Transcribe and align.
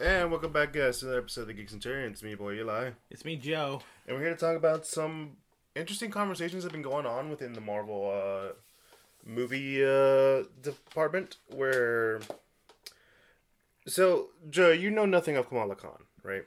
And 0.00 0.30
welcome 0.30 0.52
back, 0.52 0.72
guys, 0.72 1.00
to 1.00 1.06
another 1.06 1.22
episode 1.22 1.40
of 1.40 1.46
the 1.48 1.54
Geek 1.54 1.70
Centurions. 1.70 2.12
It's 2.12 2.22
me, 2.22 2.36
boy 2.36 2.52
Eli. 2.52 2.90
It's 3.10 3.24
me, 3.24 3.34
Joe. 3.34 3.82
And 4.06 4.16
we're 4.16 4.22
here 4.22 4.32
to 4.32 4.38
talk 4.38 4.56
about 4.56 4.86
some 4.86 5.38
interesting 5.74 6.08
conversations 6.08 6.62
that 6.62 6.68
have 6.68 6.80
been 6.80 6.88
going 6.88 7.04
on 7.04 7.30
within 7.30 7.52
the 7.52 7.60
Marvel 7.60 8.08
uh, 8.14 8.52
movie 9.26 9.84
uh, 9.84 10.44
department. 10.62 11.38
Where. 11.48 12.20
So, 13.88 14.28
Joe, 14.48 14.70
you 14.70 14.88
know 14.88 15.04
nothing 15.04 15.36
of 15.36 15.48
Kamala 15.48 15.74
Khan, 15.74 16.04
right? 16.22 16.44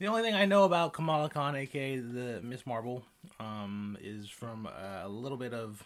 The 0.00 0.08
only 0.08 0.22
thing 0.22 0.34
I 0.34 0.46
know 0.46 0.64
about 0.64 0.94
Kamala 0.94 1.28
Khan, 1.28 1.54
aka 1.54 1.98
the 1.98 2.40
Ms. 2.42 2.66
Marvel, 2.66 3.04
um, 3.38 3.96
is 4.00 4.28
from 4.28 4.66
uh, 4.66 5.04
a 5.04 5.08
little 5.08 5.38
bit 5.38 5.54
of 5.54 5.84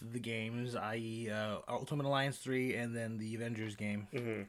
the 0.00 0.20
games, 0.20 0.76
i.e., 0.76 1.28
uh, 1.28 1.56
Ultimate 1.68 2.06
Alliance 2.06 2.38
three, 2.38 2.76
and 2.76 2.94
then 2.94 3.18
the 3.18 3.34
Avengers 3.34 3.74
game. 3.74 4.06
Mm-hmm. 4.14 4.42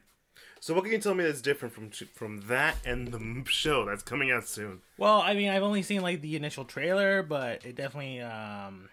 So, 0.60 0.74
what 0.74 0.84
can 0.84 0.92
you 0.92 0.98
tell 0.98 1.14
me 1.14 1.24
that's 1.24 1.40
different 1.42 1.74
from 1.74 1.90
from 1.90 2.42
that 2.48 2.76
and 2.86 3.08
the 3.12 3.50
show 3.50 3.84
that's 3.84 4.02
coming 4.02 4.30
out 4.30 4.46
soon? 4.46 4.80
Well, 4.96 5.20
I 5.20 5.34
mean, 5.34 5.48
I've 5.50 5.62
only 5.64 5.82
seen 5.82 6.02
like 6.02 6.20
the 6.20 6.36
initial 6.36 6.64
trailer, 6.64 7.22
but 7.22 7.64
it 7.66 7.74
definitely 7.74 8.20
um, 8.20 8.88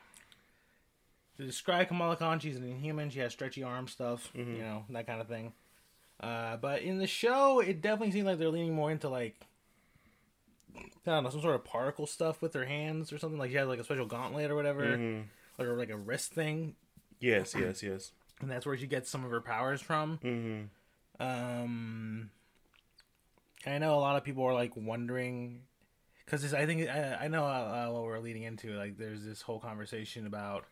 to 1.38 1.46
describe 1.46 1.88
Kamala 1.88 2.16
Khan, 2.16 2.40
she's 2.40 2.56
an 2.58 2.64
Inhuman. 2.64 3.10
She 3.12 3.20
has 3.20 3.32
stretchy 3.34 3.64
arm 3.64 3.88
stuff, 3.88 4.32
Mm-hmm. 4.36 4.56
you 4.56 4.62
know, 4.62 4.86
that 4.90 5.06
kind 5.08 5.22
of 5.22 5.28
thing. 5.28 5.54
Uh, 6.20 6.58
but 6.58 6.82
in 6.82 6.98
the 6.98 7.08
show, 7.08 7.60
it 7.62 7.82
definitely 7.82 8.12
seems 8.12 8.26
like 8.26 8.40
they're 8.40 8.50
leaning 8.50 8.74
more 8.76 8.92
into 8.92 9.08
like 9.08 9.36
I 10.76 10.82
don't 11.06 11.24
know 11.24 11.30
some 11.30 11.42
sort 11.42 11.56
of 11.56 11.64
particle 11.64 12.06
stuff 12.08 12.42
with 12.42 12.54
her 12.54 12.66
hands 12.66 13.12
or 13.14 13.18
something. 13.18 13.40
Like 13.40 13.52
she 13.52 13.58
has 13.58 13.68
like 13.68 13.80
a 13.80 13.84
special 13.84 14.06
gauntlet 14.06 14.52
or 14.52 14.56
whatever, 14.56 14.84
Mm-hmm. 14.98 15.22
like 15.58 15.68
a, 15.68 15.72
like 15.72 15.90
a 15.90 15.98
wrist 15.98 16.32
thing, 16.34 16.76
Yes, 17.20 17.54
yes, 17.58 17.82
yes. 17.84 18.12
and 18.42 18.50
that's 18.52 18.66
where 18.66 18.78
she 18.78 18.88
gets 18.88 19.10
some 19.10 19.24
of 19.24 19.32
her 19.32 19.42
powers 19.42 19.82
from. 19.82 20.20
Mm-hmm. 20.24 20.64
Um, 21.20 22.30
I 23.66 23.78
know 23.78 23.96
a 23.96 24.00
lot 24.00 24.16
of 24.16 24.24
people 24.24 24.44
are 24.46 24.54
like 24.54 24.76
wondering 24.76 25.62
because 26.26 26.54
I 26.54 26.66
think 26.66 26.90
I, 26.90 27.20
I 27.24 27.28
know 27.28 27.44
uh, 27.46 27.88
what 27.92 28.04
we're 28.04 28.20
leading 28.20 28.44
into. 28.44 28.72
Like, 28.78 28.98
there's 28.98 29.24
this 29.24 29.42
whole 29.42 29.60
conversation 29.60 30.26
about 30.28 30.66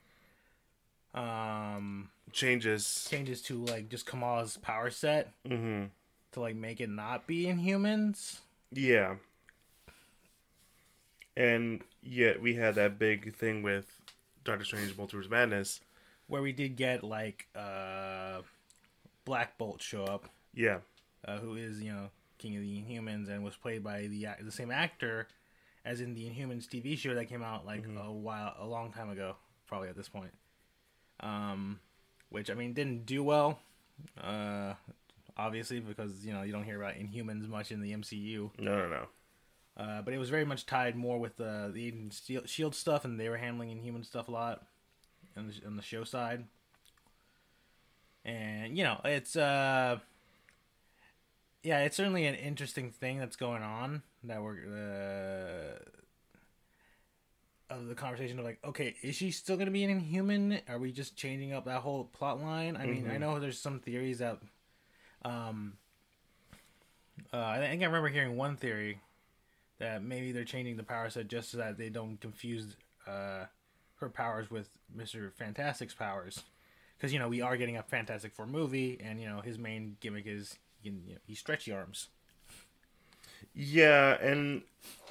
um 1.14 2.10
Changes. 2.32 3.08
changes 3.10 3.42
to 3.44 3.64
like 3.66 3.90
just 3.90 4.06
Kamala's 4.06 4.58
power 4.58 4.90
set 4.90 5.32
Mm-hmm. 5.48 5.86
to 6.34 6.40
like 6.40 6.56
make 6.56 6.80
it 6.82 6.90
not 6.90 7.26
be 7.26 7.46
Inhumans. 7.46 8.40
Yeah. 8.72 9.16
And 11.36 11.82
yet 12.04 12.42
we 12.42 12.56
had 12.56 12.76
that 12.76 12.98
big 13.00 13.36
thing 13.36 13.64
with 13.64 13.86
Doctor 14.44 14.66
Strange 14.66 14.96
Multiverse 14.98 15.30
Madness. 15.30 15.80
Where 16.28 16.42
we 16.42 16.52
did 16.52 16.76
get 16.76 17.04
like 17.04 17.48
uh 17.56 18.42
Black 19.26 19.58
Bolt 19.58 19.82
show 19.82 20.04
up, 20.04 20.30
Yeah. 20.58 20.80
uh, 21.26 21.38
who 21.38 21.56
is 21.56 21.82
you 21.82 21.92
know 21.92 22.10
King 22.40 22.56
of 22.56 22.62
the 22.62 22.78
Inhumans 22.82 23.30
and 23.30 23.44
was 23.44 23.56
played 23.56 23.84
by 23.84 24.08
the 24.08 24.28
the 24.42 24.52
same 24.52 24.72
actor 24.72 25.28
as 25.86 26.02
in 26.02 26.14
the 26.14 26.26
Inhumans 26.30 26.68
TV 26.68 26.98
show 26.98 27.14
that 27.16 27.26
came 27.26 27.42
out 27.44 27.66
like 27.66 27.86
a 27.86 28.12
while 28.12 28.54
a 28.60 28.66
long 28.66 28.92
time 28.92 29.10
ago, 29.10 29.36
probably 29.68 29.88
at 29.88 29.96
this 29.96 30.10
point. 30.10 30.32
Um, 31.22 31.80
which 32.30 32.50
I 32.50 32.56
mean 32.56 32.74
didn't 32.74 33.06
do 33.06 33.24
well, 33.24 33.60
uh, 34.22 34.74
obviously 35.38 35.80
because 35.80 36.26
you 36.26 36.34
know 36.34 36.42
you 36.44 36.52
don't 36.52 36.66
hear 36.66 36.82
about 36.82 36.96
Inhumans 36.96 37.48
much 37.48 37.72
in 37.72 37.82
the 37.82 37.94
MCU. 37.94 38.52
No, 38.60 38.78
no, 38.78 38.90
no. 38.90 39.06
Uh, 39.78 40.02
but 40.02 40.12
it 40.14 40.18
was 40.18 40.30
very 40.30 40.44
much 40.46 40.66
tied 40.66 40.96
more 40.96 41.20
with 41.20 41.38
the 41.38 41.72
the 41.74 41.86
Agent 41.88 42.20
Shield 42.46 42.76
stuff, 42.76 43.06
and 43.06 43.20
they 43.20 43.30
were 43.30 43.38
handling 43.38 43.70
Inhuman 43.70 44.04
stuff 44.04 44.28
a 44.28 44.32
lot 44.32 44.66
on 45.38 45.48
the, 45.48 45.68
on 45.68 45.76
the 45.76 45.84
show 45.84 46.04
side. 46.04 46.46
And 48.26 48.78
you 48.78 48.84
know, 48.84 49.00
it's 49.06 49.36
uh, 49.36 50.00
yeah, 51.64 51.80
it's 51.80 51.98
certainly 51.98 52.26
an 52.26 52.36
interesting 52.36 52.92
thing 52.92 53.20
that's 53.20 53.36
going 53.36 53.64
on 53.64 54.04
that 54.24 54.42
we're 54.42 55.78
uh, 57.70 57.74
of 57.74 57.88
the 57.88 57.96
conversation 57.96 58.40
of 58.40 58.46
like, 58.46 58.60
okay, 58.64 58.96
is 59.02 59.16
she 59.16 59.32
still 59.32 59.58
gonna 59.58 59.72
be 59.72 59.84
an 59.84 59.90
Inhuman? 59.90 60.60
Are 60.70 60.80
we 60.80 60.92
just 60.92 61.16
changing 61.16 61.54
up 61.54 61.66
that 61.66 61.82
whole 61.82 62.06
plot 62.06 62.42
line? 62.42 62.78
I 62.78 62.86
mean, 62.86 63.10
I 63.12 63.18
know 63.18 63.40
there's 63.40 63.60
some 63.60 63.80
theories 63.80 64.20
that, 64.20 64.40
um, 65.26 65.74
uh, 67.34 67.38
I 67.38 67.60
think 67.60 67.82
I 67.82 67.86
remember 67.86 68.08
hearing 68.08 68.38
one 68.38 68.56
theory 68.56 69.02
that 69.80 70.02
maybe 70.02 70.32
they're 70.32 70.46
changing 70.46 70.78
the 70.78 70.84
power 70.84 71.10
set 71.10 71.28
just 71.28 71.52
so 71.52 71.58
that 71.58 71.78
they 71.78 71.90
don't 71.90 72.20
confuse 72.22 72.78
uh, 73.06 73.46
her 74.00 74.10
powers 74.10 74.50
with 74.50 74.70
Mister 74.96 75.32
Fantastic's 75.38 75.94
powers, 75.94 76.44
because 76.98 77.12
you 77.12 77.20
know 77.20 77.28
we 77.28 77.42
are 77.42 77.58
getting 77.58 77.78
a 77.78 77.84
Fantastic 77.84 78.34
Four 78.34 78.48
movie, 78.48 79.00
and 79.04 79.20
you 79.20 79.28
know 79.28 79.42
his 79.42 79.58
main 79.60 79.98
gimmick 80.00 80.26
is 80.26 80.58
can, 80.92 81.02
you 81.06 81.14
know, 81.14 81.20
he's 81.26 81.40
stretchy 81.40 81.72
arms. 81.72 82.10
Yeah, 83.54 84.18
and 84.22 84.62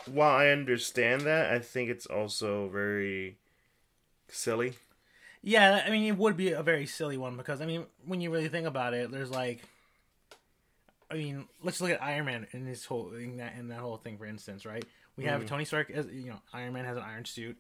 while 0.07 0.37
I 0.37 0.49
understand 0.49 1.23
that, 1.23 1.53
I 1.53 1.59
think 1.59 1.91
it's 1.91 2.07
also 2.07 2.69
very 2.69 3.37
silly. 4.29 4.75
Yeah, 5.43 5.83
I 5.87 5.91
mean 5.91 6.05
it 6.05 6.17
would 6.17 6.37
be 6.37 6.53
a 6.53 6.63
very 6.63 6.87
silly 6.87 7.17
one 7.17 7.37
because 7.37 7.61
I 7.61 7.67
mean 7.67 7.87
when 8.05 8.21
you 8.21 8.31
really 8.31 8.49
think 8.49 8.67
about 8.67 8.95
it, 8.95 9.11
there's 9.11 9.31
like, 9.31 9.63
I 11.11 11.15
mean 11.15 11.47
let's 11.63 11.81
look 11.81 11.91
at 11.91 12.03
Iron 12.03 12.27
Man 12.27 12.47
in 12.53 12.67
his 12.67 12.85
whole 12.85 13.13
in 13.15 13.37
that 13.37 13.55
in 13.59 13.69
that 13.69 13.79
whole 13.79 13.97
thing 13.97 14.19
for 14.19 14.27
instance, 14.27 14.67
right? 14.67 14.85
We 15.17 15.25
have 15.25 15.47
Tony 15.47 15.65
Stark 15.65 15.91
as 15.91 16.07
you 16.07 16.31
know 16.31 16.41
Iron 16.53 16.73
Man 16.73 16.85
has 16.85 16.97
an 16.97 17.03
iron 17.03 17.25
suit. 17.25 17.57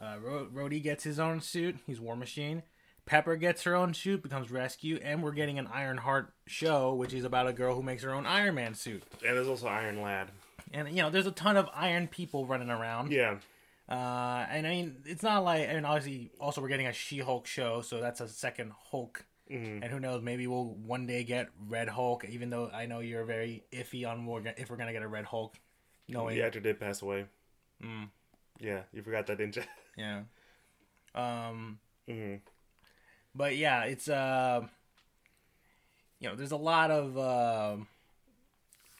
Uh, 0.00 0.16
Rhodey 0.54 0.82
gets 0.82 1.02
his 1.02 1.18
own 1.18 1.40
suit. 1.40 1.76
He's 1.86 2.00
War 2.00 2.14
Machine. 2.14 2.62
Pepper 3.08 3.36
gets 3.36 3.62
her 3.62 3.74
own 3.74 3.94
suit, 3.94 4.22
becomes 4.22 4.50
Rescue, 4.50 5.00
and 5.02 5.22
we're 5.22 5.32
getting 5.32 5.58
an 5.58 5.66
Iron 5.72 5.96
Heart 5.96 6.30
show, 6.46 6.92
which 6.92 7.14
is 7.14 7.24
about 7.24 7.46
a 7.48 7.54
girl 7.54 7.74
who 7.74 7.82
makes 7.82 8.02
her 8.02 8.14
own 8.14 8.26
Iron 8.26 8.54
Man 8.54 8.74
suit. 8.74 9.02
And 9.26 9.34
there's 9.34 9.48
also 9.48 9.66
Iron 9.66 10.02
Lad. 10.02 10.28
And 10.74 10.86
you 10.90 11.00
know, 11.02 11.08
there's 11.08 11.26
a 11.26 11.30
ton 11.32 11.56
of 11.56 11.70
Iron 11.74 12.06
people 12.06 12.44
running 12.44 12.68
around. 12.68 13.10
Yeah. 13.10 13.36
Uh, 13.88 14.44
and 14.50 14.66
I 14.66 14.70
mean, 14.70 14.96
it's 15.06 15.22
not 15.22 15.42
like, 15.42 15.66
and 15.66 15.86
obviously, 15.86 16.30
also 16.38 16.60
we're 16.60 16.68
getting 16.68 16.86
a 16.86 16.92
She-Hulk 16.92 17.46
show, 17.46 17.80
so 17.80 17.98
that's 17.98 18.20
a 18.20 18.28
second 18.28 18.72
Hulk. 18.90 19.24
Mhm. 19.50 19.82
And 19.82 19.84
who 19.84 19.98
knows, 19.98 20.22
maybe 20.22 20.46
we'll 20.46 20.66
one 20.66 21.06
day 21.06 21.24
get 21.24 21.48
Red 21.66 21.88
Hulk. 21.88 22.26
Even 22.28 22.50
though 22.50 22.68
I 22.70 22.84
know 22.84 23.00
you're 23.00 23.24
very 23.24 23.64
iffy 23.72 24.06
on 24.06 24.28
if 24.58 24.68
we're 24.68 24.76
gonna 24.76 24.92
get 24.92 25.02
a 25.02 25.08
Red 25.08 25.24
Hulk. 25.24 25.56
Knowing, 26.06 26.36
The 26.36 26.42
actor 26.42 26.60
did 26.60 26.78
pass 26.78 27.00
away. 27.00 27.24
Mm. 27.82 28.10
Yeah, 28.60 28.82
you 28.92 29.02
forgot 29.02 29.26
that, 29.28 29.38
didn't 29.38 29.56
you? 29.56 29.62
yeah. 29.96 30.22
Um, 31.14 31.78
hmm 32.06 32.34
but 33.38 33.56
yeah, 33.56 33.84
it's 33.84 34.08
uh, 34.08 34.66
you 36.20 36.28
know, 36.28 36.34
there's 36.34 36.50
a 36.52 36.56
lot 36.56 36.90
of 36.90 37.16
uh, 37.16 37.76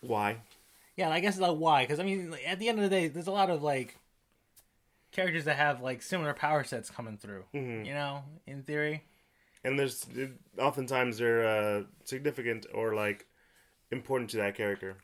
Why? 0.00 0.36
yeah. 0.96 1.10
I 1.10 1.20
guess 1.20 1.38
like 1.38 1.56
why? 1.56 1.82
Because 1.82 2.00
I 2.00 2.04
mean, 2.04 2.34
at 2.46 2.58
the 2.58 2.68
end 2.68 2.78
of 2.78 2.84
the 2.84 2.90
day, 2.90 3.08
there's 3.08 3.26
a 3.26 3.32
lot 3.32 3.50
of 3.50 3.62
like 3.62 3.96
characters 5.12 5.44
that 5.46 5.56
have 5.56 5.80
like 5.82 6.00
similar 6.02 6.32
power 6.34 6.64
sets 6.64 6.88
coming 6.90 7.16
through. 7.18 7.44
Mhm. 7.54 7.84
You 7.86 7.94
know, 7.94 8.22
in 8.46 8.62
theory. 8.62 9.02
And 9.64 9.78
there's 9.78 10.06
oftentimes 10.58 11.18
they're 11.18 11.46
uh, 11.46 11.82
significant 12.04 12.66
or 12.72 12.94
like 12.94 13.26
important 13.90 14.30
to 14.30 14.36
that 14.38 14.54
character. 14.54 14.96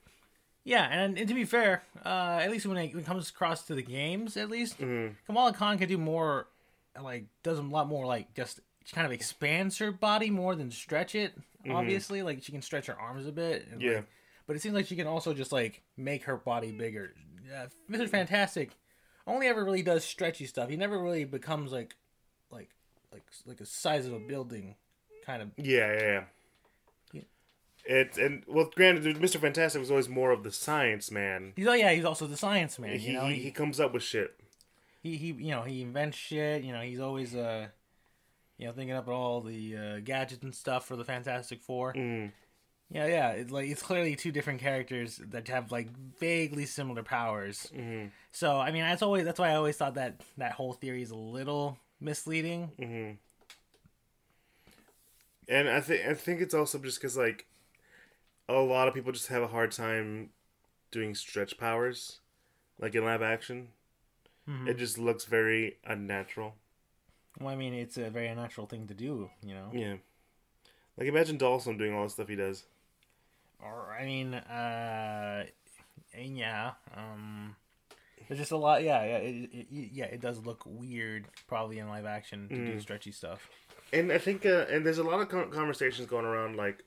Yeah, 0.67 0.85
and, 0.91 1.19
and 1.19 1.29
to 1.29 1.35
be 1.35 1.45
fair, 1.45 1.83
uh, 2.07 2.39
at 2.41 2.51
least 2.51 2.65
when 2.65 2.79
it, 2.79 2.95
when 2.95 3.03
it 3.03 3.07
comes 3.07 3.29
across 3.29 3.67
to 3.67 3.75
the 3.75 3.83
games, 3.83 4.37
at 4.39 4.49
least 4.49 4.79
Mhm. 4.79 5.17
Kamala 5.27 5.53
Khan 5.53 5.77
can 5.77 5.89
do 5.89 5.99
more, 5.99 6.47
like 6.99 7.25
does 7.43 7.59
a 7.59 7.63
lot 7.63 7.87
more, 7.89 8.07
like 8.07 8.33
just 8.35 8.61
kind 8.93 9.07
of 9.07 9.13
expands 9.13 9.79
her 9.79 9.91
body 9.93 10.31
more 10.31 10.55
than 10.55 10.71
stretch 10.71 11.15
it. 11.15 11.33
Obviously, 11.71 12.23
like 12.23 12.43
she 12.43 12.53
can 12.53 12.61
stretch 12.63 12.87
her 12.87 12.99
arms 12.99 13.27
a 13.27 13.33
bit. 13.33 13.67
and, 13.71 13.81
Yeah. 13.81 13.93
like- 13.97 14.05
but 14.47 14.57
it 14.57 14.63
seems 14.63 14.75
like 14.75 14.87
she 14.87 14.97
can 14.97 15.07
also 15.07 15.33
just 15.33 15.53
like 15.53 15.83
make 15.97 16.25
her 16.25 16.37
body 16.37 16.71
bigger. 16.73 17.15
Uh, 17.55 17.67
Mr. 17.91 18.09
Fantastic 18.09 18.71
only 19.27 19.47
ever 19.47 19.65
really 19.65 19.83
does 19.83 20.05
stretchy 20.05 20.45
stuff. 20.47 20.69
He 20.69 20.77
never 20.77 20.99
really 21.03 21.25
becomes 21.25 21.73
like, 21.73 21.95
like, 22.51 22.69
like, 23.13 23.23
like 23.47 23.61
a 23.63 23.67
size 23.67 24.05
of 24.07 24.13
a 24.13 24.19
building, 24.19 24.75
kind 25.25 25.41
of. 25.41 25.51
Yeah, 25.57 25.93
yeah, 25.95 26.03
yeah. 26.03 26.25
Yeah. 27.15 27.23
It 27.87 28.19
and 28.19 28.43
well, 28.47 28.71
granted, 28.75 29.17
Mr. 29.17 29.41
Fantastic 29.41 29.81
was 29.81 29.91
always 29.91 30.09
more 30.11 30.31
of 30.31 30.43
the 30.43 30.53
science 30.53 31.11
man. 31.11 31.53
He's 31.57 31.67
oh 31.67 31.73
yeah, 31.73 31.93
he's 31.93 32.05
also 32.05 32.27
the 32.27 32.37
science 32.37 32.79
man. 32.79 32.99
he, 32.99 33.09
You 33.09 33.13
know, 33.15 33.27
he 33.29 33.37
he 33.37 33.51
comes 33.51 33.81
up 33.81 33.95
with 33.95 34.03
shit. 34.03 34.39
he 35.03 35.17
he 35.17 35.29
you 35.33 35.51
know 35.53 35.63
he 35.63 35.81
invents 35.83 36.17
shit 36.19 36.63
you 36.65 36.73
know 36.73 36.81
he's 36.83 37.01
always 37.01 37.35
uh 37.35 37.69
you 38.59 38.67
know 38.67 38.73
thinking 38.73 38.95
up 38.97 39.09
all 39.09 39.41
the 39.41 39.77
uh, 39.77 40.01
gadgets 40.01 40.43
and 40.45 40.55
stuff 40.55 40.87
for 40.87 40.97
the 40.97 41.05
fantastic 41.05 41.63
four 41.63 41.93
Mm. 41.95 42.33
yeah 42.91 43.07
yeah 43.07 43.31
it's 43.31 43.51
like 43.51 43.69
it's 43.69 43.83
clearly 43.83 44.15
two 44.17 44.31
different 44.33 44.61
characters 44.61 45.21
that 45.31 45.49
have 45.49 45.73
like 45.73 45.89
vaguely 46.21 46.67
similar 46.67 47.03
powers 47.03 47.71
Mhm. 47.75 48.11
so 48.33 48.59
i 48.61 48.71
mean 48.71 48.83
that's 48.83 49.03
always 49.03 49.25
that's 49.25 49.41
why 49.41 49.51
i 49.51 49.55
always 49.57 49.77
thought 49.77 49.95
that 49.95 50.21
that 50.39 50.53
whole 50.53 50.73
theory 50.73 51.03
is 51.03 51.11
a 51.11 51.17
little 51.17 51.79
misleading 52.01 52.71
hmm 52.79 53.13
And 55.49 55.69
I 55.69 55.81
think 55.81 56.07
I 56.07 56.15
think 56.15 56.41
it's 56.41 56.55
also 56.55 56.79
just 56.79 56.99
because 56.99 57.17
like 57.17 57.47
a 58.49 58.55
lot 58.55 58.89
of 58.89 58.95
people 58.95 59.13
just 59.13 59.29
have 59.29 59.43
a 59.43 59.49
hard 59.49 59.73
time 59.73 60.31
doing 60.91 61.15
stretch 61.15 61.59
powers, 61.59 62.21
like 62.79 62.95
in 62.95 63.05
live 63.05 63.23
action. 63.23 63.69
Mhm. 64.49 64.69
It 64.69 64.79
just 64.79 64.99
looks 64.99 65.25
very 65.25 65.79
unnatural. 65.85 66.55
Well 67.41 67.49
i 67.51 67.57
mean 67.57 67.75
it's 67.75 67.97
a 67.97 68.11
very 68.11 68.29
unnatural 68.29 68.67
thing 68.67 68.87
to 68.89 68.95
do 68.95 69.31
you 69.43 69.55
know 69.55 69.71
Yeah, 69.73 69.95
like 70.97 71.09
imagine 71.09 71.39
Dhalsim 71.39 71.79
doing 71.79 71.95
all 71.95 72.05
the 72.05 72.11
stuff 72.11 72.29
he 72.29 72.37
does. 72.37 72.65
or 73.63 73.97
I 73.99 74.05
mean, 74.05 74.35
uh, 74.35 75.45
and 76.13 76.37
yeah, 76.39 76.73
um, 76.97 77.57
there's 78.29 78.39
just 78.39 78.53
a 78.53 78.57
lot. 78.57 78.83
Yeah, 78.83 79.05
yeah, 79.05 79.17
it, 79.19 79.51
it, 79.53 79.67
yeah. 79.71 80.05
It 80.07 80.21
does 80.21 80.39
look 80.45 80.63
weird, 80.65 81.27
probably 81.49 81.79
in 81.79 81.89
live 81.89 82.07
action 82.07 82.49
to 82.49 82.55
do 82.67 82.81
stretchy 82.81 83.11
stuff. 83.13 83.49
and 83.93 84.13
I 84.13 84.19
think, 84.19 84.47
uh, 84.47 84.67
and 84.71 84.85
there's 84.87 84.99
a 84.99 85.03
lot 85.03 85.21
of 85.21 85.29
conversations 85.29 86.07
going 86.07 86.25
around, 86.25 86.57
like 86.57 86.85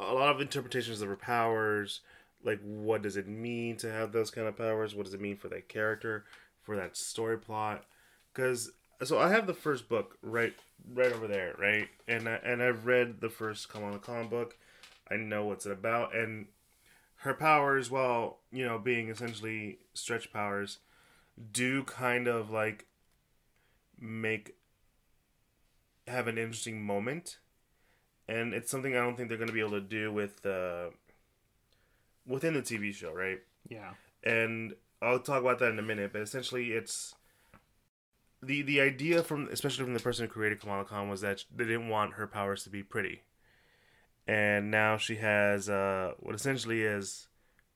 a 0.00 0.12
lot 0.12 0.34
of 0.34 0.40
interpretations 0.40 1.00
of 1.02 1.08
her 1.08 1.16
powers. 1.16 2.00
Like, 2.44 2.60
what 2.62 3.02
does 3.02 3.16
it 3.16 3.28
mean 3.28 3.76
to 3.78 3.90
have 3.90 4.12
those 4.12 4.30
kind 4.30 4.48
of 4.48 4.56
powers? 4.56 4.94
What 4.94 5.04
does 5.04 5.14
it 5.14 5.20
mean 5.20 5.36
for 5.36 5.48
that 5.48 5.68
character, 5.68 6.24
for 6.62 6.76
that 6.76 6.96
story 6.96 7.38
plot? 7.38 7.84
Because 8.32 8.72
so 9.04 9.18
I 9.18 9.30
have 9.30 9.46
the 9.46 9.54
first 9.54 9.88
book 9.88 10.18
right, 10.22 10.54
right 10.94 11.12
over 11.12 11.26
there, 11.26 11.54
right, 11.58 11.88
and 12.08 12.28
I, 12.28 12.34
and 12.44 12.62
I've 12.62 12.86
read 12.86 13.20
the 13.20 13.28
first 13.30 13.68
Kamala 13.68 13.98
Khan 13.98 14.28
book. 14.28 14.56
I 15.10 15.16
know 15.16 15.44
what's 15.44 15.66
it 15.66 15.72
about, 15.72 16.14
and 16.14 16.46
her 17.16 17.34
powers, 17.34 17.90
while 17.90 18.38
you 18.50 18.64
know 18.64 18.78
being 18.78 19.08
essentially 19.08 19.78
stretch 19.94 20.32
powers, 20.32 20.78
do 21.52 21.84
kind 21.84 22.28
of 22.28 22.50
like 22.50 22.86
make 23.98 24.56
have 26.08 26.28
an 26.28 26.38
interesting 26.38 26.82
moment, 26.82 27.38
and 28.28 28.54
it's 28.54 28.70
something 28.70 28.96
I 28.96 29.00
don't 29.00 29.16
think 29.16 29.28
they're 29.28 29.38
going 29.38 29.48
to 29.48 29.54
be 29.54 29.60
able 29.60 29.70
to 29.72 29.80
do 29.80 30.12
with 30.12 30.44
uh, 30.44 30.90
within 32.26 32.54
the 32.54 32.62
TV 32.62 32.94
show, 32.94 33.12
right? 33.12 33.40
Yeah. 33.68 33.92
And 34.24 34.74
I'll 35.00 35.18
talk 35.18 35.40
about 35.40 35.58
that 35.60 35.72
in 35.72 35.78
a 35.78 35.82
minute. 35.82 36.12
But 36.12 36.22
essentially, 36.22 36.72
it's 36.72 37.14
the 38.42 38.62
the 38.62 38.80
idea 38.80 39.22
from 39.22 39.48
especially 39.52 39.84
from 39.84 39.94
the 39.94 40.00
person 40.00 40.26
who 40.26 40.32
created 40.32 40.60
Kamala 40.60 40.84
Khan 40.84 41.08
was 41.08 41.20
that 41.20 41.44
they 41.54 41.64
didn't 41.64 41.88
want 41.88 42.14
her 42.14 42.26
powers 42.26 42.64
to 42.64 42.70
be 42.70 42.82
pretty, 42.82 43.22
and 44.26 44.70
now 44.70 44.96
she 44.96 45.16
has 45.16 45.68
uh, 45.68 46.12
what 46.18 46.34
essentially 46.34 46.82
is 46.82 47.28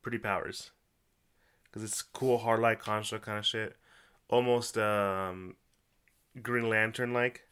pretty 0.03 0.19
powers, 0.19 0.71
because 1.65 1.83
it's 1.83 2.03
cool 2.03 2.39
hard 2.39 2.61
light 2.61 2.79
construct 2.81 3.25
kind 3.25 3.39
of 3.39 3.47
shit, 3.47 3.77
almost 4.29 4.77
um, 4.79 5.55
Green 6.43 6.69
Lantern 6.69 7.13
like 7.13 7.43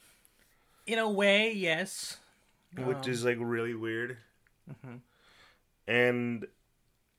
In 0.86 0.98
a 0.98 1.08
way, 1.10 1.52
yes. 1.52 2.18
which 2.76 3.06
Um, 3.06 3.10
is 3.12 3.24
like 3.24 3.38
really 3.40 3.74
weird. 3.74 4.18
Mhm. 4.68 5.00
And 5.86 6.46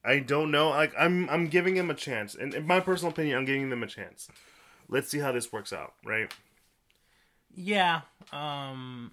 I 0.04 0.20
don't 0.20 0.52
know. 0.52 0.70
Like 0.70 0.94
I'm, 0.98 1.30
I'm 1.30 1.48
giving 1.48 1.76
him 1.76 1.90
a 1.90 1.94
chance. 1.94 2.36
And 2.36 2.54
in 2.54 2.66
my 2.68 2.80
personal 2.80 3.12
opinion, 3.12 3.38
I'm 3.38 3.46
giving 3.46 3.70
them 3.70 3.84
a 3.84 3.88
chance. 3.88 4.28
Let's 4.88 5.10
see 5.10 5.20
how 5.20 5.32
this 5.32 5.52
works 5.52 5.74
out, 5.74 5.94
right? 6.06 6.32
Yeah. 7.54 8.02
Um 8.32 9.12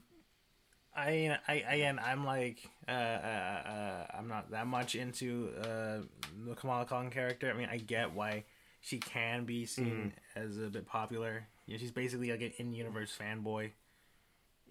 I 0.94 1.38
I 1.48 1.54
again 1.68 1.98
I'm 2.04 2.24
like 2.26 2.68
uh, 2.86 2.90
uh, 2.90 2.94
uh 2.94 4.06
I'm 4.18 4.28
not 4.28 4.50
that 4.50 4.66
much 4.66 4.94
into 4.94 5.50
uh 5.60 5.98
the 6.46 6.54
Kamala 6.54 6.84
Khan 6.84 7.10
character. 7.10 7.50
I 7.50 7.56
mean 7.56 7.68
I 7.70 7.78
get 7.78 8.12
why 8.12 8.44
she 8.80 8.98
can 8.98 9.44
be 9.44 9.64
seen 9.64 10.12
as 10.34 10.58
a 10.58 10.68
bit 10.68 10.86
popular. 10.86 11.46
Yeah, 11.66 11.78
she's 11.78 11.92
basically 11.92 12.30
like 12.30 12.42
an 12.42 12.52
in 12.58 12.72
universe 12.72 13.16
fanboy 13.18 13.70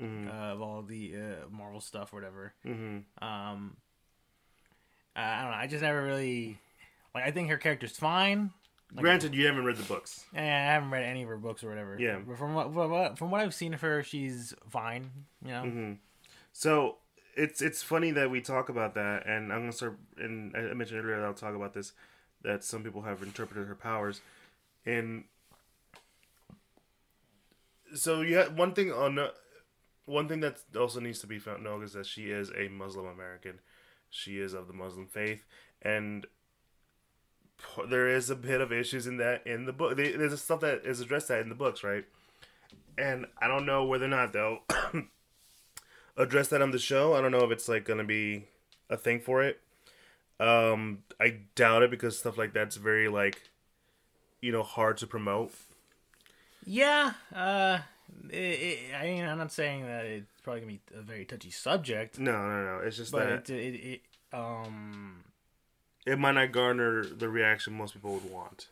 Mm-hmm. 0.02 0.30
uh, 0.30 0.54
of 0.54 0.62
all 0.62 0.82
the 0.82 1.14
uh, 1.16 1.50
Marvel 1.52 1.82
stuff 1.82 2.12
or 2.12 2.16
whatever. 2.16 2.54
Mm-hmm. 2.66 3.24
Um 3.24 3.76
I 5.16 5.42
don't 5.42 5.52
know, 5.52 5.58
I 5.58 5.68
just 5.68 5.82
never 5.82 6.02
really 6.04 6.58
like 7.14 7.26
I 7.26 7.32
think 7.32 7.50
her 7.50 7.58
character's 7.58 7.98
fine. 7.98 8.52
Granted, 8.96 9.34
you 9.34 9.46
haven't 9.46 9.66
read 9.66 9.78
the 9.78 9.84
books. 9.84 10.26
Eh, 10.36 10.42
I 10.42 10.74
haven't 10.74 10.92
read 10.92 11.04
any 11.04 11.24
of 11.24 11.30
her 11.30 11.38
books 11.38 11.64
or 11.64 11.70
whatever. 11.70 11.98
Yeah. 12.00 12.20
But 12.28 12.38
from 12.38 12.54
what, 12.54 12.74
from 12.74 12.92
what 12.92 13.18
from 13.18 13.32
what 13.32 13.42
I've 13.42 13.54
seen 13.54 13.74
of 13.74 13.82
her, 13.82 14.04
she's 14.04 14.54
fine. 14.70 15.10
You 15.44 15.52
know. 15.52 15.64
Mm-hmm. 15.64 15.94
So 16.52 16.98
it's 17.36 17.62
it's 17.62 17.82
funny 17.82 18.12
that 18.12 18.30
we 18.30 18.42
talk 18.42 18.70
about 18.70 18.96
that, 18.96 19.26
and 19.26 19.52
I'm 19.52 19.62
gonna 19.62 19.72
start. 19.72 19.98
And 20.18 20.56
I 20.56 20.74
mentioned 20.74 21.00
earlier 21.04 21.20
that 21.20 21.26
I'll 21.26 21.34
talk 21.34 21.56
about 21.56 21.74
this. 21.74 21.94
That 22.44 22.64
some 22.64 22.84
people 22.84 23.04
have 23.04 23.22
interpreted 23.22 23.68
her 23.68 23.76
powers, 23.76 24.20
and 24.86 25.26
so 27.96 28.22
you 28.22 28.38
have 28.38 28.58
one 28.58 28.74
thing 28.74 28.92
on 28.92 29.20
one 30.06 30.28
thing 30.28 30.40
that 30.42 30.58
also 30.78 31.00
needs 31.00 31.20
to 31.20 31.28
be 31.28 31.40
found 31.40 31.64
known 31.64 31.84
is 31.84 31.94
that 31.94 32.06
she 32.06 32.32
is 32.32 32.52
a 32.58 32.68
Muslim 32.68 33.06
American. 33.06 33.60
She 34.10 34.40
is 34.40 34.54
of 34.54 34.68
the 34.68 34.74
Muslim 34.74 35.08
faith, 35.08 35.46
and 35.82 36.26
there 37.90 38.08
is 38.08 38.30
a 38.30 38.36
bit 38.36 38.62
of 38.62 38.72
issues 38.72 39.08
in 39.08 39.18
that 39.18 39.46
in 39.48 39.66
the 39.66 39.74
book. 39.74 39.98
They- 39.98 40.12
There's 40.14 40.42
stuff 40.42 40.60
that 40.62 40.86
is 40.86 41.00
addressed 41.00 41.28
that 41.30 41.42
in 41.42 41.50
the 41.50 41.56
books, 41.56 41.84
right? 41.84 42.06
And 42.98 43.26
I 43.42 43.48
don't 43.48 43.66
know 43.66 43.84
whether 43.86 44.06
or 44.06 44.10
not 44.10 44.34
they'll 44.34 44.60
address 46.18 46.50
that 46.50 46.62
on 46.62 46.72
the 46.72 46.80
show. 46.80 47.14
I 47.16 47.22
don't 47.22 47.32
know 47.32 47.44
if 47.46 47.52
it's 47.52 47.68
like 47.70 47.86
gonna 47.86 48.04
be 48.04 48.46
a 48.90 48.98
thing 48.98 49.20
for 49.20 49.44
it. 49.44 49.60
Um, 50.40 51.04
I 51.20 51.38
doubt 51.56 51.84
it 51.84 51.92
because 51.92 52.18
stuff 52.18 52.38
like 52.38 52.54
that's 52.54 52.76
very 52.76 53.08
like, 53.08 53.42
you 54.42 54.52
know, 54.52 54.64
hard 54.64 54.98
to 54.98 55.08
promote. 55.08 55.54
Yeah. 56.66 57.14
Uh, 57.34 57.80
it, 58.30 58.36
it, 58.36 58.80
I 59.00 59.04
mean, 59.06 59.24
I'm 59.26 59.38
not 59.38 59.52
saying 59.52 59.86
that 59.86 60.06
it's 60.06 60.42
probably 60.44 60.62
gonna 60.62 60.74
be 60.74 60.82
a 60.98 61.02
very 61.02 61.26
touchy 61.26 61.52
subject, 61.52 62.20
No, 62.20 62.32
no, 62.34 62.64
no. 62.66 62.80
It's 62.84 62.98
just 62.98 63.12
but 63.12 63.46
that 63.46 63.50
it, 63.50 63.76
it, 63.76 63.78
it 63.78 64.02
um 64.34 65.24
it 66.06 66.18
might 66.20 66.34
not 66.34 66.52
garner 66.52 67.06
the 67.06 67.30
reaction 67.30 67.74
most 67.74 67.94
people 67.94 68.14
would 68.14 68.32
want. 68.32 68.68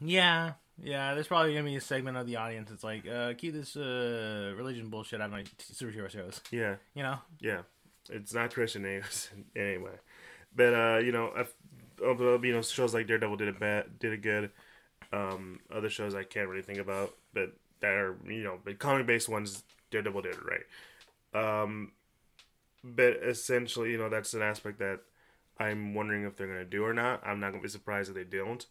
yeah 0.00 0.52
yeah. 0.82 1.14
There's 1.14 1.28
probably 1.28 1.54
gonna 1.54 1.64
be 1.66 1.76
a 1.76 1.80
segment 1.80 2.16
of 2.16 2.26
the 2.26 2.34
audience 2.36 2.68
that's 2.68 2.82
like, 2.82 3.06
uh, 3.06 3.34
keep 3.34 3.52
this 3.54 3.76
uh 3.76 4.52
religion 4.56 4.88
bullshit 4.88 5.20
out 5.20 5.26
of 5.26 5.30
my 5.30 5.42
t- 5.42 5.50
superhero 5.72 6.10
shows. 6.10 6.40
Yeah, 6.50 6.76
You 6.94 7.04
know. 7.04 7.18
yeah. 7.40 7.60
It's 8.10 8.34
not 8.34 8.52
Christian 8.52 8.82
names 8.82 9.30
anyway, 9.56 9.94
but 10.54 10.74
uh, 10.74 10.98
you 10.98 11.12
know, 11.12 11.28
uh, 11.28 11.44
you 12.42 12.52
know, 12.52 12.60
shows 12.62 12.92
like 12.92 13.06
Daredevil 13.06 13.36
did 13.36 13.48
it 13.48 13.58
bad, 13.60 13.98
did 13.98 14.12
it 14.12 14.20
good. 14.22 14.50
Um, 15.12 15.60
other 15.72 15.88
shows 15.88 16.14
I 16.14 16.24
can't 16.24 16.48
really 16.48 16.62
think 16.62 16.80
about, 16.80 17.14
but 17.32 17.52
that 17.80 17.92
are 17.92 18.16
you 18.26 18.42
know, 18.42 18.58
but 18.64 18.78
comic 18.78 19.06
based 19.06 19.28
ones, 19.28 19.62
Daredevil 19.90 20.22
did 20.22 20.34
it 20.34 20.40
right. 21.34 21.62
Um, 21.62 21.92
but 22.82 23.20
essentially, 23.22 23.92
you 23.92 23.98
know, 23.98 24.08
that's 24.08 24.34
an 24.34 24.42
aspect 24.42 24.80
that 24.80 25.00
I'm 25.58 25.94
wondering 25.94 26.24
if 26.24 26.36
they're 26.36 26.46
gonna 26.46 26.64
do 26.64 26.84
or 26.84 26.94
not. 26.94 27.22
I'm 27.24 27.40
not 27.40 27.50
gonna 27.50 27.62
be 27.62 27.68
surprised 27.68 28.08
if 28.08 28.14
they 28.14 28.24
don't. 28.24 28.66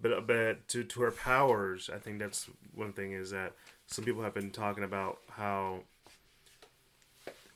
But 0.00 0.12
uh, 0.12 0.20
but 0.20 0.68
to 0.68 0.84
to 0.84 1.00
her 1.02 1.10
powers, 1.10 1.90
I 1.92 1.98
think 1.98 2.18
that's 2.18 2.48
one 2.74 2.92
thing 2.92 3.12
is 3.12 3.30
that 3.30 3.52
some 3.86 4.04
people 4.04 4.22
have 4.22 4.34
been 4.34 4.50
talking 4.50 4.84
about 4.84 5.18
how. 5.30 5.80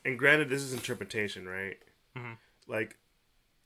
And 0.05 0.19
granted, 0.19 0.49
this 0.49 0.61
is 0.61 0.73
interpretation, 0.73 1.47
right? 1.47 1.77
Mm-hmm. 2.17 2.33
Like, 2.67 2.97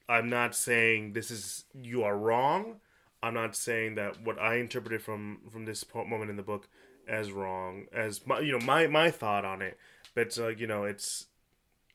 I'm 0.08 0.30
not 0.30 0.56
saying 0.56 1.14
this 1.14 1.32
is 1.32 1.66
you 1.74 2.04
are 2.04 2.16
wrong. 2.16 2.76
I'm 3.24 3.34
not 3.34 3.56
saying 3.56 3.96
that 3.96 4.22
what 4.22 4.40
I 4.40 4.56
interpreted 4.56 5.02
from 5.02 5.40
from 5.52 5.66
this 5.66 5.84
moment 5.94 6.30
in 6.30 6.38
the 6.38 6.44
book 6.44 6.68
as 7.08 7.32
wrong 7.32 7.86
as 7.92 8.26
my 8.28 8.40
you 8.40 8.52
know 8.52 8.66
my 8.66 8.86
my 8.88 9.10
thought 9.10 9.46
on 9.46 9.62
it. 9.62 9.78
But 10.14 10.28
it's 10.28 10.38
like 10.38 10.60
you 10.60 10.68
know 10.68 10.84
it's 10.84 11.26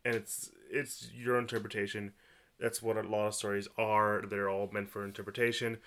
and 0.05 0.14
it's 0.14 0.50
it's 0.71 1.11
your 1.14 1.38
interpretation. 1.38 2.12
That's 2.62 2.81
what 2.81 2.97
a 2.97 3.02
lot 3.02 3.26
of 3.26 3.35
stories 3.35 3.69
are. 3.76 4.23
They're 4.23 4.49
all 4.49 4.71
meant 4.73 4.88
for 4.88 5.04
interpretation. 5.04 5.78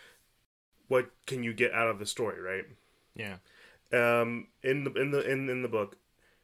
What 0.89 1.09
can 1.25 1.41
you 1.41 1.53
get 1.53 1.73
out 1.73 1.87
of 1.87 1.99
the 1.99 2.05
story, 2.05 2.41
right? 2.41 2.65
Yeah. 3.15 3.37
Um, 3.93 4.47
in 4.61 4.83
the 4.83 4.93
in 4.93 5.11
the 5.11 5.21
in, 5.21 5.49
in 5.49 5.61
the 5.61 5.69
book, 5.69 5.97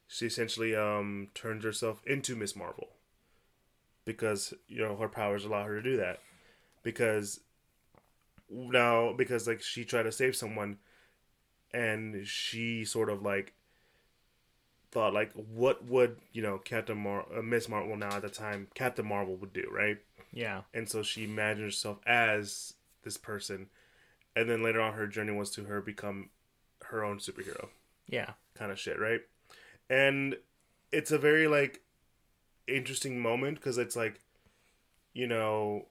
she 0.08 0.28
essentially 0.28 0.76
um 0.76 1.28
turns 1.36 1.66
herself 1.66 2.02
into 2.08 2.36
Ms. 2.36 2.56
Marvel 2.56 2.90
because 4.06 4.54
you 4.68 4.80
know 4.80 4.96
her 4.96 5.10
powers 5.10 5.46
allow 5.46 5.66
her 5.66 5.76
to 5.76 5.84
do 5.84 5.98
that. 5.98 6.20
Because 6.84 7.42
now, 8.50 9.14
because 9.14 9.48
like 9.48 9.62
she 9.62 9.86
tried 9.86 10.04
to 10.04 10.12
save 10.12 10.36
someone, 10.36 10.78
and 11.74 12.26
she 12.28 12.86
sort 12.86 13.10
of 13.10 13.22
like 13.22 13.54
thought 14.92 15.14
like, 15.14 15.32
what 15.34 15.86
would 15.86 16.18
you 16.34 16.42
know 16.42 16.58
Captain 16.58 16.98
Mar 16.98 17.26
uh, 17.36 17.42
Ms. 17.42 17.70
Marvel 17.70 17.96
now 17.96 18.16
at 18.16 18.22
the 18.22 18.30
time 18.30 18.68
Captain 18.74 19.06
Marvel 19.06 19.36
would 19.38 19.54
do, 19.54 19.68
right? 19.72 19.98
Yeah. 20.34 20.62
and 20.74 20.88
so 20.88 21.04
she 21.04 21.24
imagined 21.26 21.66
herself 21.66 22.00
as 22.06 22.74
this 23.04 23.18
person. 23.18 23.68
And 24.36 24.50
then 24.50 24.64
later 24.64 24.80
on 24.80 24.94
her 24.94 25.08
journey 25.08 25.34
was 25.34 25.52
to 25.52 25.66
her 25.66 25.82
become 25.82 26.30
her 26.86 27.04
own 27.04 27.18
superhero. 27.18 27.68
Yeah. 28.08 28.32
kind 28.56 28.72
of 28.72 28.80
shit 28.80 29.00
right? 29.00 29.22
And 29.90 30.36
it's 30.92 31.12
a 31.12 31.18
very 31.18 31.48
like 31.48 31.82
interesting 32.68 33.20
moment 33.20 33.58
because 33.58 33.78
it's 33.78 33.96
like 33.96 34.22
you 35.14 35.28
know 35.28 35.86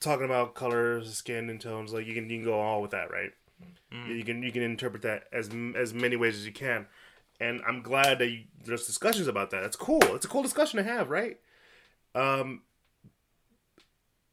talking 0.00 0.24
about 0.24 0.54
colors 0.54 1.12
skin 1.14 1.50
and 1.50 1.60
tones 1.60 1.92
like 1.92 2.06
you 2.06 2.14
can 2.14 2.28
you 2.30 2.38
can 2.38 2.44
go 2.44 2.58
all 2.60 2.80
with 2.82 2.90
that 2.92 3.10
right? 3.10 3.32
Mm. 3.92 4.16
You 4.16 4.24
can 4.24 4.42
you 4.42 4.52
can 4.52 4.62
interpret 4.62 5.02
that 5.02 5.24
as 5.32 5.50
as 5.76 5.92
many 5.92 6.16
ways 6.16 6.36
as 6.36 6.46
you 6.46 6.52
can. 6.52 6.86
And 7.40 7.60
i'm 7.66 7.82
glad 7.82 8.20
that 8.20 8.28
you, 8.28 8.44
there's 8.64 8.86
discussions 8.86 9.26
about 9.26 9.50
that. 9.50 9.64
It's 9.64 9.76
cool. 9.76 10.02
It's 10.14 10.24
a 10.24 10.28
cool 10.28 10.42
discussion 10.42 10.78
to 10.78 10.84
have 10.84 11.10
right 11.10 11.38
um 12.14 12.62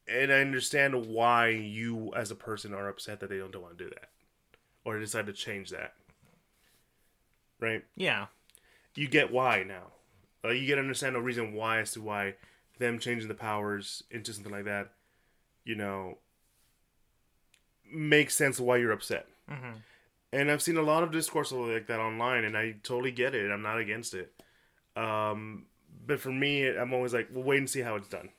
and 0.07 0.31
i 0.31 0.39
understand 0.41 1.07
why 1.07 1.49
you 1.49 2.13
as 2.15 2.31
a 2.31 2.35
person 2.35 2.73
are 2.73 2.87
upset 2.89 3.19
that 3.19 3.29
they 3.29 3.37
don't, 3.37 3.55
want 3.55 3.77
to 3.77 3.83
do 3.83 3.89
that 3.89 4.09
or 4.85 4.99
decide 4.99 5.25
to 5.25 5.33
change 5.33 5.69
that 5.69 5.93
right 7.59 7.83
Yeah. 7.95 8.27
you 8.95 9.07
get 9.07 9.31
why 9.31 9.63
now 9.63 9.87
uh, 10.43 10.49
you 10.49 10.65
get 10.65 10.75
to 10.75 10.81
understand 10.81 11.13
no 11.13 11.19
reason 11.19 11.53
why 11.53 11.79
as 11.79 11.91
to 11.91 12.01
why 12.01 12.35
them 12.79 12.99
changing 12.99 13.27
the 13.27 13.35
powers 13.35 14.03
into 14.11 14.33
something 14.33 14.51
like 14.51 14.65
that, 14.65 14.89
you 15.63 15.75
know, 15.75 16.17
makes 17.91 18.35
sense 18.35 18.59
why 18.59 18.77
you're 18.77 18.91
upset. 18.91 19.27
Mm-hmm. 19.49 19.77
And 20.33 20.49
I've 20.49 20.61
seen 20.61 20.77
a 20.77 20.81
lot 20.81 21.03
of 21.03 21.11
discourse 21.11 21.51
like 21.51 21.87
that 21.87 21.99
online, 21.99 22.43
and 22.43 22.57
I 22.57 22.75
totally 22.83 23.11
get 23.11 23.35
it. 23.35 23.51
I'm 23.51 23.61
not 23.61 23.77
against 23.79 24.13
it. 24.13 24.33
Um, 24.95 25.65
but 26.05 26.19
for 26.19 26.31
me, 26.31 26.67
I'm 26.67 26.93
always 26.93 27.13
like, 27.13 27.29
well, 27.31 27.43
wait 27.43 27.57
and 27.59 27.69
see 27.69 27.81
how 27.81 27.95
it's 27.95 28.07
done. 28.07 28.29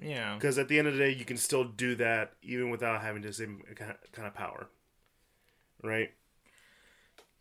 Yeah. 0.00 0.34
Because 0.34 0.58
at 0.58 0.68
the 0.68 0.78
end 0.78 0.88
of 0.88 0.94
the 0.94 1.00
day, 1.00 1.10
you 1.10 1.24
can 1.24 1.36
still 1.36 1.64
do 1.64 1.94
that 1.96 2.32
even 2.42 2.70
without 2.70 3.02
having 3.02 3.22
the 3.22 3.32
same 3.32 3.62
kind 3.74 4.28
of 4.28 4.34
power, 4.34 4.68
right? 5.82 6.10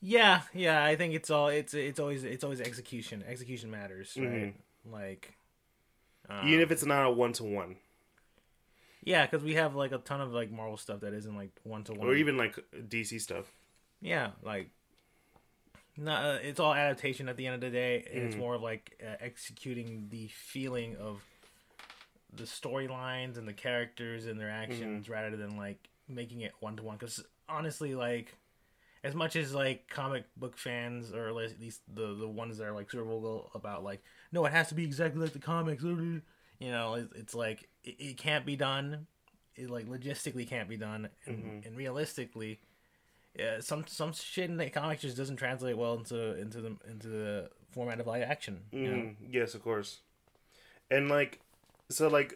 Yeah, 0.02 0.42
yeah. 0.54 0.84
I 0.84 0.96
think 0.96 1.14
it's 1.14 1.30
all 1.30 1.50
it's 1.50 1.76
it's 1.76 2.00
always 2.00 2.24
it's 2.24 2.44
always 2.44 2.60
execution. 2.60 3.24
Execution 3.28 3.70
matters, 3.70 4.18
right? 4.20 4.56
Like, 4.84 5.36
um, 6.28 6.48
Even 6.48 6.62
if 6.62 6.72
it's 6.72 6.84
not 6.84 7.06
a 7.06 7.12
one 7.12 7.34
to 7.34 7.44
one, 7.44 7.76
yeah, 9.04 9.26
because 9.28 9.44
we 9.44 9.54
have 9.54 9.76
like 9.76 9.92
a 9.92 10.00
ton 10.00 10.22
of 10.22 10.34
like 10.34 10.52
Marvel 10.52 10.78
stuff 10.78 11.02
that 11.02 11.14
isn't 11.14 11.36
like 11.36 11.52
one 11.64 11.84
to 11.84 11.94
one, 11.94 12.08
or 12.08 12.16
even 12.16 12.36
like 12.36 12.58
DC 12.74 13.22
stuff. 13.22 13.52
yeah, 14.02 14.32
like. 14.42 14.70
Not, 16.02 16.26
uh, 16.26 16.38
it's 16.42 16.60
all 16.60 16.74
adaptation 16.74 17.30
at 17.30 17.38
the 17.38 17.46
end 17.46 17.56
of 17.56 17.62
the 17.62 17.70
day, 17.70 18.08
and 18.12 18.24
it's 18.24 18.36
more 18.40 18.56
of 18.56 18.62
like 18.64 19.00
uh, 19.06 19.16
executing 19.20 20.08
the 20.10 20.28
feeling 20.30 20.96
of 20.98 21.22
the 22.34 22.44
storylines 22.44 23.38
and 23.38 23.48
the 23.48 23.54
characters 23.54 24.26
and 24.26 24.40
their 24.40 24.50
actions 24.50 25.08
rather 25.10 25.38
than 25.38 25.58
like 25.58 25.90
making 26.08 26.42
it 26.42 26.54
one 26.60 26.76
to 26.78 26.84
one. 26.84 26.98
Because 26.98 27.24
honestly, 27.48 27.94
like 27.94 28.36
as 29.04 29.14
much 29.14 29.36
as 29.36 29.54
like 29.54 29.88
comic 29.90 30.24
book 30.38 30.58
fans 30.58 31.14
or 31.14 31.28
at 31.28 31.36
least 31.60 31.82
the 31.94 32.16
the 32.16 32.28
ones 32.28 32.58
that 32.58 32.66
are 32.66 32.72
like 32.74 32.90
super 32.90 33.04
vocal 33.04 33.52
about 33.54 33.84
like 33.84 34.02
no, 34.32 34.44
it 34.46 34.52
has 34.52 34.70
to 34.70 34.76
be 34.76 34.84
exactly 34.84 35.22
like 35.22 35.34
the 35.34 35.40
comics. 35.40 35.84
You 35.84 36.22
know, 36.60 36.96
it's, 36.96 37.14
it's 37.16 37.36
like 37.36 37.70
it, 37.84 37.96
it 38.00 38.18
can't 38.18 38.46
be 38.46 38.56
done. 38.56 39.06
It 39.56 39.70
like 39.70 39.88
logistically 39.88 40.48
can't 40.48 40.70
be 40.70 40.78
done, 40.78 41.10
and, 41.26 41.64
and 41.66 41.76
realistically, 41.78 42.60
yeah, 43.38 43.60
some 43.60 43.86
some 43.88 44.14
shit 44.14 44.50
in 44.50 44.58
the 44.58 44.70
comics 44.70 45.02
just 45.02 45.18
doesn't 45.18 45.38
translate 45.38 45.78
well 45.78 45.94
into 45.94 46.40
into 46.40 46.60
the 46.60 46.78
into 46.90 47.08
the 47.08 47.50
format 47.72 48.00
of 48.00 48.08
live 48.08 48.24
action. 48.24 48.62
You 48.72 48.88
know? 48.88 48.98
Mm, 48.98 49.16
yes, 49.30 49.56
of 49.56 49.64
course. 49.64 50.00
And 50.90 51.10
like, 51.10 51.40
so 51.90 52.10
like, 52.10 52.34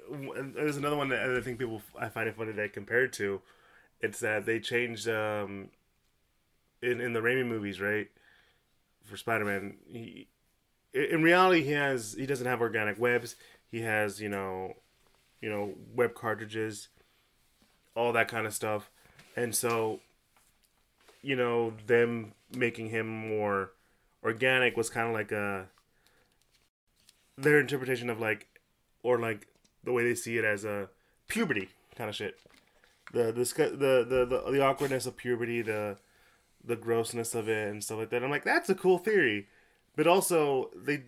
there's 0.55 0.77
another 0.77 0.95
one 0.95 1.09
that 1.09 1.29
I 1.29 1.41
think 1.41 1.59
people 1.59 1.81
I 1.99 2.07
find 2.07 2.29
it 2.29 2.37
funny 2.37 2.53
that 2.53 2.63
I 2.63 2.67
compare 2.69 3.07
to. 3.07 3.41
It's 3.99 4.19
that 4.19 4.45
they 4.45 4.59
changed 4.59 5.09
um, 5.09 5.69
in 6.81 7.01
in 7.01 7.11
the 7.13 7.19
Raimi 7.19 7.45
movies, 7.45 7.81
right? 7.81 8.07
For 9.03 9.17
Spider 9.17 9.45
Man, 9.45 9.77
he 9.91 10.27
in 10.93 11.21
reality 11.23 11.63
he 11.63 11.71
has 11.71 12.15
he 12.17 12.25
doesn't 12.25 12.47
have 12.47 12.61
organic 12.61 12.97
webs. 12.97 13.35
He 13.69 13.81
has 13.81 14.21
you 14.21 14.29
know, 14.29 14.73
you 15.41 15.49
know 15.49 15.73
web 15.93 16.13
cartridges, 16.13 16.87
all 17.95 18.13
that 18.13 18.29
kind 18.29 18.47
of 18.47 18.53
stuff, 18.53 18.89
and 19.35 19.53
so 19.53 19.99
you 21.25 21.35
know 21.35 21.73
them 21.87 22.33
making 22.55 22.89
him 22.89 23.07
more 23.07 23.71
organic 24.23 24.77
was 24.77 24.91
kind 24.91 25.07
of 25.07 25.13
like 25.13 25.31
a 25.31 25.65
their 27.35 27.59
interpretation 27.59 28.11
of 28.11 28.19
like 28.19 28.47
or 29.01 29.19
like 29.19 29.47
the 29.83 29.91
way 29.91 30.03
they 30.03 30.13
see 30.13 30.37
it 30.37 30.45
as 30.45 30.63
a 30.63 30.87
puberty 31.27 31.69
kind 31.95 32.09
of 32.09 32.15
shit. 32.15 32.39
The 33.11 33.31
the 33.31 33.43
the 33.71 34.05
the 34.07 34.25
the, 34.25 34.51
the 34.51 34.61
awkwardness 34.61 35.07
of 35.07 35.17
puberty 35.17 35.63
the 35.63 35.97
the 36.63 36.75
grossness 36.75 37.33
of 37.33 37.49
it 37.49 37.69
and 37.69 37.83
stuff 37.83 37.97
like 37.97 38.09
that. 38.11 38.23
I'm 38.23 38.29
like 38.29 38.43
that's 38.43 38.69
a 38.69 38.75
cool 38.75 38.99
theory. 38.99 39.47
But 39.95 40.05
also 40.05 40.69
they 40.75 41.05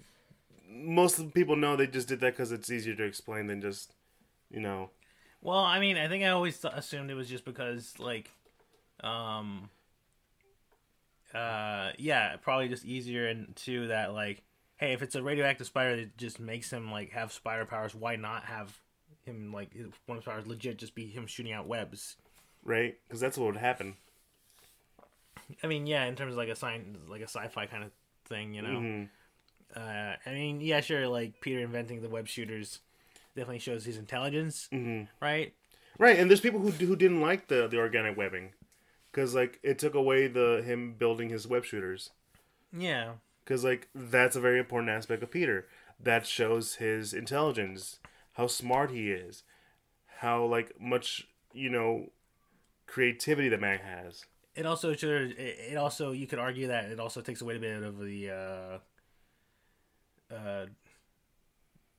most 0.67 1.33
people 1.35 1.55
know 1.55 1.75
they 1.75 1.87
just 1.87 2.07
did 2.07 2.21
that 2.21 2.33
because 2.33 2.51
it's 2.51 2.71
easier 2.71 2.95
to 2.95 3.03
explain 3.03 3.45
than 3.47 3.61
just 3.61 3.93
you 4.49 4.61
know. 4.61 4.89
Well, 5.41 5.59
I 5.59 5.79
mean, 5.79 5.97
I 5.97 6.07
think 6.07 6.23
I 6.23 6.29
always 6.29 6.59
th- 6.59 6.73
assumed 6.75 7.11
it 7.11 7.13
was 7.13 7.29
just 7.29 7.45
because, 7.45 7.93
like, 7.99 8.31
um, 9.03 9.69
uh, 11.37 11.91
yeah, 11.97 12.35
probably 12.37 12.67
just 12.69 12.85
easier, 12.85 13.27
and 13.27 13.55
two 13.55 13.87
that 13.87 14.13
like, 14.13 14.43
hey, 14.77 14.93
if 14.93 15.01
it's 15.01 15.15
a 15.15 15.21
radioactive 15.23 15.67
spider 15.67 15.95
that 15.97 16.17
just 16.17 16.39
makes 16.39 16.71
him 16.71 16.91
like 16.91 17.11
have 17.11 17.31
spider 17.31 17.65
powers, 17.65 17.93
why 17.95 18.15
not 18.15 18.43
have 18.45 18.79
him 19.25 19.51
like 19.51 19.73
his- 19.73 19.87
one 20.05 20.17
of 20.17 20.23
his 20.23 20.31
powers 20.31 20.47
legit 20.47 20.77
just 20.77 20.95
be 20.95 21.05
him 21.07 21.27
shooting 21.27 21.53
out 21.53 21.67
webs? 21.67 22.15
right 22.63 22.97
because 23.07 23.19
that's 23.21 23.37
what 23.37 23.45
would 23.45 23.55
happen 23.57 23.95
I 25.63 25.67
mean, 25.67 25.87
yeah, 25.87 26.05
in 26.05 26.15
terms 26.15 26.33
of 26.33 26.37
like 26.37 26.49
a 26.49 26.55
science, 26.55 26.97
like 27.07 27.21
a 27.21 27.27
sci-fi 27.27 27.67
kind 27.67 27.83
of 27.83 27.91
thing, 28.25 28.53
you 28.53 28.61
know. 28.61 28.79
Mhm. 28.81 29.09
Uh, 29.75 30.15
I 30.25 30.33
mean, 30.33 30.59
yeah, 30.59 30.81
sure, 30.81 31.07
like 31.07 31.39
Peter 31.39 31.59
inventing 31.59 32.01
the 32.01 32.09
web 32.09 32.27
shooters 32.27 32.79
definitely 33.35 33.59
shows 33.59 33.85
his 33.85 33.97
intelligence, 33.97 34.67
Mhm. 34.73 35.07
right? 35.21 35.53
Right, 35.99 36.17
and 36.19 36.29
there's 36.29 36.41
people 36.41 36.59
who 36.59 36.71
who 36.71 36.95
didn't 36.95 37.21
like 37.21 37.47
the 37.47 37.67
the 37.67 37.77
organic 37.77 38.17
webbing, 38.17 38.53
because 39.17 39.33
like 39.33 39.59
it 39.63 39.79
took 39.79 39.95
away 39.95 40.27
the 40.27 40.61
him 40.63 40.93
building 40.93 41.29
his 41.29 41.47
web 41.47 41.65
shooters. 41.65 42.11
Yeah, 42.77 43.13
Because 43.43 43.63
like 43.63 43.87
that's 43.95 44.35
a 44.35 44.39
very 44.39 44.59
important 44.59 44.91
aspect 44.91 45.23
of 45.23 45.31
Peter. 45.31 45.65
That 45.99 46.27
shows 46.27 46.75
his 46.75 47.13
intelligence, 47.15 47.97
how 48.33 48.45
smart 48.45 48.91
he 48.91 49.09
is, 49.11 49.41
how 50.19 50.45
like 50.45 50.79
much 50.79 51.27
you 51.51 51.71
know 51.71 52.11
creativity 52.85 53.49
the 53.49 53.57
man 53.57 53.79
has. 53.79 54.25
it 54.55 54.67
also 54.67 54.93
should. 54.93 55.31
It, 55.31 55.77
also 55.77 56.11
you 56.11 56.27
could 56.27 56.37
argue 56.37 56.67
that 56.67 56.85
it 56.91 56.99
also 56.99 57.21
takes 57.21 57.41
away 57.41 57.55
a 57.55 57.59
bit 57.59 57.81
of 57.81 57.97
the 57.97 58.29
uh, 58.29 58.77
uh, 60.35 60.65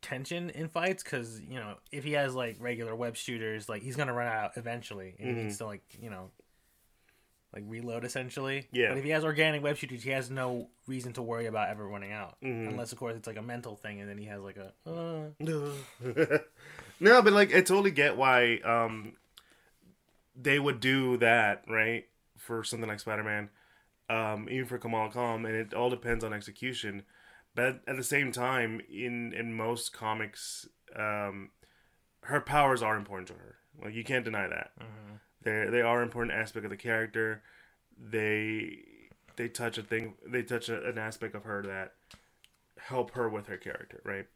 tension 0.02 0.50
in 0.50 0.68
fights 0.68 1.02
because 1.02 1.40
you 1.40 1.58
know 1.58 1.74
if 1.90 2.04
he 2.04 2.12
has 2.12 2.32
like 2.36 2.58
regular 2.60 2.94
web 2.94 3.16
shooters, 3.16 3.68
like 3.68 3.82
he's 3.82 3.96
gonna 3.96 4.12
run 4.14 4.28
out 4.28 4.52
eventually, 4.56 5.16
and 5.18 5.26
he 5.28 5.34
Mm-hmm. 5.34 5.40
can 5.48 5.50
still 5.50 5.66
like 5.66 5.82
you 6.00 6.10
know. 6.10 6.30
Like 7.54 7.64
reload 7.66 8.04
essentially, 8.04 8.68
Yeah. 8.72 8.90
But 8.90 8.98
if 8.98 9.04
he 9.04 9.10
has 9.10 9.24
organic 9.24 9.62
web 9.62 9.76
shooters, 9.78 10.02
he 10.02 10.10
has 10.10 10.30
no 10.30 10.68
reason 10.86 11.14
to 11.14 11.22
worry 11.22 11.46
about 11.46 11.70
ever 11.70 11.86
running 11.88 12.12
out, 12.12 12.36
Mm-hmm. 12.42 12.68
unless 12.70 12.92
of 12.92 12.98
course 12.98 13.16
it's 13.16 13.26
like 13.26 13.38
a 13.38 13.42
mental 13.42 13.74
thing, 13.74 14.00
and 14.00 14.08
then 14.08 14.18
he 14.18 14.26
has 14.26 14.42
like 14.42 14.58
a. 14.58 14.72
Uh, 14.86 15.30
no, 17.00 17.22
but 17.22 17.32
like 17.32 17.54
I 17.54 17.60
totally 17.62 17.90
get 17.90 18.16
why 18.16 18.58
um 18.64 19.14
they 20.36 20.58
would 20.58 20.80
do 20.80 21.16
that, 21.18 21.64
right? 21.68 22.04
For 22.36 22.62
something 22.62 22.88
like 22.88 23.00
Spider 23.00 23.24
Man, 23.24 23.48
um, 24.08 24.48
even 24.50 24.66
for 24.66 24.78
Kamala 24.78 25.10
Khan, 25.10 25.44
and 25.46 25.54
it 25.56 25.74
all 25.74 25.90
depends 25.90 26.22
on 26.24 26.32
execution. 26.32 27.02
But 27.54 27.80
at 27.88 27.96
the 27.96 28.04
same 28.04 28.30
time, 28.30 28.80
in 28.92 29.32
in 29.32 29.54
most 29.54 29.92
comics, 29.92 30.68
um, 30.94 31.50
her 32.24 32.40
powers 32.40 32.82
are 32.82 32.96
important 32.96 33.28
to 33.28 33.34
her. 33.34 33.56
Like 33.82 33.94
you 33.94 34.04
can't 34.04 34.24
deny 34.24 34.46
that. 34.48 34.72
They 35.42 35.66
they 35.70 35.82
are 35.82 35.98
an 35.98 36.04
important 36.04 36.36
aspect 36.36 36.64
of 36.64 36.70
the 36.70 36.76
character. 36.76 37.42
They 37.98 38.78
they 39.36 39.48
touch 39.48 39.78
a 39.78 39.82
thing. 39.82 40.14
They 40.26 40.42
touch 40.42 40.68
a, 40.68 40.88
an 40.88 40.98
aspect 40.98 41.34
of 41.34 41.44
her 41.44 41.62
that 41.62 41.94
help 42.78 43.12
her 43.12 43.28
with 43.28 43.46
her 43.48 43.56
character, 43.56 44.00
right? 44.04 44.26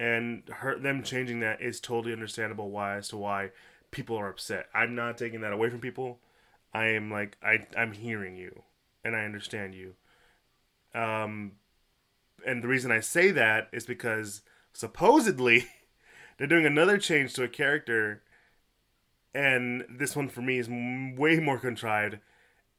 and 0.00 0.42
her 0.48 0.78
them 0.78 1.02
changing 1.02 1.40
that 1.40 1.60
is 1.60 1.78
totally 1.78 2.12
understandable 2.12 2.70
why 2.70 2.96
as 2.96 3.08
to 3.08 3.18
why 3.18 3.50
people 3.90 4.16
are 4.16 4.30
upset. 4.30 4.66
I'm 4.74 4.94
not 4.94 5.18
taking 5.18 5.42
that 5.42 5.52
away 5.52 5.68
from 5.68 5.80
people. 5.80 6.20
I 6.72 6.86
am 6.86 7.10
like 7.10 7.36
I 7.42 7.66
I'm 7.76 7.92
hearing 7.92 8.36
you 8.36 8.62
and 9.04 9.14
I 9.14 9.24
understand 9.24 9.74
you. 9.74 9.94
Um 10.94 11.52
and 12.46 12.64
the 12.64 12.68
reason 12.68 12.90
I 12.90 13.00
say 13.00 13.30
that 13.32 13.68
is 13.72 13.84
because 13.84 14.40
supposedly 14.72 15.66
they're 16.38 16.46
doing 16.46 16.64
another 16.64 16.96
change 16.96 17.34
to 17.34 17.44
a 17.44 17.48
character 17.48 18.22
and 19.34 19.84
this 19.88 20.16
one 20.16 20.28
for 20.28 20.42
me 20.42 20.58
is 20.58 20.68
m- 20.68 21.16
way 21.16 21.38
more 21.38 21.58
contrived 21.58 22.18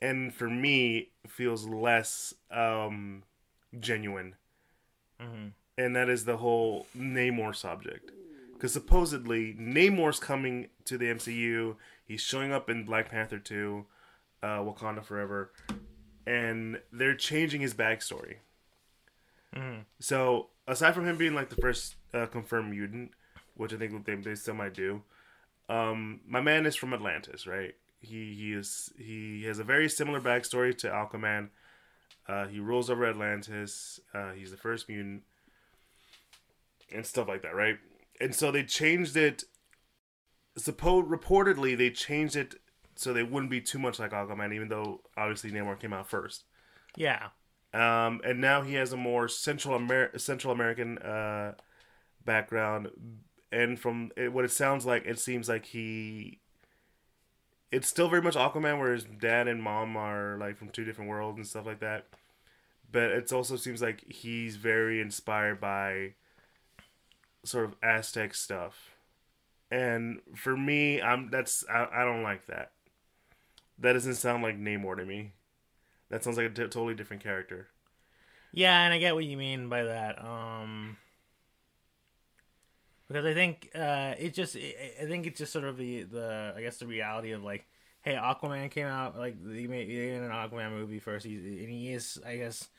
and 0.02 0.34
for 0.34 0.50
me 0.50 1.10
feels 1.28 1.68
less 1.68 2.34
um 2.52 3.24
genuine 3.80 4.36
and 5.78 5.96
that 5.96 6.10
is 6.10 6.26
the 6.26 6.38
whole 6.38 6.88
Namor 6.98 7.56
subject. 7.56 8.12
Because 8.54 8.74
supposedly 8.74 9.54
Namor's 9.54 10.20
coming 10.20 10.70
to 10.86 10.98
the 10.98 11.06
MCU. 11.06 11.76
He's 12.06 12.22
showing 12.22 12.52
up 12.52 12.70
in 12.70 12.86
Black 12.86 13.10
Panther 13.10 13.40
2, 13.40 13.86
uh, 14.44 14.48
Wakanda 14.60 15.04
Forever, 15.04 15.52
and 16.28 16.80
they're 16.92 17.16
changing 17.16 17.62
his 17.62 17.74
backstory. 17.74 18.36
So 20.00 20.50
aside 20.68 20.94
from 20.94 21.06
him 21.08 21.18
being 21.18 21.34
like 21.34 21.50
the 21.50 21.56
first 21.56 21.96
uh, 22.14 22.26
confirmed 22.28 22.72
mutant, 22.72 23.12
which 23.56 23.74
I 23.74 23.78
think 23.78 24.06
they, 24.06 24.16
they 24.16 24.36
still 24.36 24.54
might 24.56 24.74
do, 24.74 25.02
um, 25.72 26.22
my 26.28 26.42
man 26.42 26.66
is 26.66 26.76
from 26.76 26.94
Atlantis, 26.94 27.48
right? 27.48 27.74
He 28.02 28.34
he 28.34 28.54
is 28.54 28.92
he 28.98 29.44
has 29.46 29.60
a 29.60 29.64
very 29.64 29.88
similar 29.90 30.20
backstory 30.20 30.78
to 30.80 30.88
Aquaman. 30.90 31.50
Uh, 32.28 32.48
he 32.48 32.60
rules 32.60 32.90
over 32.90 33.06
Atlantis. 33.06 34.00
Uh, 34.14 34.32
he's 34.32 34.52
the 34.52 34.58
first 34.58 34.88
mutant 34.90 35.24
and 36.94 37.06
stuff 37.06 37.28
like 37.28 37.42
that, 37.44 37.56
right? 37.56 37.78
And 38.20 38.36
so 38.36 38.52
they 38.52 38.64
changed 38.64 39.16
it. 39.18 39.44
Suppose 40.58 41.06
reportedly 41.06 41.78
they 41.78 41.90
changed 41.90 42.36
it 42.36 42.56
so 42.96 43.14
they 43.14 43.24
wouldn't 43.24 43.50
be 43.50 43.62
too 43.62 43.80
much 43.80 44.00
like 44.00 44.12
Aquaman, 44.12 44.54
even 44.54 44.68
though 44.68 45.02
obviously 45.18 45.52
Namor 45.52 45.80
came 45.80 45.94
out 45.94 46.10
first. 46.10 46.44
yeah, 46.96 47.30
Um, 47.74 48.22
and 48.26 48.42
now 48.42 48.62
he 48.62 48.74
has 48.76 48.92
a 48.92 48.98
more 48.98 49.28
Central 49.30 49.76
Amer- 49.76 50.18
Central 50.18 50.54
American 50.54 50.98
uh, 50.98 51.54
background, 52.26 52.90
and 53.52 53.80
from 53.80 54.12
it, 54.16 54.32
what 54.32 54.46
it 54.46 54.52
sounds 54.52 54.86
like, 54.86 55.06
it 55.06 55.20
seems 55.20 55.50
like 55.50 55.66
he. 55.66 56.40
It's 57.72 57.88
still 57.88 58.10
very 58.10 58.22
much 58.22 58.36
Aquaman, 58.36 58.80
where 58.80 58.94
his 58.94 59.06
dad 59.06 59.48
and 59.48 59.64
mom 59.64 59.96
are 59.96 60.38
like 60.38 60.58
from 60.58 60.70
two 60.70 60.84
different 60.84 61.10
worlds 61.10 61.38
and 61.38 61.48
stuff 61.48 61.66
like 61.66 61.80
that. 61.80 62.06
But 62.92 63.12
it 63.12 63.32
also 63.32 63.56
seems 63.56 63.82
like 63.82 64.04
he's 64.12 64.58
very 64.58 65.00
inspired 65.00 65.62
by 65.62 66.16
sort 67.44 67.66
of 67.66 67.76
Aztec 67.82 68.34
stuff, 68.36 68.92
and 69.70 70.20
for 70.36 70.58
me, 70.58 71.02
I'm 71.02 71.30
that's 71.30 71.64
I, 71.70 71.88
I 71.94 72.04
don't 72.04 72.24
like 72.24 72.48
that. 72.48 72.72
That 73.80 73.94
doesn't 73.94 74.16
sound 74.16 74.44
like 74.44 74.60
Namor 74.60 74.98
to 74.98 75.06
me. 75.06 75.32
That 76.10 76.24
sounds 76.24 76.38
like 76.38 76.48
a 76.48 76.50
t- 76.50 76.64
totally 76.64 76.94
different 76.94 77.24
character. 77.24 77.70
Yeah, 78.52 78.84
and 78.84 78.94
I 78.94 79.00
get 79.00 79.16
what 79.16 79.24
you 79.24 79.38
mean 79.38 79.70
by 79.70 79.84
that. 79.84 80.24
Um, 80.24 80.98
because 83.12 83.26
I 83.26 83.34
think 83.34 83.70
uh, 83.76 84.14
it 84.18 84.34
just, 84.34 84.56
I 84.56 85.06
think 85.06 85.28
it's 85.28 85.38
just 85.40 85.52
sort 85.54 85.66
of 85.66 85.78
the 85.78 86.04
the 86.04 86.54
I 86.56 86.62
guess 86.62 86.78
the 86.78 86.88
reality 86.88 87.32
of 87.32 87.44
like, 87.44 87.66
hey, 88.02 88.14
Aquaman 88.16 88.70
came 88.72 88.88
out 88.88 89.18
like 89.18 89.36
he 89.54 89.68
made, 89.68 89.88
he 89.88 89.96
made 89.98 90.14
an 90.22 90.30
Aquaman 90.32 90.72
movie 90.72 91.00
first, 91.00 91.26
he, 91.26 91.36
and 91.36 91.70
he 91.70 91.94
is, 91.94 92.20
I 92.26 92.38
guess, 92.38 92.70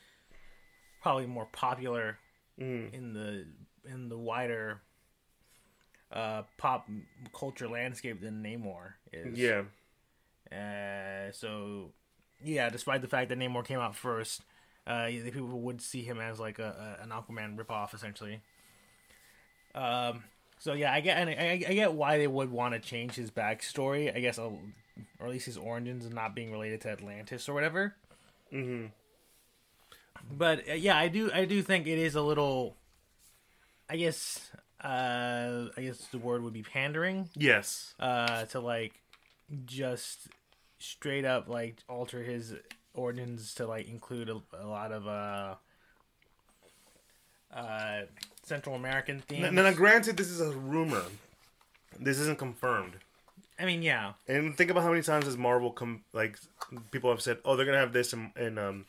probably 1.00 1.26
more 1.26 1.46
popular 1.52 2.18
Mm. 2.60 2.92
in 2.92 3.14
the 3.14 3.46
in 3.90 4.08
the 4.10 4.18
wider 4.18 4.82
uh, 6.12 6.42
pop 6.58 6.86
culture 7.32 7.66
landscape 7.68 8.20
than 8.20 8.42
Namor 8.42 8.92
is. 9.10 9.38
Yeah, 9.38 9.62
Uh, 10.52 11.32
so, 11.32 11.92
yeah, 12.44 12.68
despite 12.68 13.00
the 13.00 13.08
fact 13.08 13.30
that 13.30 13.38
Namor 13.38 13.64
came 13.64 13.78
out 13.78 13.96
first, 13.96 14.42
uh, 14.86 15.06
the 15.06 15.30
people 15.30 15.60
would 15.60 15.80
see 15.80 16.02
him 16.02 16.20
as 16.20 16.38
like 16.38 16.58
a, 16.58 16.98
a 17.00 17.02
an 17.02 17.08
Aquaman 17.10 17.56
ripoff, 17.56 17.94
essentially. 17.94 18.42
Um. 19.74 20.24
So 20.58 20.74
yeah, 20.74 20.92
I 20.92 21.00
get 21.00 21.16
and 21.18 21.30
I, 21.30 21.64
I 21.68 21.74
get 21.74 21.92
why 21.94 22.18
they 22.18 22.28
would 22.28 22.50
want 22.50 22.74
to 22.74 22.80
change 22.80 23.14
his 23.14 23.30
backstory. 23.30 24.14
I 24.14 24.20
guess, 24.20 24.38
uh, 24.38 24.50
or 25.18 25.26
at 25.26 25.30
least 25.30 25.46
his 25.46 25.56
origins 25.56 26.08
not 26.10 26.34
being 26.34 26.52
related 26.52 26.80
to 26.82 26.90
Atlantis 26.90 27.48
or 27.48 27.54
whatever. 27.54 27.94
hmm 28.50 28.86
But 30.30 30.68
uh, 30.68 30.74
yeah, 30.74 30.96
I 30.96 31.08
do 31.08 31.30
I 31.32 31.44
do 31.44 31.62
think 31.62 31.86
it 31.86 31.98
is 31.98 32.14
a 32.14 32.22
little. 32.22 32.76
I 33.88 33.96
guess 33.96 34.50
uh 34.82 35.68
I 35.76 35.82
guess 35.82 36.06
the 36.08 36.18
word 36.18 36.42
would 36.42 36.52
be 36.52 36.62
pandering. 36.62 37.28
yes, 37.36 37.94
uh 38.00 38.44
to 38.46 38.60
like 38.60 38.92
just 39.64 40.28
straight 40.78 41.24
up 41.24 41.48
like 41.48 41.76
alter 41.88 42.22
his 42.22 42.54
origins 42.94 43.54
to 43.54 43.66
like 43.66 43.88
include 43.88 44.28
a, 44.28 44.40
a 44.54 44.66
lot 44.66 44.92
of 44.92 45.06
uh 45.06 45.54
uh 47.54 48.02
Central 48.52 48.74
American 48.76 49.20
themes. 49.22 49.50
Now, 49.50 49.62
now, 49.62 49.72
granted, 49.72 50.18
this 50.18 50.28
is 50.28 50.40
a 50.42 50.50
rumor. 50.50 51.04
This 51.98 52.18
isn't 52.18 52.38
confirmed. 52.38 52.94
I 53.58 53.64
mean, 53.64 53.80
yeah, 53.82 54.12
And 54.28 54.54
think 54.56 54.70
about 54.70 54.82
how 54.82 54.90
many 54.90 55.02
times 55.02 55.24
has 55.24 55.38
Marvel 55.38 55.70
come 55.70 56.02
like 56.12 56.38
people 56.90 57.08
have 57.10 57.22
said, 57.22 57.38
"Oh, 57.46 57.56
they're 57.56 57.64
gonna 57.64 57.78
have 57.78 57.94
this 57.94 58.12
in, 58.12 58.30
in 58.36 58.58
um 58.58 58.84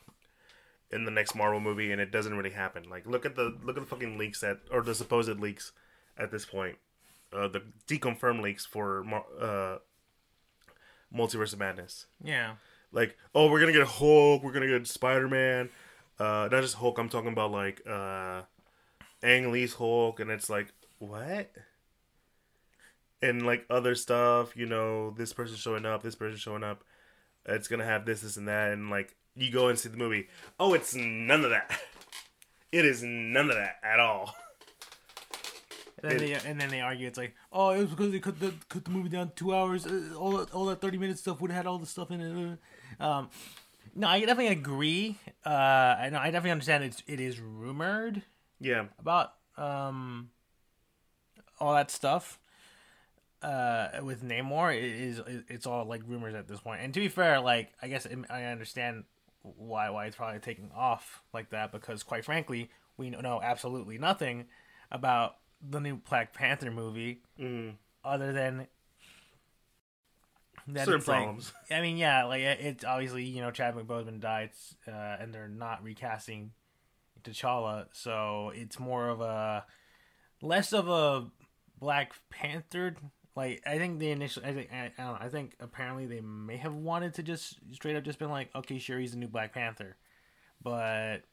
in 0.91 1.05
the 1.05 1.12
next 1.12 1.34
Marvel 1.34 1.62
movie," 1.62 1.91
and 1.93 2.01
it 2.01 2.12
doesn't 2.12 2.36
really 2.36 2.50
happen. 2.50 2.89
Like 2.89 3.05
look 3.08 3.25
at 3.25 3.36
the 3.38 3.55
look 3.63 3.77
at 3.77 3.84
the 3.84 3.89
fucking 3.89 4.17
leaks 4.17 4.41
that 4.41 4.60
or 4.70 4.82
the 4.82 4.96
supposed 4.96 5.39
leaks 5.39 5.72
at 6.17 6.29
this 6.32 6.46
point, 6.46 6.77
uh, 7.32 7.48
the 7.48 7.62
deconfirmed 7.88 8.41
leaks 8.41 8.65
for 8.65 9.05
uh 9.39 9.77
Multiverse 11.15 11.53
of 11.53 11.60
Madness. 11.60 12.08
yeah, 12.24 12.55
Like, 12.91 13.15
oh, 13.36 13.50
we're 13.51 13.60
gonna 13.60 13.72
get 13.72 13.88
Hulk, 13.88 14.43
we're 14.43 14.51
gonna 14.51 14.67
get 14.67 14.88
Spider 14.88 15.27
Man, 15.27 15.70
uh, 16.20 16.50
not 16.51 16.62
just 16.62 16.75
Hulk. 16.75 16.98
I'm 16.98 17.10
talking 17.10 17.32
about 17.32 17.51
like 17.51 17.82
uh, 17.88 18.41
Ang 19.24 19.51
Lee's 19.51 19.74
Hulk, 19.74 20.20
and 20.20 20.29
it's 20.29 20.50
like 20.50 20.74
what? 21.00 21.51
And 23.22 23.46
like 23.46 23.66
other 23.70 23.96
stuff, 23.96 24.55
you 24.55 24.66
know, 24.66 25.12
this 25.12 25.33
person 25.33 25.55
showing 25.55 25.86
up, 25.86 26.03
this 26.03 26.16
person 26.16 26.38
showing 26.38 26.64
up. 26.64 26.83
It's 27.46 27.68
gonna 27.68 27.86
have 27.86 28.05
this, 28.05 28.22
this, 28.22 28.38
and 28.38 28.48
that, 28.48 28.72
and 28.72 28.90
like 28.90 29.16
you 29.36 29.51
go 29.51 29.70
and 29.70 29.79
see 29.79 29.90
the 29.90 29.98
movie. 29.98 30.27
Oh, 30.59 30.74
it's 30.74 30.94
none 30.96 31.44
of 31.44 31.50
that. 31.51 31.72
It 32.72 32.86
is 32.86 33.03
none 33.03 33.51
of 33.51 33.55
that 33.55 33.75
at 33.83 34.00
all. 34.00 34.33
and 36.01 36.12
then, 36.12 36.18
they, 36.18 36.33
and 36.33 36.59
then 36.59 36.70
they 36.70 36.81
argue 36.81 37.05
it's 37.07 37.20
like, 37.20 37.36
oh, 37.51 37.70
it 37.70 37.77
was 37.81 37.90
because 37.92 38.12
they 38.12 38.20
cut 38.20 38.40
the 38.40 38.51
cut 38.68 38.83
the 38.83 38.90
movie 38.90 39.09
down 39.09 39.29
to 39.29 39.36
two 39.36 39.53
hours. 39.55 39.86
Uh, 39.86 40.16
all 40.18 40.31
that, 40.38 40.51
all 40.53 40.66
that 40.66 40.81
thirty 40.81 40.98
minute 40.98 41.20
stuff 41.20 41.40
would 41.40 41.51
have 41.51 41.57
had 41.57 41.68
all 41.68 41.77
the 41.77 41.86
stuff 41.86 42.09
in 42.09 42.20
it. 42.20 42.59
Uh, 43.00 43.03
Um, 43.05 43.29
no, 43.96 44.07
I 44.07 44.20
definitely 44.22 44.48
agree. 44.48 45.20
Uh, 45.46 45.50
I 45.50 46.09
know 46.09 46.18
I 46.18 46.25
definitely 46.31 46.51
understand 46.51 46.83
it's 46.83 47.03
it 47.05 47.20
is 47.20 47.40
rumored. 47.40 48.24
Yeah, 48.64 48.86
about 49.00 49.34
um 49.58 50.30
all 51.60 51.76
that 51.76 51.92
stuff 51.92 52.40
uh 53.44 53.90
with 54.02 54.24
Namor 54.24 54.76
it 54.76 54.84
is 54.84 55.22
it's 55.48 55.68
all 55.68 55.86
like 55.86 56.02
rumors 56.08 56.34
at 56.34 56.48
this 56.48 56.60
point. 56.60 56.82
And 56.82 56.94
to 56.94 57.00
be 57.00 57.10
fair, 57.10 57.40
like 57.40 57.72
I 57.82 57.88
guess 57.88 58.08
I 58.30 58.46
understand 58.46 59.04
why 59.42 59.90
why 59.90 60.06
it's 60.06 60.16
probably 60.16 60.40
taking 60.40 60.72
off 60.76 61.22
like 61.34 61.50
that 61.50 61.72
because 61.72 62.04
quite 62.04 62.26
frankly, 62.26 62.70
we 62.98 63.10
know 63.10 63.42
absolutely 63.44 63.98
nothing 63.98 64.46
about 64.92 65.36
the 65.62 65.80
new 65.80 65.98
Black 65.98 66.34
Panther 66.34 66.72
movie 66.72 67.22
mm. 67.40 67.74
other 68.04 68.32
than 68.32 68.68
that 70.68 70.86
certain 70.86 71.00
it's 71.00 71.08
like 71.08 71.18
problems. 71.18 71.54
I 71.70 71.82
mean, 71.82 71.98
yeah, 71.98 72.26
like 72.26 72.42
it's 72.42 72.86
obviously 72.86 73.26
you 73.26 73.42
know 73.42 73.52
Chadwick 73.52 73.86
Boseman 73.86 74.20
died, 74.20 74.52
uh, 74.88 75.18
and 75.20 75.34
they're 75.34 75.50
not 75.50 75.84
recasting 75.84 76.52
T'Challa, 77.24 77.88
so 77.94 78.51
it's 78.55 78.79
more 78.79 79.09
of 79.09 79.22
a 79.22 79.66
less 80.42 80.74
of 80.74 80.90
a 80.90 81.27
Black 81.79 82.14
Panther. 82.29 82.96
Like 83.36 83.62
I 83.66 83.77
think 83.77 84.00
the 84.00 84.12
initial, 84.12 84.44
I 84.46 84.53
think 84.53 84.70
I, 84.72 84.92
I 84.98 85.03
don't 85.03 85.20
know. 85.20 85.25
I 85.25 85.29
think 85.29 85.55
apparently 85.59 86.05
they 86.05 86.22
may 86.22 86.57
have 86.57 86.75
wanted 86.75 87.16
to 87.16 87.24
just 87.24 87.57
straight 87.72 87.96
up 87.96 88.03
just 88.03 88.20
been 88.20 88.29
like, 88.29 88.50
okay, 88.55 88.77
sure, 88.79 89.00
he's 89.00 89.12
the 89.12 89.18
new 89.18 89.27
Black 89.27 89.53
Panther, 89.53 89.98
but 90.62 91.24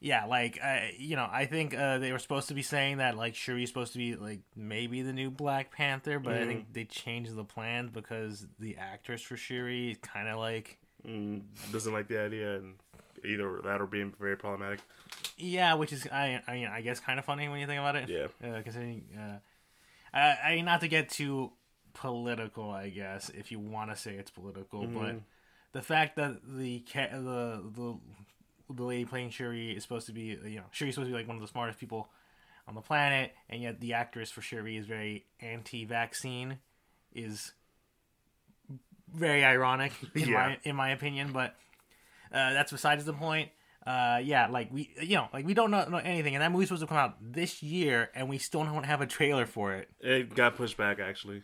yeah, 0.00 0.26
like 0.26 0.60
I, 0.60 0.92
you 0.98 1.16
know, 1.16 1.26
I 1.30 1.46
think 1.46 1.74
uh, 1.74 1.98
they 1.98 2.12
were 2.12 2.18
supposed 2.18 2.48
to 2.48 2.54
be 2.54 2.62
saying 2.62 2.98
that 2.98 3.16
like 3.16 3.34
Shuri's 3.34 3.70
supposed 3.70 3.92
to 3.92 3.98
be 3.98 4.16
like 4.16 4.40
maybe 4.54 5.00
the 5.02 5.12
new 5.12 5.30
Black 5.30 5.72
Panther, 5.72 6.18
but 6.18 6.34
I 6.34 6.44
think 6.44 6.72
they 6.72 6.84
changed 6.84 7.34
the 7.34 7.44
plans 7.44 7.90
because 7.90 8.46
the 8.58 8.76
actress 8.76 9.22
for 9.22 9.36
Shuri 9.36 9.96
kind 10.02 10.28
of 10.28 10.38
like 10.38 10.78
Mm, 11.06 11.42
doesn't 11.70 11.92
like 11.92 12.08
the 12.08 12.18
idea, 12.20 12.56
and 12.56 12.74
either 13.24 13.60
that 13.64 13.80
or 13.80 13.86
being 13.86 14.12
very 14.20 14.36
problematic. 14.36 14.80
yeah, 15.36 15.74
which 15.74 15.92
is 15.92 16.06
I 16.12 16.40
I 16.46 16.52
mean 16.54 16.66
I 16.68 16.80
guess 16.80 17.00
kind 17.00 17.18
of 17.18 17.24
funny 17.24 17.48
when 17.48 17.60
you 17.60 17.66
think 17.66 17.78
about 17.80 17.96
it. 17.96 18.08
Yeah. 18.08 18.26
uh, 18.48 18.62
considering 18.62 19.04
uh, 19.18 19.38
I 20.16 20.52
I 20.54 20.60
not 20.60 20.80
to 20.82 20.88
get 20.88 21.08
too 21.08 21.52
political, 21.92 22.70
I 22.70 22.88
guess 22.90 23.30
if 23.30 23.50
you 23.52 23.58
want 23.60 23.90
to 23.90 23.96
say 23.96 24.14
it's 24.14 24.30
political, 24.30 24.86
but 24.86 25.16
the 25.72 25.82
fact 25.82 26.16
that 26.16 26.40
the 26.46 26.84
ca- 26.92 27.10
the 27.12 27.62
the 27.74 27.98
the 28.74 28.82
lady 28.82 29.04
playing 29.04 29.30
Shuri 29.30 29.72
is 29.76 29.82
supposed 29.82 30.06
to 30.06 30.12
be 30.12 30.38
you 30.44 30.56
know 30.56 30.64
Shuri's 30.70 30.94
supposed 30.94 31.08
to 31.10 31.12
be 31.12 31.18
like 31.18 31.28
one 31.28 31.36
of 31.36 31.42
the 31.42 31.48
smartest 31.48 31.78
people 31.78 32.08
on 32.66 32.74
the 32.74 32.80
planet, 32.80 33.32
and 33.50 33.60
yet 33.62 33.80
the 33.80 33.92
actress 33.92 34.30
for 34.30 34.40
Shuri 34.40 34.76
is 34.76 34.86
very 34.86 35.26
anti-vaccine, 35.40 36.58
is 37.12 37.52
very 39.12 39.44
ironic 39.44 39.92
in 40.14 40.28
Yeah. 40.28 40.34
my 40.34 40.58
in 40.64 40.76
my 40.76 40.90
opinion. 40.90 41.32
But 41.32 41.54
uh, 42.34 42.52
that's 42.52 42.72
besides 42.72 43.04
the 43.04 43.12
point. 43.14 43.50
Uh, 43.86 44.18
yeah, 44.22 44.46
like 44.48 44.72
we, 44.72 44.90
you 45.00 45.14
know, 45.16 45.28
like 45.32 45.46
we 45.46 45.52
don't 45.54 45.70
know, 45.70 45.84
know 45.88 45.98
anything, 45.98 46.34
and 46.34 46.42
that 46.42 46.50
movie's 46.50 46.68
supposed 46.68 46.82
to 46.82 46.86
come 46.86 46.96
out 46.96 47.16
this 47.20 47.62
year, 47.62 48.10
and 48.14 48.28
we 48.28 48.38
still 48.38 48.64
don't 48.64 48.84
have 48.84 49.00
a 49.00 49.06
trailer 49.06 49.46
for 49.46 49.74
it. 49.74 49.88
It 50.00 50.34
got 50.34 50.56
pushed 50.56 50.76
back 50.76 50.98
actually. 50.98 51.42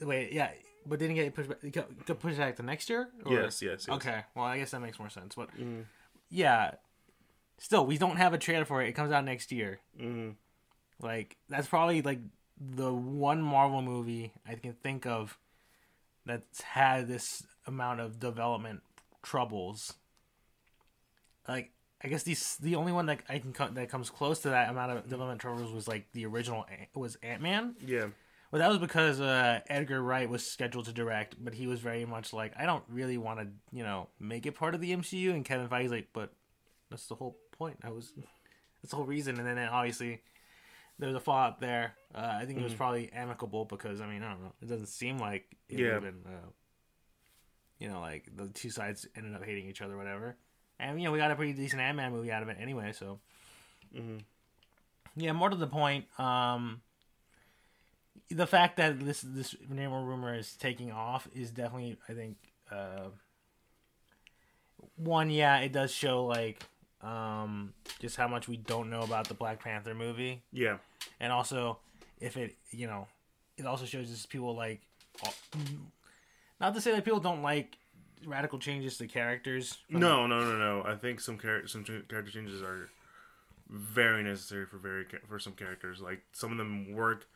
Wait, 0.00 0.32
yeah, 0.32 0.50
but 0.86 0.98
didn't 1.00 1.16
get 1.16 1.34
pushed 1.34 1.48
back. 1.48 1.58
it 1.62 1.70
got- 1.72 2.20
pushed 2.20 2.38
back 2.38 2.56
to 2.56 2.62
next 2.62 2.88
year. 2.88 3.08
Or- 3.26 3.32
Yes, 3.32 3.60
yes, 3.60 3.86
yes. 3.86 3.96
Okay, 3.96 4.22
well, 4.36 4.44
I 4.44 4.58
guess 4.58 4.70
that 4.70 4.80
makes 4.80 4.98
more 5.00 5.10
sense. 5.10 5.34
But 5.34 5.50
Mhm. 5.56 5.84
yeah, 6.30 6.72
still, 7.58 7.84
we 7.86 7.98
don't 7.98 8.16
have 8.16 8.32
a 8.34 8.38
trailer 8.38 8.64
for 8.64 8.80
it. 8.82 8.88
It 8.88 8.92
comes 8.92 9.10
out 9.12 9.24
next 9.24 9.50
year. 9.50 9.80
hmm 9.98 10.30
Like 11.00 11.36
that's 11.48 11.66
probably 11.66 12.02
like 12.02 12.20
the 12.60 12.94
one 12.94 13.42
Marvel 13.42 13.82
movie 13.82 14.32
I 14.46 14.54
can 14.54 14.74
think 14.74 15.06
of 15.06 15.36
that's 16.24 16.60
had 16.62 17.08
this 17.08 17.44
amount 17.66 17.98
of 18.00 18.20
development 18.20 18.82
troubles. 19.24 19.94
Like 21.48 21.70
I 22.02 22.08
guess 22.08 22.22
these 22.22 22.56
the 22.56 22.74
only 22.76 22.92
one 22.92 23.06
that 23.06 23.20
I 23.28 23.38
can 23.38 23.52
co- 23.52 23.68
that 23.68 23.88
comes 23.88 24.10
close 24.10 24.40
to 24.40 24.50
that 24.50 24.68
amount 24.70 24.92
of 24.92 25.04
development 25.08 25.40
troubles 25.40 25.72
was 25.72 25.88
like 25.88 26.06
the 26.12 26.26
original 26.26 26.66
Ant- 26.70 26.88
was 26.94 27.16
Ant 27.22 27.42
Man. 27.42 27.74
Yeah. 27.84 28.06
Well, 28.50 28.60
that 28.60 28.68
was 28.68 28.78
because 28.78 29.20
uh, 29.20 29.60
Edgar 29.68 30.00
Wright 30.00 30.28
was 30.28 30.46
scheduled 30.48 30.84
to 30.84 30.92
direct, 30.92 31.34
but 31.42 31.54
he 31.54 31.66
was 31.66 31.80
very 31.80 32.04
much 32.04 32.32
like, 32.32 32.52
I 32.56 32.66
don't 32.66 32.84
really 32.88 33.18
want 33.18 33.40
to, 33.40 33.48
you 33.72 33.82
know, 33.82 34.08
make 34.20 34.46
it 34.46 34.52
part 34.52 34.76
of 34.76 34.80
the 34.80 34.94
MCU. 34.94 35.30
And 35.34 35.44
Kevin 35.44 35.66
Feige's 35.66 35.90
like, 35.90 36.10
but 36.12 36.32
that's 36.88 37.06
the 37.08 37.16
whole 37.16 37.36
point. 37.50 37.78
I 37.82 37.90
was, 37.90 38.12
that's 38.80 38.90
the 38.90 38.96
whole 38.96 39.06
reason. 39.06 39.38
And 39.40 39.46
then 39.46 39.58
obviously 39.58 40.20
there 41.00 41.08
was 41.08 41.16
a 41.16 41.20
fallout 41.20 41.58
there. 41.60 41.94
Uh, 42.14 42.34
I 42.40 42.44
think 42.44 42.60
it 42.60 42.62
was 42.62 42.74
probably 42.74 43.10
amicable 43.12 43.64
because 43.64 44.00
I 44.00 44.06
mean, 44.06 44.22
I 44.22 44.30
don't 44.30 44.42
know, 44.44 44.52
it 44.62 44.68
doesn't 44.68 44.86
seem 44.86 45.18
like 45.18 45.46
it 45.68 45.80
Yeah. 45.80 45.98
been, 45.98 46.22
uh, 46.24 46.46
you 47.80 47.88
know, 47.88 47.98
like 47.98 48.28
the 48.36 48.46
two 48.50 48.70
sides 48.70 49.04
ended 49.16 49.34
up 49.34 49.44
hating 49.44 49.66
each 49.68 49.82
other, 49.82 49.96
whatever. 49.96 50.36
And 50.78 50.98
you 51.00 51.04
know 51.06 51.12
we 51.12 51.18
got 51.18 51.30
a 51.30 51.36
pretty 51.36 51.52
decent 51.52 51.80
Ant 51.82 51.96
Man 51.96 52.12
movie 52.12 52.30
out 52.32 52.42
of 52.42 52.48
it 52.48 52.56
anyway. 52.60 52.92
So, 52.92 53.18
Mhm. 53.94 54.22
yeah. 55.16 55.32
More 55.32 55.50
to 55.50 55.56
the 55.56 55.66
point, 55.66 56.06
um, 56.18 56.82
the 58.30 58.46
fact 58.46 58.76
that 58.78 58.98
this 59.00 59.20
this 59.22 59.54
Namor 59.70 60.04
rumor 60.06 60.34
is 60.34 60.54
taking 60.56 60.90
off 60.92 61.28
is 61.34 61.50
definitely, 61.50 61.96
I 62.08 62.12
think, 62.14 62.36
uh, 62.70 63.08
one. 64.96 65.30
Yeah, 65.30 65.58
it 65.60 65.72
does 65.72 65.92
show 65.92 66.24
like 66.24 66.62
um 67.02 67.74
just 68.00 68.16
how 68.16 68.26
much 68.26 68.48
we 68.48 68.56
don't 68.56 68.88
know 68.88 69.00
about 69.02 69.28
the 69.28 69.34
Black 69.34 69.62
Panther 69.62 69.94
movie 69.94 70.42
Yeah. 70.52 70.78
and 71.20 71.30
also 71.32 71.78
if 72.18 72.38
it 72.38 72.56
you 72.70 72.86
know 72.86 73.08
it 73.58 73.66
also 73.66 73.84
shows 73.84 74.08
just 74.08 74.30
people 74.30 74.54
like 74.56 74.80
not 76.58 76.74
to 76.74 76.80
say 76.80 76.92
that 76.92 77.04
people 77.04 77.20
don't 77.20 77.42
like 77.42 77.76
radical 78.26 78.58
changes 78.58 78.96
to 78.98 79.06
characters 79.06 79.78
No, 79.88 80.26
no, 80.26 80.40
no, 80.40 80.56
no. 80.58 80.82
I 80.84 80.96
think 80.96 81.20
some 81.20 81.38
char- 81.38 81.66
some 81.66 81.84
ch- 81.84 82.08
character 82.08 82.30
changes 82.32 82.62
are 82.62 82.90
very 83.68 84.22
necessary 84.22 84.66
for 84.66 84.78
very 84.78 85.06
for 85.28 85.38
some 85.38 85.54
characters. 85.54 86.00
Like 86.00 86.22
some 86.32 86.52
of 86.52 86.58
them 86.58 86.92
work 86.92 87.26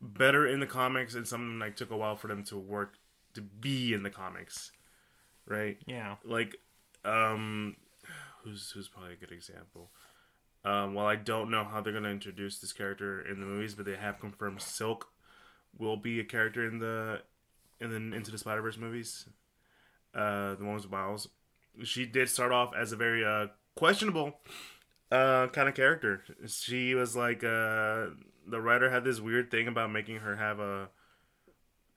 better 0.00 0.46
in 0.46 0.60
the 0.60 0.66
comics, 0.66 1.14
and 1.14 1.26
some 1.26 1.40
of 1.42 1.46
them 1.48 1.58
like 1.58 1.76
took 1.76 1.90
a 1.90 1.96
while 1.96 2.16
for 2.16 2.28
them 2.28 2.44
to 2.44 2.56
work 2.56 2.94
to 3.34 3.40
be 3.42 3.92
in 3.92 4.02
the 4.02 4.10
comics, 4.10 4.72
right? 5.46 5.78
yeah 5.86 6.16
Like, 6.24 6.56
um, 7.04 7.76
who's 8.42 8.70
who's 8.70 8.88
probably 8.88 9.12
a 9.12 9.16
good 9.16 9.32
example. 9.32 9.90
Um, 10.64 10.94
well, 10.94 11.06
I 11.06 11.16
don't 11.16 11.50
know 11.50 11.64
how 11.64 11.80
they're 11.80 11.92
gonna 11.92 12.08
introduce 12.08 12.58
this 12.58 12.72
character 12.72 13.20
in 13.20 13.40
the 13.40 13.46
movies, 13.46 13.74
but 13.74 13.86
they 13.86 13.96
have 13.96 14.18
confirmed 14.20 14.60
Silk 14.62 15.08
will 15.78 15.96
be 15.96 16.18
a 16.20 16.24
character 16.24 16.66
in 16.66 16.78
the 16.78 17.22
in 17.80 17.90
the 17.90 18.16
Into 18.16 18.30
the 18.30 18.38
Spider 18.38 18.62
Verse 18.62 18.78
movies. 18.78 19.26
Uh, 20.16 20.54
the 20.54 20.64
one 20.64 20.76
with 20.76 20.90
Miles. 20.90 21.28
She 21.84 22.06
did 22.06 22.30
start 22.30 22.52
off 22.52 22.72
as 22.74 22.92
a 22.92 22.96
very 22.96 23.22
uh, 23.24 23.48
questionable 23.74 24.40
uh, 25.12 25.48
kind 25.48 25.68
of 25.68 25.74
character. 25.74 26.22
She 26.46 26.94
was 26.94 27.14
like 27.14 27.44
uh, 27.44 28.06
the 28.46 28.60
writer 28.60 28.90
had 28.90 29.04
this 29.04 29.20
weird 29.20 29.50
thing 29.50 29.68
about 29.68 29.92
making 29.92 30.16
her 30.18 30.36
have 30.36 30.58
a 30.58 30.88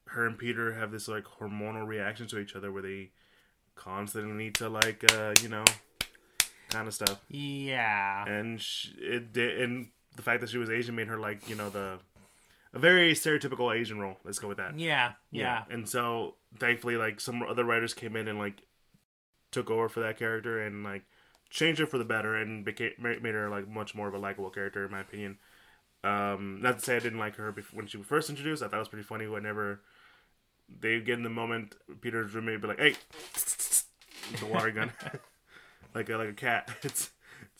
her 0.07 0.25
and 0.27 0.37
Peter 0.37 0.73
have 0.73 0.91
this 0.91 1.07
like 1.07 1.23
hormonal 1.39 1.87
reaction 1.87 2.27
to 2.27 2.39
each 2.39 2.55
other 2.55 2.71
where 2.71 2.81
they 2.81 3.11
constantly 3.75 4.33
need 4.33 4.55
to 4.55 4.67
like 4.67 5.05
uh, 5.13 5.33
you 5.41 5.47
know 5.47 5.63
kind 6.69 6.87
of 6.87 6.93
stuff 6.93 7.19
yeah 7.29 8.25
and 8.27 8.61
sh 8.61 8.89
it 8.99 9.33
did 9.33 9.61
and 9.61 9.87
the 10.15 10.21
fact 10.21 10.41
that 10.41 10.49
she 10.49 10.57
was 10.57 10.69
asian 10.69 10.95
made 10.95 11.07
her 11.07 11.17
like 11.17 11.49
you 11.49 11.55
know 11.55 11.69
the 11.69 11.97
a 12.73 12.79
very 12.79 13.13
stereotypical 13.13 13.75
asian 13.75 13.99
role. 13.99 14.17
Let's 14.23 14.39
go 14.39 14.47
with 14.47 14.57
that. 14.57 14.77
Yeah 14.79 15.13
yeah. 15.31 15.63
And 15.69 15.87
so 15.87 16.35
thankfully 16.59 16.97
like 16.97 17.19
some 17.19 17.41
other 17.43 17.63
writers 17.65 17.93
came 17.93 18.15
in 18.15 18.27
and 18.27 18.39
like 18.39 18.63
took 19.51 19.69
over 19.69 19.89
for 19.89 19.99
that 20.01 20.17
character 20.17 20.61
and 20.61 20.83
like 20.83 21.03
changed 21.49 21.79
her 21.79 21.87
for 21.87 21.97
the 21.97 22.05
better 22.05 22.35
and 22.35 22.63
became 22.63 22.91
made 22.99 23.33
her 23.33 23.49
like 23.49 23.67
much 23.67 23.95
more 23.95 24.07
of 24.07 24.13
a 24.13 24.19
likable 24.19 24.49
character 24.51 24.85
in 24.85 24.91
my 24.91 25.01
opinion. 25.01 25.37
Um 26.03 26.59
not 26.61 26.79
to 26.79 26.85
say 26.85 26.95
i 26.95 26.99
didn't 26.99 27.19
like 27.19 27.35
her 27.35 27.51
before, 27.51 27.77
when 27.77 27.87
she 27.87 27.97
was 27.97 28.07
first 28.07 28.29
introduced. 28.29 28.61
I 28.63 28.67
thought 28.67 28.77
it 28.77 28.79
was 28.79 28.87
pretty 28.87 29.03
funny 29.03 29.27
whenever 29.27 29.81
they 30.79 30.99
get 30.99 31.17
in 31.17 31.23
the 31.23 31.29
moment 31.29 31.75
peter's 32.01 32.33
roommate 32.33 32.61
be 32.61 32.67
like 32.67 32.79
hey 32.79 32.95
the 34.39 34.45
water 34.45 34.71
gun. 34.71 34.91
Like 35.95 36.09
a 36.09 36.17
like 36.17 36.29
a 36.29 36.33
cat. 36.33 36.69
It's 36.83 37.09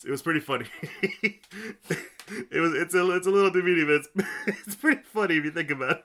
it 0.04 0.10
was 0.10 0.22
pretty 0.22 0.40
funny. 0.40 0.66
it 1.02 2.60
was 2.60 2.74
it's 2.74 2.94
a 2.94 3.10
it's 3.10 3.26
a 3.26 3.30
little 3.30 3.50
demeaning, 3.50 3.86
but 3.86 3.94
it's 3.94 4.08
it's 4.66 4.74
pretty 4.76 5.02
funny 5.02 5.36
if 5.36 5.44
you 5.44 5.50
think 5.50 5.70
about 5.70 5.90
it. 5.90 6.04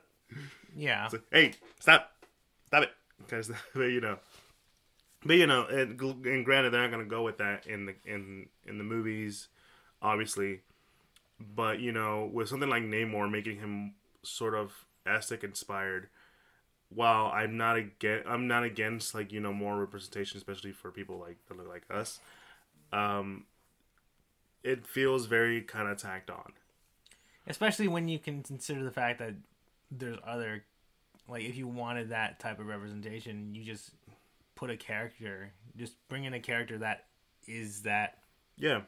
yeah 0.76 1.08
like, 1.12 1.24
hey, 1.32 1.54
stop, 1.80 2.12
stop 2.68 2.84
it, 2.84 2.92
because 3.20 3.52
but 3.74 3.86
you 3.86 4.02
know, 4.02 4.18
but 5.26 5.38
you 5.38 5.48
know, 5.48 5.66
and, 5.66 6.00
and 6.00 6.46
granted, 6.46 6.72
they're 6.72 6.82
not 6.82 6.92
gonna 6.92 7.06
go 7.06 7.24
with 7.24 7.38
that 7.38 7.68
in 7.68 7.86
the 7.86 7.96
in 8.06 8.48
in 8.66 8.78
the 8.78 8.84
movies, 8.84 9.48
obviously, 10.02 10.62
but 11.40 11.80
you 11.80 11.92
know, 11.92 12.30
with 12.32 12.50
something 12.50 12.70
like 12.70 12.84
Namor 12.84 13.30
making 13.32 13.60
him 13.60 13.94
sort 14.24 14.56
of 14.56 14.86
Aztec 15.06 15.44
inspired. 15.44 16.10
While 16.90 17.32
I'm 17.34 17.58
not 17.58 17.78
against, 17.78 18.28
I'm 18.28 18.48
not 18.48 18.64
against 18.64 19.16
like 19.16 19.32
you 19.32 19.40
know 19.40 19.52
more 19.52 19.78
representation, 19.78 20.38
especially 20.38 20.72
for 20.72 20.92
people 20.92 21.18
like 21.18 21.38
that 21.48 21.58
look 21.58 21.68
like 21.68 21.84
us. 21.90 22.20
Um, 22.94 23.46
it 24.66 24.86
feels 24.88 25.28
very 25.28 25.62
kind 25.62 25.88
of 25.88 25.98
tacked 25.98 26.30
on. 26.30 26.54
especially 27.48 27.88
when 27.88 28.08
you 28.08 28.18
can 28.20 28.42
consider 28.44 28.84
the 28.84 28.92
fact 28.92 29.20
that 29.20 29.36
there's 29.92 30.18
other 30.26 30.64
like 31.28 31.44
if 31.44 31.56
you 31.56 31.68
wanted 31.68 32.10
that 32.10 32.40
type 32.40 32.60
of 32.60 32.66
representation 32.66 33.54
you 33.56 33.64
just 33.64 33.92
put 34.56 34.70
a 34.70 34.78
character 34.78 35.52
just 35.78 35.94
bring 36.10 36.24
in 36.26 36.34
a 36.34 36.40
character 36.40 36.78
that 36.80 37.06
is 37.48 37.84
that 37.84 38.18
Yeah, 38.58 38.82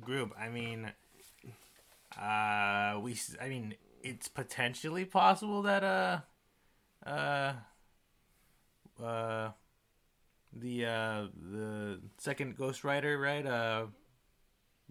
group. 0.00 0.32
I 0.38 0.48
mean, 0.48 0.90
uh, 2.18 2.98
we. 3.02 3.12
s- 3.12 3.36
I 3.40 3.48
mean, 3.48 3.74
it's 4.02 4.28
potentially 4.28 5.04
possible 5.04 5.62
that 5.62 5.82
uh, 5.84 6.20
uh, 7.06 7.52
uh, 9.02 9.50
the 10.52 10.86
uh 10.86 11.26
the 11.52 12.00
second 12.18 12.56
Ghost 12.56 12.84
Rider, 12.84 13.18
right? 13.18 13.44
Uh, 13.46 13.86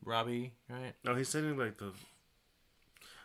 Robbie, 0.03 0.53
right? 0.69 0.93
No, 1.03 1.15
he's 1.15 1.29
sitting 1.29 1.57
like 1.57 1.77
the. 1.77 1.91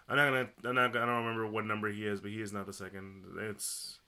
I'm 0.08 0.16
not 0.16 0.26
gonna. 0.30 0.48
I'm 0.64 0.74
not. 0.74 0.96
I 0.96 1.06
don't 1.06 1.24
remember 1.24 1.46
what 1.46 1.64
number 1.64 1.88
he 1.90 2.06
is, 2.06 2.20
but 2.20 2.30
he 2.30 2.40
is 2.40 2.52
not 2.52 2.66
the 2.66 2.72
second. 2.72 3.24
It's 3.40 3.98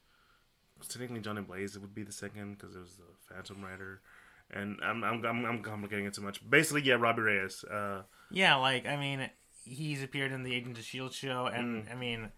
technically 0.88 1.20
Johnny 1.20 1.42
Blaze. 1.42 1.74
It 1.76 1.80
would 1.80 1.94
be 1.94 2.04
the 2.04 2.12
second 2.12 2.56
because 2.58 2.76
it 2.76 2.78
was 2.80 2.96
the 2.96 3.34
Phantom 3.34 3.62
Rider, 3.62 4.00
and 4.50 4.78
I'm 4.82 5.02
I'm 5.02 5.24
I'm, 5.24 5.44
I'm 5.44 5.62
complicating 5.62 6.06
it 6.06 6.14
too 6.14 6.22
much. 6.22 6.48
Basically, 6.48 6.82
yeah, 6.82 6.94
Robbie 6.94 7.22
Reyes. 7.22 7.64
Uh, 7.64 8.02
Yeah, 8.30 8.56
like 8.56 8.86
I 8.86 8.96
mean, 8.96 9.28
he's 9.64 10.02
appeared 10.02 10.30
in 10.32 10.44
the 10.44 10.54
Agent 10.54 10.78
of 10.78 10.84
Shield 10.84 11.12
show, 11.12 11.46
and 11.46 11.88
I 11.90 11.94
mean, 11.96 12.30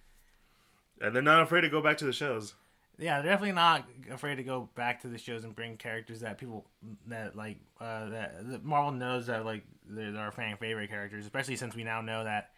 and 1.00 1.14
they're 1.14 1.22
not 1.22 1.42
afraid 1.42 1.62
to 1.62 1.68
go 1.68 1.82
back 1.82 1.98
to 1.98 2.04
the 2.06 2.12
shows. 2.12 2.54
Yeah, 3.00 3.20
they're 3.20 3.32
definitely 3.32 3.52
not 3.54 3.88
afraid 4.10 4.36
to 4.36 4.42
go 4.42 4.68
back 4.74 5.02
to 5.02 5.08
the 5.08 5.18
shows 5.18 5.44
and 5.44 5.54
bring 5.54 5.76
characters 5.76 6.20
that 6.20 6.38
people 6.38 6.66
that 7.06 7.34
like 7.36 7.58
uh, 7.80 8.08
that, 8.10 8.48
that 8.50 8.64
Marvel 8.64 8.92
knows 8.92 9.26
that 9.26 9.44
like 9.44 9.64
they're, 9.88 10.12
they're 10.12 10.22
our 10.22 10.32
fan 10.32 10.56
favorite 10.58 10.90
characters, 10.90 11.24
especially 11.24 11.56
since 11.56 11.74
we 11.74 11.82
now 11.84 12.00
know 12.00 12.24
that 12.24 12.50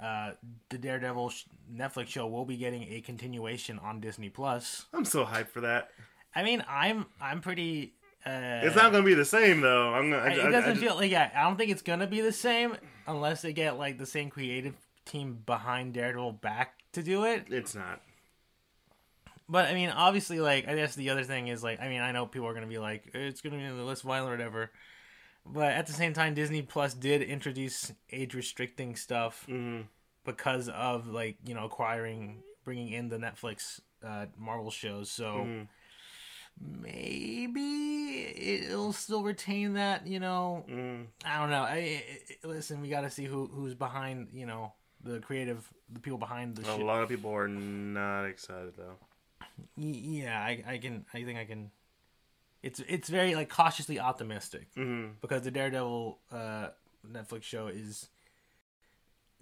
uh, 0.00 0.32
the 0.68 0.78
Daredevil 0.78 1.30
sh- 1.30 1.44
Netflix 1.74 2.08
show 2.08 2.26
will 2.26 2.44
be 2.44 2.56
getting 2.56 2.82
a 2.92 3.00
continuation 3.00 3.78
on 3.78 4.00
Disney 4.00 4.28
Plus. 4.28 4.84
I'm 4.92 5.04
so 5.04 5.24
hyped 5.24 5.48
for 5.48 5.62
that. 5.62 5.90
I 6.34 6.42
mean, 6.42 6.64
I'm 6.68 7.06
I'm 7.20 7.40
pretty. 7.40 7.94
Uh, 8.24 8.60
It's 8.64 8.76
not 8.76 8.92
gonna 8.92 9.04
be 9.04 9.14
the 9.14 9.24
same 9.24 9.60
though. 9.62 9.94
I'm 9.94 10.10
gonna. 10.10 10.22
I, 10.22 10.28
it 10.32 10.40
I- 10.44 10.48
I 10.48 10.50
doesn't 10.50 10.74
just- 10.74 10.84
feel 10.84 10.96
like 10.96 11.10
yeah. 11.10 11.30
I 11.34 11.44
don't 11.44 11.56
think 11.56 11.70
it's 11.70 11.82
gonna 11.82 12.06
be 12.06 12.20
the 12.20 12.32
same 12.32 12.76
unless 13.06 13.42
they 13.42 13.52
get 13.52 13.78
like 13.78 13.98
the 13.98 14.06
same 14.06 14.30
creative 14.30 14.74
team 15.06 15.42
behind 15.46 15.94
Daredevil 15.94 16.32
back 16.32 16.74
to 16.92 17.02
do 17.02 17.24
it. 17.24 17.46
It's 17.48 17.74
not. 17.74 18.00
But 19.48 19.66
I 19.68 19.74
mean, 19.74 19.90
obviously, 19.90 20.40
like 20.40 20.66
I 20.66 20.74
guess 20.74 20.94
the 20.94 21.10
other 21.10 21.24
thing 21.24 21.48
is 21.48 21.62
like 21.62 21.80
I 21.80 21.88
mean 21.88 22.00
I 22.00 22.12
know 22.12 22.26
people 22.26 22.48
are 22.48 22.54
gonna 22.54 22.66
be 22.66 22.78
like 22.78 23.10
it's 23.14 23.40
gonna 23.40 23.56
be 23.58 23.64
the 23.64 23.84
less 23.84 24.00
violent 24.00 24.28
or 24.28 24.36
whatever, 24.36 24.70
but 25.44 25.72
at 25.72 25.86
the 25.86 25.92
same 25.92 26.12
time, 26.12 26.34
Disney 26.34 26.62
Plus 26.62 26.94
did 26.94 27.22
introduce 27.22 27.92
age 28.10 28.34
restricting 28.34 28.96
stuff 28.96 29.44
hmm 29.46 29.82
because 30.24 30.68
of 30.68 31.06
like 31.06 31.36
you 31.46 31.54
know 31.54 31.64
acquiring 31.66 32.42
bringing 32.64 32.88
in 32.92 33.08
the 33.08 33.16
Netflix 33.18 33.80
uh, 34.04 34.26
Marvel 34.36 34.72
shows. 34.72 35.08
So 35.10 35.48
Mhm. 35.48 35.68
maybe 36.60 38.22
it'll 38.64 38.92
still 38.92 39.22
retain 39.22 39.74
that 39.74 40.06
you 40.06 40.18
know 40.20 40.64
mm 40.68 41.06
I 41.24 41.38
don't 41.38 41.50
know. 41.50 41.62
I, 41.62 42.02
I, 42.44 42.46
listen, 42.46 42.80
we 42.80 42.88
got 42.88 43.02
to 43.02 43.10
see 43.10 43.24
who 43.24 43.46
who's 43.46 43.74
behind. 43.74 44.28
You 44.32 44.46
know, 44.46 44.72
the 45.02 45.20
creative, 45.20 45.68
the 45.92 46.00
people 46.00 46.18
behind 46.18 46.56
the 46.56 46.64
show. 46.64 46.74
A 46.74 46.76
shit. 46.78 46.86
lot 46.86 47.02
of 47.02 47.08
people 47.08 47.32
are 47.32 47.48
not 47.48 48.24
excited 48.24 48.74
though. 48.76 48.96
Yeah, 49.76 50.38
I, 50.38 50.62
I 50.66 50.78
can. 50.78 51.04
I 51.14 51.22
think 51.24 51.38
I 51.38 51.44
can. 51.44 51.70
It's 52.62 52.80
it's 52.88 53.08
very 53.08 53.34
like 53.34 53.48
cautiously 53.48 54.00
optimistic 54.00 54.68
hmm 54.74 55.08
because 55.20 55.42
the 55.42 55.50
Daredevil 55.50 56.18
uh, 56.32 56.68
Netflix 57.10 57.44
show 57.44 57.68
is 57.68 58.08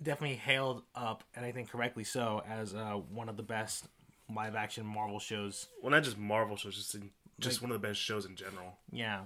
definitely 0.02 0.36
hailed 0.36 0.82
up, 0.94 1.24
and 1.34 1.44
I 1.46 1.52
think 1.52 1.70
correctly 1.70 2.04
so, 2.04 2.42
as 2.48 2.74
uh, 2.74 2.94
one 3.10 3.28
of 3.28 3.36
the 3.36 3.42
best 3.42 3.86
live 4.34 4.54
action 4.56 4.84
Marvel 4.84 5.18
shows. 5.20 5.68
Well, 5.82 5.90
not 5.90 6.02
just 6.02 6.18
Marvel 6.18 6.56
shows, 6.56 6.74
just 6.76 6.94
in, 6.94 7.10
just 7.38 7.56
Like- 7.58 7.62
one 7.70 7.74
of 7.74 7.80
the 7.80 7.88
best 7.88 8.00
shows 8.00 8.24
in 8.26 8.36
general. 8.36 8.76
Yeah, 8.92 9.20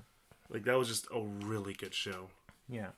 Like 0.51 0.65
that 0.65 0.77
was 0.79 0.89
just 0.89 1.07
a 1.15 1.21
really 1.21 1.73
good 1.75 1.95
show. 1.95 2.29
yeah. 2.69 2.89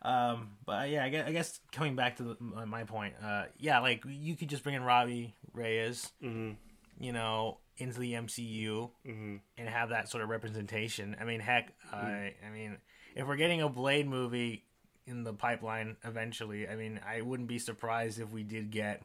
Um, 0.00 0.50
but 0.64 0.90
yeah, 0.90 1.04
I 1.04 1.08
guess, 1.08 1.26
I 1.26 1.32
guess 1.32 1.60
coming 1.72 1.96
back 1.96 2.16
to 2.18 2.22
the, 2.22 2.36
my 2.40 2.84
point, 2.84 3.14
uh, 3.20 3.46
yeah, 3.58 3.80
like 3.80 4.04
you 4.06 4.36
could 4.36 4.48
just 4.48 4.62
bring 4.62 4.76
in 4.76 4.82
Robbie 4.84 5.34
Reyes, 5.52 6.12
hmm 6.20 6.52
you 6.98 7.12
know, 7.12 7.58
into 7.76 8.00
the 8.00 8.14
MCU 8.14 8.90
hmm 9.04 9.36
and 9.56 9.68
have 9.68 9.90
that 9.90 10.08
sort 10.08 10.22
of 10.22 10.28
representation. 10.28 11.16
I 11.20 11.24
mean, 11.24 11.40
heck, 11.40 11.72
I 11.92 12.34
I 12.46 12.50
mean, 12.52 12.78
if 13.14 13.26
we're 13.26 13.36
getting 13.36 13.62
a 13.62 13.68
Blade 13.68 14.08
movie 14.08 14.64
in 15.06 15.24
the 15.24 15.32
pipeline 15.32 15.96
eventually, 16.04 16.68
I 16.68 16.76
mean, 16.76 17.00
I 17.06 17.20
wouldn't 17.22 17.48
be 17.48 17.58
surprised 17.58 18.20
if 18.20 18.30
we 18.30 18.42
did 18.42 18.70
get 18.70 19.02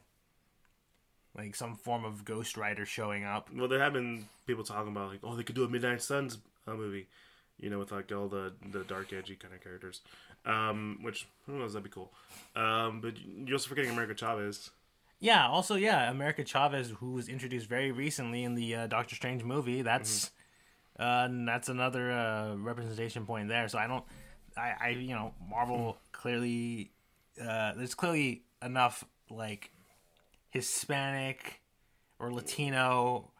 like 1.36 1.56
some 1.56 1.76
form 1.76 2.04
of 2.04 2.24
Ghost 2.24 2.56
Rider 2.56 2.86
showing 2.86 3.24
up. 3.24 3.48
Well, 3.52 3.68
there 3.68 3.80
have 3.80 3.92
been 3.92 4.26
people 4.46 4.64
talking 4.64 4.92
about 4.92 5.10
like, 5.10 5.20
oh, 5.24 5.34
they 5.36 5.42
could 5.42 5.56
do 5.56 5.64
a 5.64 5.68
Midnight 5.68 6.02
Suns 6.02 6.38
uh, 6.66 6.74
movie, 6.74 7.08
You 7.58 7.70
know, 7.70 7.78
with 7.78 7.92
like 7.92 8.12
all 8.12 8.28
the 8.28 8.52
the 8.70 8.84
dark 8.84 9.12
edgy 9.12 9.36
kind 9.36 9.54
of 9.54 9.62
characters. 9.62 10.00
Um, 10.46 10.98
which 11.02 11.26
who 11.46 11.58
knows 11.58 11.72
that'd 11.72 11.84
be 11.84 11.90
cool. 11.90 12.12
Um, 12.54 13.00
but 13.00 13.14
you're 13.18 13.54
also 13.54 13.68
forgetting 13.68 13.90
America 13.90 14.14
Chavez. 14.14 14.70
Yeah. 15.20 15.46
Also, 15.48 15.74
yeah, 15.76 16.10
America 16.10 16.44
Chavez, 16.44 16.90
who 16.90 17.12
was 17.12 17.28
introduced 17.28 17.66
very 17.68 17.92
recently 17.92 18.44
in 18.44 18.54
the 18.54 18.74
uh, 18.74 18.86
Doctor 18.86 19.14
Strange 19.14 19.42
movie. 19.44 19.82
That's 19.82 20.30
uh, 20.98 21.28
that's 21.46 21.68
another 21.68 22.12
uh, 22.12 22.54
representation 22.56 23.26
point 23.26 23.48
there. 23.48 23.68
So 23.68 23.78
I 23.78 23.86
don't, 23.86 24.04
I, 24.56 24.74
I 24.80 24.88
you 24.90 25.14
know, 25.14 25.32
Marvel 25.48 25.96
clearly, 26.12 26.92
uh, 27.40 27.72
there's 27.76 27.94
clearly 27.94 28.42
enough 28.62 29.04
like 29.30 29.70
Hispanic 30.50 31.60
or 32.18 32.32
Latino 32.32 33.30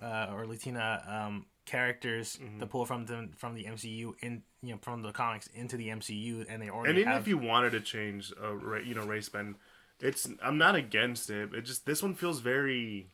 uh, 0.00 0.28
or 0.32 0.46
Latina 0.46 1.02
um, 1.06 1.46
characters 1.66 2.38
to 2.58 2.66
pull 2.66 2.84
from 2.86 3.06
the 3.06 3.28
from 3.36 3.54
the 3.54 3.64
MCU 3.64 4.14
in 4.20 4.42
you 4.62 4.72
know 4.72 4.78
from 4.80 5.02
the 5.02 5.12
comics 5.12 5.46
into 5.48 5.76
the 5.76 5.88
MCU, 5.88 6.46
and 6.48 6.62
they 6.62 6.70
already 6.70 6.90
And 6.90 6.98
even 7.00 7.12
have. 7.12 7.22
if 7.22 7.28
you 7.28 7.38
wanted 7.38 7.70
to 7.72 7.80
change 7.80 8.32
a 8.40 8.54
ra- 8.54 8.78
you 8.78 8.94
know 8.94 9.04
race 9.04 9.28
bend, 9.28 9.56
it's 10.00 10.28
I'm 10.42 10.58
not 10.58 10.74
against 10.74 11.30
it. 11.30 11.54
It 11.54 11.62
just 11.62 11.86
this 11.86 12.02
one 12.02 12.14
feels 12.14 12.40
very 12.40 13.08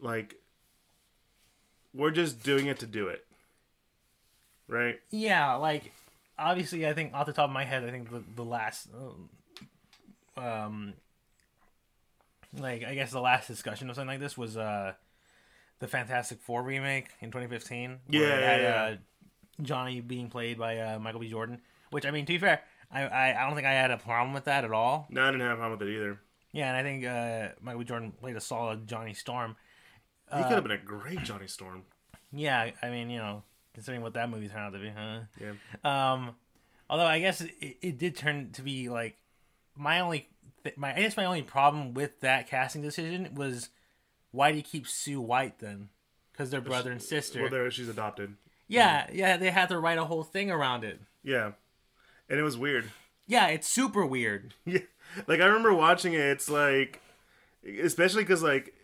like 0.00 0.36
we're 1.94 2.10
just 2.10 2.42
doing 2.42 2.66
it 2.66 2.78
to 2.80 2.86
do 2.86 3.08
it, 3.08 3.24
right? 4.68 5.00
Yeah, 5.10 5.54
like 5.54 5.92
obviously, 6.38 6.86
I 6.86 6.94
think 6.94 7.14
off 7.14 7.26
the 7.26 7.32
top 7.32 7.48
of 7.48 7.54
my 7.54 7.64
head, 7.64 7.84
I 7.84 7.90
think 7.90 8.10
the 8.10 8.22
the 8.34 8.44
last, 8.44 8.88
um, 10.36 10.94
like 12.58 12.84
I 12.84 12.94
guess 12.94 13.10
the 13.10 13.20
last 13.20 13.46
discussion 13.46 13.88
of 13.90 13.96
something 13.96 14.08
like 14.08 14.20
this 14.20 14.36
was 14.36 14.56
uh 14.56 14.94
the 15.78 15.88
Fantastic 15.88 16.40
Four 16.40 16.62
remake 16.62 17.08
in 17.20 17.30
2015. 17.30 18.00
where 18.06 18.20
Yeah, 18.20 18.28
had, 18.28 18.40
yeah, 18.40 18.60
yeah. 18.60 18.82
Uh, 18.82 18.96
Johnny 19.60 20.00
being 20.00 20.28
played 20.28 20.58
by 20.58 20.78
uh, 20.78 20.98
Michael 20.98 21.20
B. 21.20 21.28
Jordan, 21.28 21.60
which 21.90 22.06
I 22.06 22.10
mean, 22.10 22.24
to 22.26 22.32
be 22.32 22.38
fair, 22.38 22.62
I, 22.92 23.02
I 23.02 23.42
I 23.42 23.46
don't 23.46 23.54
think 23.54 23.66
I 23.66 23.72
had 23.72 23.90
a 23.90 23.96
problem 23.96 24.34
with 24.34 24.44
that 24.44 24.64
at 24.64 24.72
all. 24.72 25.06
No, 25.10 25.22
I 25.22 25.26
didn't 25.30 25.40
have 25.40 25.52
a 25.52 25.56
problem 25.56 25.78
with 25.78 25.88
it 25.88 25.92
either. 25.94 26.20
Yeah, 26.52 26.68
and 26.68 26.76
I 26.76 26.82
think 26.82 27.04
uh, 27.06 27.54
Michael 27.62 27.84
Jordan 27.84 28.12
played 28.12 28.36
a 28.36 28.40
solid 28.40 28.86
Johnny 28.86 29.14
Storm. 29.14 29.56
He 30.30 30.38
Uh, 30.38 30.42
could 30.48 30.54
have 30.54 30.62
been 30.64 30.72
a 30.72 30.76
great 30.78 31.22
Johnny 31.22 31.46
Storm. 31.46 31.84
Yeah, 32.32 32.70
I 32.82 32.90
mean, 32.90 33.08
you 33.10 33.18
know, 33.18 33.42
considering 33.74 34.02
what 34.02 34.14
that 34.14 34.28
movie 34.30 34.48
turned 34.48 34.64
out 34.66 34.72
to 34.72 34.78
be, 34.78 34.90
huh? 34.90 35.20
Yeah. 35.40 35.52
Um, 36.12 36.34
although 36.90 37.06
I 37.06 37.20
guess 37.20 37.40
it, 37.40 37.52
it 37.80 37.98
did 37.98 38.16
turn 38.16 38.50
to 38.52 38.62
be 38.62 38.88
like 38.90 39.16
my 39.76 40.00
only, 40.00 40.28
th- 40.64 40.76
my 40.76 40.94
I 40.94 41.00
guess 41.00 41.16
my 41.16 41.24
only 41.24 41.42
problem 41.42 41.94
with 41.94 42.20
that 42.20 42.48
casting 42.48 42.82
decision 42.82 43.30
was 43.34 43.70
why 44.30 44.50
do 44.50 44.56
you 44.58 44.62
keep 44.62 44.86
Sue 44.86 45.20
White 45.20 45.58
then? 45.58 45.88
Because 46.32 46.50
they're 46.50 46.60
brother 46.62 46.90
and 46.90 47.02
sister. 47.02 47.42
Well, 47.42 47.50
there 47.50 47.70
she's 47.70 47.88
adopted. 47.88 48.34
yeah, 48.68 49.06
yeah, 49.12 49.36
they 49.38 49.50
had 49.50 49.68
to 49.70 49.78
write 49.78 49.98
a 49.98 50.04
whole 50.04 50.22
thing 50.22 50.50
around 50.50 50.84
it. 50.84 51.00
Yeah, 51.22 51.52
and 52.28 52.38
it 52.38 52.42
was 52.42 52.56
weird. 52.56 52.90
Yeah, 53.26 53.48
it's 53.48 53.68
super 53.68 54.04
weird. 54.06 54.54
Yeah, 54.64 54.80
like 55.26 55.40
I 55.40 55.46
remember 55.46 55.74
watching 55.74 56.14
it. 56.14 56.20
It's 56.20 56.48
like, 56.48 57.00
especially 57.82 58.22
because 58.22 58.42
like, 58.42 58.74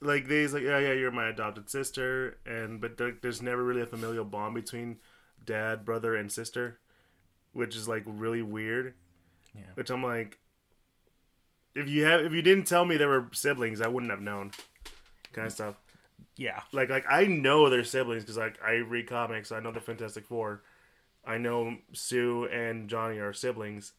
like 0.00 0.28
they's 0.28 0.52
like, 0.52 0.62
yeah, 0.62 0.78
yeah, 0.78 0.92
you're 0.92 1.10
my 1.10 1.28
adopted 1.28 1.70
sister, 1.70 2.38
and 2.46 2.80
but 2.80 2.96
there, 2.96 3.14
there's 3.22 3.42
never 3.42 3.62
really 3.62 3.82
a 3.82 3.86
familial 3.86 4.24
bond 4.24 4.54
between 4.54 4.98
dad, 5.44 5.84
brother, 5.84 6.14
and 6.14 6.30
sister, 6.30 6.78
which 7.52 7.76
is 7.76 7.88
like 7.88 8.02
really 8.06 8.42
weird. 8.42 8.94
Yeah. 9.54 9.62
Which 9.74 9.90
I'm 9.90 10.02
like, 10.02 10.38
if 11.74 11.88
you 11.88 12.04
have, 12.04 12.20
if 12.20 12.32
you 12.32 12.42
didn't 12.42 12.66
tell 12.66 12.84
me 12.84 12.96
they 12.96 13.06
were 13.06 13.28
siblings, 13.32 13.80
I 13.80 13.88
wouldn't 13.88 14.10
have 14.10 14.20
known. 14.20 14.52
Kind 15.32 15.46
of 15.46 15.52
stuff. 15.52 15.76
Yeah, 16.36 16.60
Like, 16.72 16.88
like 16.88 17.04
I 17.08 17.24
know 17.24 17.68
they're 17.68 17.84
siblings 17.84 18.22
because 18.22 18.36
like 18.36 18.58
I 18.64 18.76
read 18.76 19.08
comics. 19.08 19.52
I 19.52 19.60
know 19.60 19.72
the 19.72 19.80
Fantastic 19.80 20.24
Four. 20.24 20.62
I 21.24 21.38
know 21.38 21.76
Sue 21.92 22.46
and 22.46 22.88
Johnny 22.88 23.18
are 23.18 23.32
siblings. 23.32 23.92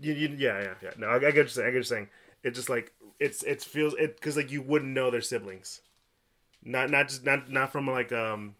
You, 0.00 0.12
you, 0.14 0.28
yeah, 0.38 0.60
yeah, 0.62 0.74
yeah. 0.82 0.90
No, 0.96 1.08
I, 1.08 1.16
I 1.16 1.18
get 1.18 1.34
you're 1.36 1.46
saying. 1.48 1.66
I 1.68 1.70
get 1.70 1.74
you're 1.74 1.82
saying. 1.84 2.08
It 2.42 2.52
just 2.54 2.70
like 2.70 2.92
it's 3.18 3.42
it 3.42 3.62
feels 3.62 3.94
it 3.98 4.16
because 4.16 4.36
like 4.36 4.50
you 4.50 4.62
wouldn't 4.62 4.92
know 4.92 5.10
they're 5.10 5.20
siblings. 5.20 5.82
Not 6.64 6.90
not 6.90 7.08
just 7.08 7.24
not 7.24 7.50
not 7.50 7.70
from 7.70 7.86
like 7.86 8.12
um 8.12 8.54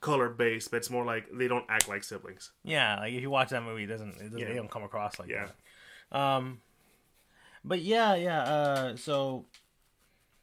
color 0.00 0.28
base, 0.30 0.66
but 0.66 0.78
it's 0.78 0.90
more 0.90 1.04
like 1.04 1.26
they 1.32 1.46
don't 1.46 1.64
act 1.68 1.88
like 1.88 2.02
siblings. 2.02 2.50
yeah. 2.64 2.98
Like 2.98 3.12
if 3.12 3.20
you 3.22 3.30
watch 3.30 3.50
that 3.50 3.62
movie, 3.62 3.84
it 3.84 3.88
doesn't, 3.88 4.16
it 4.16 4.22
doesn't 4.24 4.38
Yeah. 4.38 4.48
they 4.48 4.54
don't 4.54 4.70
come 4.70 4.82
across 4.82 5.18
like 5.18 5.28
Yeah. 5.28 5.48
that. 6.10 6.18
Um, 6.18 6.60
but 7.64 7.80
yeah, 7.80 8.14
yeah. 8.14 8.42
Uh, 8.42 8.96
so 8.96 9.44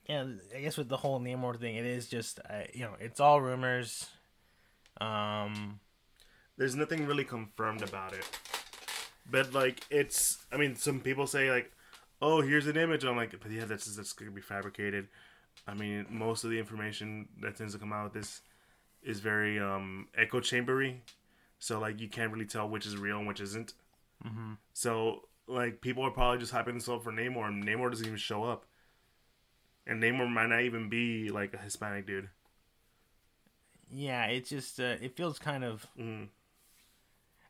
yeah, 0.08 0.26
I 0.56 0.62
guess 0.62 0.78
with 0.78 0.88
the 0.88 0.96
whole 0.98 1.20
Namor 1.20 1.60
thing, 1.60 1.76
it 1.76 1.86
is 1.86 2.08
just 2.08 2.40
uh, 2.50 2.62
you 2.74 2.82
know, 2.86 2.94
it's 3.00 3.20
all 3.20 3.42
rumors. 3.42 4.08
Um, 5.02 5.80
There's 6.58 6.76
nothing 6.76 7.06
really 7.06 7.24
confirmed 7.24 7.82
about 7.82 8.14
it. 8.14 8.26
But 9.30 9.54
like 9.54 9.86
it's 9.90 10.46
I 10.52 10.58
mean, 10.58 10.76
some 10.76 11.00
people 11.02 11.28
say 11.28 11.52
like, 11.52 11.72
Oh, 12.22 12.42
here's 12.42 12.68
an 12.68 12.78
image. 12.78 13.04
I'm 13.04 13.16
like, 13.16 13.40
but 13.40 13.52
yeah, 13.52 13.66
that's 13.66 13.96
that's 13.96 14.14
gonna 14.14 14.32
be 14.32 14.42
fabricated. 14.42 15.08
I 15.68 15.74
mean, 15.74 16.06
most 16.10 16.44
of 16.44 16.50
the 16.50 16.60
information 16.60 17.28
that 17.42 17.58
tends 17.58 17.74
to 17.74 17.80
come 17.80 17.94
out 17.94 18.06
with 18.06 18.14
this 18.14 18.42
is 19.04 19.20
very 19.20 19.60
um 19.60 20.08
echo 20.16 20.40
chambery. 20.40 21.02
So 21.60 21.80
like 21.80 22.00
you 22.00 22.08
can't 22.08 22.32
really 22.32 22.46
tell 22.46 22.70
which 22.70 22.86
is 22.86 22.98
real 22.98 23.18
and 23.18 23.28
which 23.28 23.42
isn't. 23.42 23.74
Mm-hmm. 24.26 24.54
So 24.74 25.28
like 25.48 25.82
people 25.82 26.04
are 26.04 26.12
probably 26.12 26.40
just 26.40 26.54
hyping 26.54 26.76
this 26.76 26.90
up 26.90 27.04
for 27.04 27.12
Namor, 27.12 27.48
and 27.48 27.66
Namor 27.66 27.90
doesn't 27.90 28.06
even 28.06 28.18
show 28.18 28.44
up. 28.44 28.66
And 29.86 30.02
Namor 30.04 30.30
might 30.30 30.48
not 30.48 30.62
even 30.62 30.90
be 30.90 31.30
like 31.30 31.54
a 31.54 31.58
Hispanic 31.58 32.06
dude. 32.06 32.30
Yeah, 33.92 34.26
it 34.26 34.46
just 34.46 34.80
uh, 34.80 34.96
it 35.02 35.16
feels 35.16 35.40
kind 35.40 35.64
of 35.64 35.86
Mm. 36.00 36.28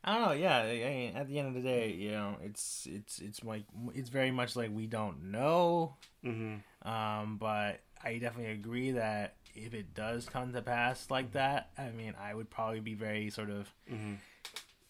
I 0.04 0.14
don't 0.14 0.28
know. 0.28 0.34
Yeah, 0.34 0.60
I 0.60 0.74
mean, 0.90 1.16
at 1.18 1.28
the 1.28 1.38
end 1.40 1.50
of 1.50 1.54
the 1.56 1.62
day, 1.68 1.92
you 1.92 2.12
know, 2.12 2.38
it's 2.42 2.88
it's 2.90 3.20
it's 3.20 3.44
like 3.44 3.64
it's 3.94 4.10
very 4.10 4.32
much 4.32 4.56
like 4.56 4.70
we 4.74 4.86
don't 4.88 5.32
know. 5.32 5.96
Mm-hmm. 6.24 6.88
Um, 6.90 7.38
but 7.38 7.82
I 8.04 8.18
definitely 8.20 8.54
agree 8.54 8.92
that 8.92 9.36
if 9.54 9.74
it 9.74 9.94
does 9.94 10.30
come 10.30 10.54
to 10.54 10.62
pass 10.62 11.10
like 11.10 11.34
that, 11.34 11.72
I 11.78 11.90
mean, 11.90 12.14
I 12.22 12.34
would 12.34 12.50
probably 12.50 12.80
be 12.80 12.94
very 12.94 13.30
sort 13.30 13.50
of 13.50 13.68
Mm-hmm. 13.92 14.14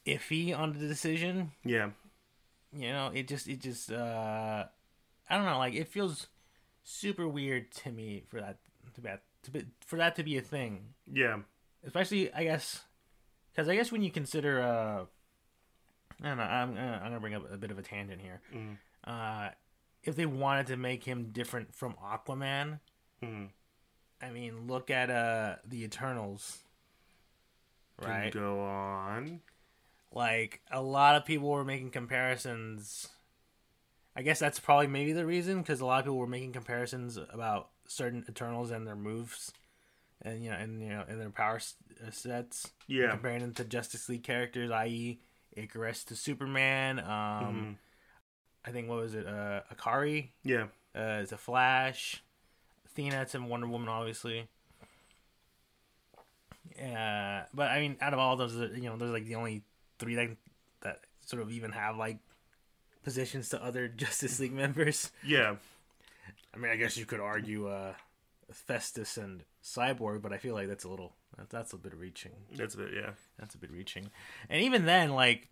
iffy 0.06 0.58
on 0.58 0.74
the 0.74 0.88
decision. 0.88 1.52
Yeah. 1.66 1.92
You 2.74 2.90
know, 2.90 3.12
it 3.14 3.28
just 3.28 3.48
it 3.48 3.62
just 3.62 3.92
uh, 3.92 4.66
I 5.30 5.36
don't 5.36 5.46
know. 5.46 5.58
Like 5.58 5.74
it 5.74 5.88
feels 5.88 6.28
super 6.84 7.28
weird 7.28 7.72
to 7.72 7.92
me 7.92 8.24
for 8.28 8.40
that 8.40 8.58
to 8.96 9.02
be 9.02 9.10
to 9.48 9.52
be 9.52 9.66
for 9.86 9.98
that 9.98 10.16
to 10.18 10.24
be 10.24 10.38
a 10.38 10.42
thing. 10.42 10.94
Yeah. 11.12 11.40
especially 11.86 12.32
I 12.34 12.44
guess 12.44 12.84
because 13.52 13.68
I 13.68 13.76
guess 13.76 13.92
when 13.92 14.04
you 14.04 14.12
consider 14.12 14.62
uh 14.62 15.06
I 16.24 16.28
don't 16.30 16.38
know 16.38 16.44
I'm 16.44 16.78
uh, 16.78 16.80
I'm 16.98 17.04
gonna 17.04 17.20
bring 17.20 17.34
up 17.36 17.52
a 17.52 17.58
bit 17.58 17.72
of 17.72 17.78
a 17.80 17.82
tangent 17.82 18.22
here. 18.22 18.42
Mhm. 18.54 18.78
Uh, 19.04 19.50
if 20.04 20.16
they 20.16 20.26
wanted 20.26 20.68
to 20.68 20.78
make 20.78 21.04
him 21.04 21.32
different 21.32 21.74
from 21.76 21.96
Aquaman, 21.96 22.80
Mm-hmm. 23.24 23.46
I 24.22 24.30
mean, 24.32 24.68
look 24.68 24.90
at 24.92 25.10
uh 25.10 25.56
the 25.66 25.84
Eternals, 25.84 26.60
right? 28.02 28.32
Go 28.32 28.62
on. 28.62 29.42
Like 30.12 30.62
a 30.72 30.82
lot 30.82 31.16
of 31.16 31.26
people 31.26 31.50
were 31.50 31.66
making 31.66 31.92
comparisons. 31.92 33.08
I 34.16 34.22
guess 34.24 34.40
that's 34.40 34.60
probably 34.60 34.88
maybe 34.88 35.14
the 35.14 35.26
reason 35.26 35.60
because 35.62 35.80
a 35.82 35.86
lot 35.86 36.00
of 36.00 36.06
people 36.06 36.18
were 36.18 36.26
making 36.28 36.54
comparisons 36.54 37.18
about 37.18 37.70
certain 37.88 38.24
Eternals 38.30 38.70
and 38.72 38.86
their 38.86 38.96
moves, 38.96 39.52
and 40.22 40.44
you 40.44 40.50
know, 40.52 40.58
and 40.58 40.82
you 40.82 40.90
know, 40.90 41.04
and 41.08 41.20
their 41.20 41.30
power 41.30 41.60
uh, 42.06 42.12
sets. 42.12 42.72
Yeah. 42.88 43.10
comparing 43.12 43.42
them 43.42 43.54
to 43.56 43.64
Justice 43.66 44.08
League 44.10 44.24
characters, 44.24 44.70
i.e., 44.72 45.20
Ikaris 45.58 46.06
to 46.06 46.16
Superman. 46.16 47.00
Um, 47.00 47.06
Mhm. 47.06 47.76
I 48.66 48.72
think 48.72 48.90
what 48.90 48.98
was 49.00 49.14
it? 49.16 49.26
Uh, 49.26 49.62
Akari 49.74 50.30
Yeah. 50.44 50.68
uh, 50.94 51.20
it's 51.24 51.32
a 51.32 51.38
Flash, 51.38 52.22
Athena 52.86 53.26
to 53.28 53.40
Wonder 53.40 53.68
Woman, 53.68 53.88
obviously. 53.90 54.48
Yeah, 56.78 57.46
but 57.54 57.72
I 57.72 57.80
mean, 57.80 57.98
out 58.02 58.14
of 58.14 58.20
all 58.20 58.36
those, 58.36 58.56
uh, 58.56 58.70
you 58.76 58.84
know, 58.84 58.98
there's 58.98 59.12
like 59.12 59.26
the 59.26 59.36
only 59.36 59.64
three 60.00 60.16
that 60.16 60.30
that 60.82 61.00
sort 61.26 61.42
of 61.42 61.52
even 61.52 61.72
have 61.72 61.98
like 61.98 62.18
positions 63.04 63.50
to 63.50 63.64
other 63.64 63.88
Justice 63.96 64.40
League 64.40 64.54
members. 64.54 65.12
Yeah. 65.24 65.56
I 66.54 66.58
mean, 66.58 66.72
I 66.72 66.76
guess 66.76 66.98
you 66.98 67.06
could 67.06 67.20
argue 67.20 67.68
uh, 67.68 67.94
Phastos 68.70 69.18
and 69.18 69.44
Cyborg, 69.64 70.22
but 70.22 70.34
I 70.34 70.38
feel 70.38 70.56
like 70.56 70.68
that's 70.68 70.84
a 70.84 70.90
little 70.90 71.14
that's 71.50 71.74
a 71.74 71.78
bit 71.78 71.94
reaching. 71.96 72.32
That's 72.56 72.76
it. 72.76 72.90
Yeah. 72.96 73.12
That's 73.40 73.56
a 73.56 73.58
bit 73.58 73.72
reaching. 73.72 74.10
And 74.50 74.62
even 74.64 74.86
then, 74.86 75.12
like, 75.12 75.50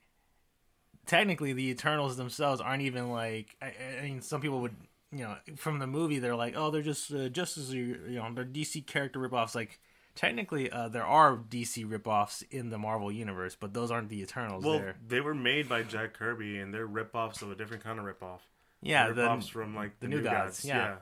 technically, 1.06 1.54
the 1.54 1.70
Eternals 1.70 2.18
themselves 2.18 2.62
aren't 2.62 2.84
even 2.84 3.10
like. 3.12 3.56
I, 3.62 3.74
I 4.00 4.04
mean, 4.04 4.22
some 4.22 4.42
people 4.42 4.62
would, 4.62 4.76
you 5.12 5.20
know, 5.20 5.36
from 5.56 5.80
the 5.80 5.88
movie, 5.88 6.20
they're 6.20 6.36
like, 6.36 6.56
oh, 6.58 6.72
they're 6.72 6.82
just 6.82 7.14
uh, 7.14 7.30
Justice, 7.30 7.70
League, 7.70 8.00
you 8.10 8.16
know, 8.16 8.34
they're 8.34 8.46
DC 8.46 8.86
character 8.88 9.20
ripoffs. 9.20 9.54
Like, 9.54 9.80
technically, 10.16 10.72
uh, 10.72 10.90
there 10.90 11.06
are 11.06 11.38
DC 11.38 11.88
ripoffs 11.88 12.44
in 12.50 12.70
the 12.70 12.78
Marvel 12.78 13.12
universe, 13.12 13.56
but 13.60 13.74
those 13.74 13.92
aren't 13.92 14.10
the 14.10 14.22
Eternals. 14.22 14.66
Well, 14.66 14.80
they're, 14.80 14.96
they 15.08 15.22
were 15.22 15.36
made 15.36 15.70
by 15.70 15.84
Jack 15.84 16.14
Kirby, 16.14 16.58
and 16.58 16.74
they're 16.74 16.88
ripoffs 16.88 17.42
of 17.42 17.52
a 17.52 17.56
different 17.56 17.84
kind 17.84 18.00
of 18.00 18.06
ripoff. 18.06 18.40
Yeah, 18.86 19.12
the, 19.12 19.42
from 19.52 19.76
like 19.76 20.00
the, 20.00 20.08
New, 20.08 20.22
Gods, 20.22 20.64
yeah. 20.64 20.76
yeah. 20.76 20.96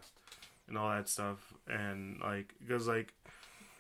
and 0.69 0.77
all 0.77 0.89
that 0.89 1.09
stuff, 1.09 1.53
and 1.67 2.19
like 2.21 2.53
because 2.65 2.87
like 2.87 3.13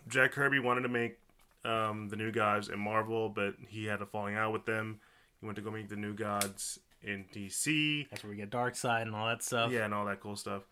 Jack 0.09 0.33
Kirby 0.33 0.59
wanted 0.59 0.81
to 0.81 0.89
make 0.89 1.17
um, 1.63 2.09
the 2.09 2.17
New 2.17 2.31
Gods 2.31 2.67
in 2.67 2.79
Marvel, 2.79 3.29
but 3.29 3.55
he 3.69 3.85
had 3.85 4.01
a 4.01 4.05
falling 4.05 4.35
out 4.35 4.51
with 4.51 4.65
them. 4.65 4.99
He 5.39 5.45
went 5.45 5.55
to 5.55 5.61
go 5.61 5.71
meet 5.71 5.87
the 5.87 5.95
New 5.95 6.13
Gods 6.13 6.79
in 7.01 7.25
DC. 7.33 8.09
That's 8.09 8.23
where 8.23 8.31
we 8.31 8.35
get 8.35 8.49
Darkseid 8.49 9.03
and 9.03 9.15
all 9.15 9.27
that 9.27 9.41
stuff. 9.41 9.71
Yeah, 9.71 9.85
and 9.85 9.93
all 9.93 10.05
that 10.05 10.19
cool 10.19 10.35
stuff. 10.35 10.63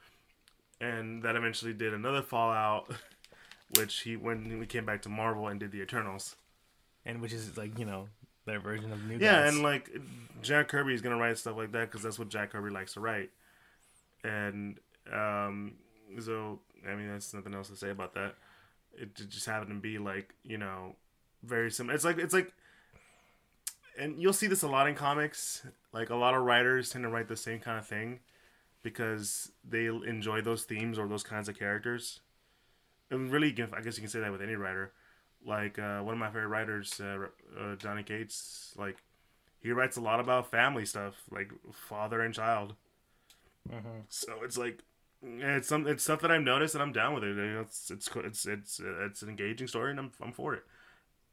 And 0.82 1.24
that 1.24 1.38
eventually 1.38 1.74
did 1.74 1.94
another 1.94 2.22
Fallout, 2.22 2.92
which 3.78 4.02
he 4.02 4.18
when 4.18 4.60
we 4.60 4.66
came 4.66 4.86
back 4.86 5.04
to 5.04 5.10
Marvel 5.10 5.48
and 5.48 5.58
did 5.58 5.72
the 5.72 5.82
Eternals. 5.82 6.36
And 7.06 7.22
which 7.22 7.32
is 7.32 7.58
like 7.58 7.80
you 7.80 7.86
know 7.86 8.10
their 8.46 8.60
version 8.60 8.92
of 8.92 9.04
New 9.06 9.18
Yeah, 9.18 9.44
Gods. 9.44 9.56
and 9.56 9.64
like 9.64 9.90
Jack 10.42 10.68
Kirby 10.68 10.94
is 10.94 11.02
gonna 11.02 11.18
write 11.18 11.38
stuff 11.38 11.58
like 11.58 11.72
that 11.74 11.90
because 11.90 12.04
that's 12.04 12.18
what 12.20 12.30
Jack 12.30 12.52
Kirby 12.52 12.70
likes 12.72 12.94
to 12.94 13.00
write. 13.00 13.30
And 14.24 14.80
um, 15.12 15.74
so 16.20 16.60
I 16.88 16.96
mean, 16.96 17.10
that's 17.10 17.34
nothing 17.34 17.54
else 17.54 17.70
to 17.70 17.76
say 17.76 17.90
about 17.90 18.14
that. 18.16 18.36
It 18.94 19.16
just 19.16 19.46
happened 19.46 19.70
to 19.72 19.76
be 19.76 19.98
like 19.98 20.34
you 20.44 20.58
know 20.58 20.96
very 21.44 21.72
similar. 21.72 21.96
It's 21.96 22.06
like 22.06 22.18
it's 22.18 22.34
like, 22.34 22.54
and 23.98 24.22
you'll 24.22 24.34
see 24.34 24.48
this 24.48 24.64
a 24.64 24.68
lot 24.68 24.88
in 24.88 24.96
comics. 24.96 25.66
Like 25.94 26.10
a 26.10 26.16
lot 26.16 26.34
of 26.34 26.44
writers 26.44 26.90
tend 26.90 27.04
to 27.04 27.10
write 27.10 27.28
the 27.28 27.38
same 27.38 27.60
kind 27.60 27.78
of 27.78 27.86
thing 27.88 28.20
because 28.84 29.52
they 29.68 29.86
enjoy 29.86 30.42
those 30.42 30.64
themes 30.64 30.98
or 30.98 31.08
those 31.08 31.24
kinds 31.24 31.48
of 31.50 31.58
characters. 31.58 32.20
And 33.10 33.32
really, 33.32 33.50
I 33.50 33.82
guess 33.82 33.98
you 33.98 34.02
can 34.02 34.10
say 34.10 34.20
that 34.22 34.32
with 34.32 34.42
any 34.42 34.56
writer. 34.56 34.94
Like 35.46 35.80
uh, 35.80 36.02
one 36.02 36.14
of 36.14 36.20
my 36.20 36.28
favorite 36.28 36.48
writers, 36.48 37.00
uh, 37.02 37.28
uh, 37.60 37.76
Donny 37.80 38.04
Cates, 38.04 38.74
like 38.78 38.98
he 39.60 39.72
writes 39.72 39.98
a 39.98 40.02
lot 40.02 40.20
about 40.20 40.52
family 40.52 40.86
stuff, 40.86 41.16
like 41.32 41.52
father 41.74 42.22
and 42.22 42.34
child. 42.34 42.76
Mhm. 43.70 44.04
So 44.10 44.44
it's 44.44 44.58
like 44.58 44.84
it's 45.24 45.68
some 45.68 45.88
it's 45.88 46.04
stuff 46.04 46.22
that 46.22 46.32
I've 46.32 46.42
noticed 46.42 46.76
and 46.76 46.82
I'm 46.82 46.92
down 46.92 47.14
with 47.14 47.24
it. 47.24 47.36
You 47.36 47.54
know, 47.54 47.62
it's 47.62 47.92
it's 47.92 48.10
it's 48.16 48.46
it's 48.46 48.80
it's 48.84 49.22
an 49.22 49.30
engaging 49.30 49.68
story 49.68 49.92
and 49.92 50.00
I'm 50.00 50.12
I'm 50.22 50.34
for 50.34 50.56
it. 50.56 50.64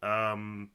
Um, 0.03 0.71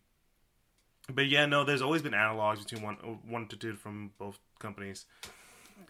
but 1.14 1.28
yeah, 1.28 1.46
no, 1.46 1.64
there's 1.64 1.82
always 1.82 2.02
been 2.02 2.14
analogs 2.14 2.60
between 2.60 2.82
one 2.82 2.96
one 3.28 3.48
to 3.48 3.56
two 3.58 3.76
from 3.76 4.12
both 4.18 4.40
companies, 4.60 5.06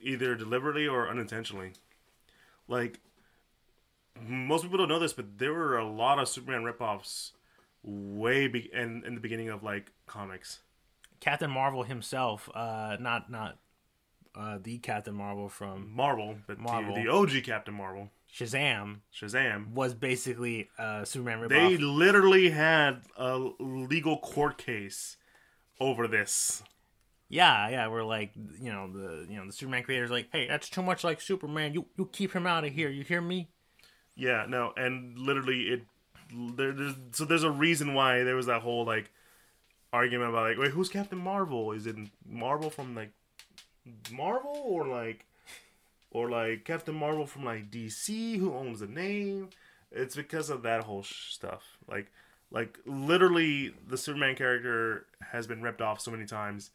either 0.02 0.36
deliberately 0.36 0.88
or 0.88 1.10
unintentionally. 1.10 1.74
Like 2.68 3.00
most 4.22 4.64
people 4.64 4.78
don't 4.78 4.90
know 4.90 5.00
this, 5.00 5.14
but 5.14 5.38
there 5.38 5.54
were 5.54 5.78
a 5.78 5.88
lot 5.88 6.20
of 6.20 6.28
Superman 6.28 6.64
ripoffs 6.64 7.32
way 7.84 8.48
be- 8.48 8.70
in 8.74 9.04
in 9.06 9.16
the 9.16 9.22
beginning 9.22 9.50
of 9.50 9.64
like 9.64 9.92
comics. 10.06 10.60
Captain 11.20 11.50
Marvel 11.50 11.84
himself, 11.84 12.50
uh, 12.54 12.98
not 13.00 13.30
not 13.30 13.58
uh, 14.36 14.58
the 14.62 14.78
Captain 14.80 15.14
Marvel 15.14 15.50
from 15.50 15.92
Marvel, 15.94 16.36
but 16.48 16.60
Marvel. 16.60 16.96
The, 16.96 17.04
the 17.04 17.10
OG 17.10 17.44
Captain 17.44 17.74
Marvel, 17.74 18.10
Shazam, 18.34 19.02
Shazam. 19.14 19.72
was 19.74 19.94
basically 19.94 20.70
a 20.78 21.06
Superman 21.06 21.40
ripoff. 21.40 21.50
They 21.50 21.78
literally 21.78 22.50
had 22.50 23.02
a 23.18 23.52
legal 23.60 24.18
court 24.18 24.58
case 24.58 25.18
over 25.80 26.08
this. 26.08 26.64
Yeah, 27.30 27.70
yeah, 27.70 27.88
we're 27.88 28.04
like, 28.04 28.32
you 28.36 28.72
know, 28.72 28.92
the 28.92 29.26
you 29.30 29.38
know 29.38 29.46
the 29.46 29.54
Superman 29.54 29.84
creators 29.84 30.12
like, 30.12 30.28
hey, 30.32 30.48
that's 30.48 30.70
too 30.70 30.84
much 30.84 31.04
like 31.04 31.22
Superman. 31.22 31.74
You 31.74 31.86
you 31.98 32.10
keep 32.12 32.34
him 32.34 32.46
out 32.46 32.66
of 32.66 32.74
here. 32.74 32.90
You 32.90 33.04
hear 33.04 33.22
me? 33.22 33.50
Yeah, 34.16 34.46
no, 34.48 34.74
and 34.78 35.18
literally 35.18 35.64
it. 35.64 35.82
There, 36.32 36.72
there's, 36.72 36.96
so 37.12 37.26
there's 37.26 37.44
a 37.44 37.52
reason 37.52 37.94
why 37.94 38.24
there 38.24 38.36
was 38.36 38.48
that 38.48 38.62
whole 38.62 38.86
like 38.86 39.12
argument 39.92 40.32
about 40.32 40.50
like, 40.50 40.58
wait, 40.58 40.72
who's 40.72 40.90
Captain 40.90 41.20
Marvel? 41.20 41.72
Is 41.72 41.88
it 41.88 41.96
Marvel 42.28 42.70
from 42.70 42.96
like 42.96 43.12
Marvel 44.12 44.62
or 44.66 44.88
like 44.88 45.26
or 46.12 46.30
like 46.30 46.66
Captain 46.66 46.96
Marvel 46.96 47.26
from 47.26 47.46
like 47.46 47.72
DC? 47.72 48.38
Who 48.40 48.54
owns 48.54 48.80
the 48.80 48.88
name? 48.88 49.50
It's 49.92 50.16
because 50.16 50.50
of 50.50 50.64
that 50.64 50.84
whole 50.84 51.04
sh- 51.04 51.34
stuff. 51.34 51.78
Like, 51.88 52.12
like 52.52 52.80
literally, 52.86 53.74
the 53.88 53.98
Superman 53.98 54.36
character 54.36 55.06
has 55.32 55.46
been 55.48 55.62
ripped 55.62 55.82
off 55.82 56.02
so 56.02 56.12
many 56.12 56.26
times 56.26 56.72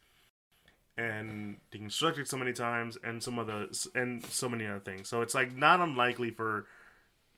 and 0.97 1.57
deconstructed 1.71 2.27
so 2.27 2.37
many 2.37 2.51
times, 2.53 2.97
and 3.03 3.23
some 3.23 3.39
of 3.39 3.47
the 3.47 3.89
and 3.95 4.25
so 4.25 4.49
many 4.49 4.65
other 4.65 4.79
things. 4.79 5.07
So 5.07 5.21
it's 5.21 5.33
like 5.33 5.55
not 5.55 5.79
unlikely 5.79 6.31
for 6.31 6.65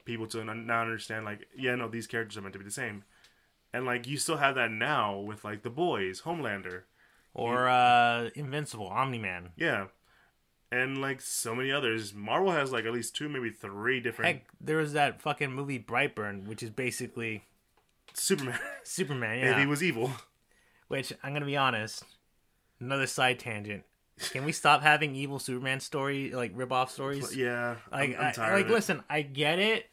people 0.05 0.27
to 0.27 0.43
not 0.43 0.81
understand. 0.81 1.25
Like, 1.25 1.47
yeah, 1.57 1.75
no, 1.75 1.87
these 1.87 2.07
characters 2.07 2.37
are 2.37 2.41
meant 2.41 2.53
to 2.53 2.59
be 2.59 2.65
the 2.65 2.71
same, 2.71 3.03
and 3.73 3.85
like 3.85 4.07
you 4.07 4.17
still 4.17 4.37
have 4.37 4.55
that 4.55 4.71
now 4.71 5.17
with 5.19 5.43
like 5.43 5.63
the 5.63 5.69
boys, 5.69 6.21
Homelander, 6.21 6.83
Or 7.33 7.67
uh, 7.69 8.29
Invincible, 8.35 8.87
Omni 8.87 9.19
Man. 9.19 9.49
yeah, 9.57 9.85
and 10.71 10.99
like 11.01 11.21
so 11.21 11.53
many 11.55 11.71
others. 11.71 12.13
Marvel 12.13 12.51
has 12.51 12.71
like 12.71 12.85
at 12.85 12.93
least 12.93 13.15
two, 13.15 13.29
maybe 13.29 13.49
three 13.49 13.99
different 13.99 14.27
Heck, 14.35 14.45
there 14.59 14.77
was 14.77 14.93
that 14.93 15.21
fucking 15.21 15.51
movie 15.51 15.79
Brightburn, 15.79 16.45
which 16.47 16.61
is 16.63 16.69
basically 16.69 17.43
Superman 18.13 18.59
Superman. 18.83 19.37
if 19.39 19.43
Yeah. 19.45 19.59
he 19.59 19.65
was 19.65 19.81
evil. 19.83 20.11
Which 20.87 21.13
I'm 21.23 21.33
gonna 21.33 21.45
be 21.45 21.55
honest, 21.57 22.03
another 22.79 23.07
side 23.07 23.39
tangent. 23.39 23.83
Can 24.31 24.43
we 24.45 24.51
stop 24.51 24.81
having 24.83 25.15
evil 25.15 25.39
Superman 25.39 25.79
story 25.79 26.31
like 26.31 26.51
rip 26.53 26.71
off 26.71 26.91
stories? 26.91 27.35
Yeah, 27.35 27.77
Like, 27.91 28.09
I'm, 28.09 28.15
I'm 28.15 28.21
I- 28.41 28.53
like, 28.55 28.65
of 28.65 28.71
it. 28.71 28.73
listen, 28.73 29.03
I 29.09 29.21
get 29.23 29.57
it, 29.57 29.89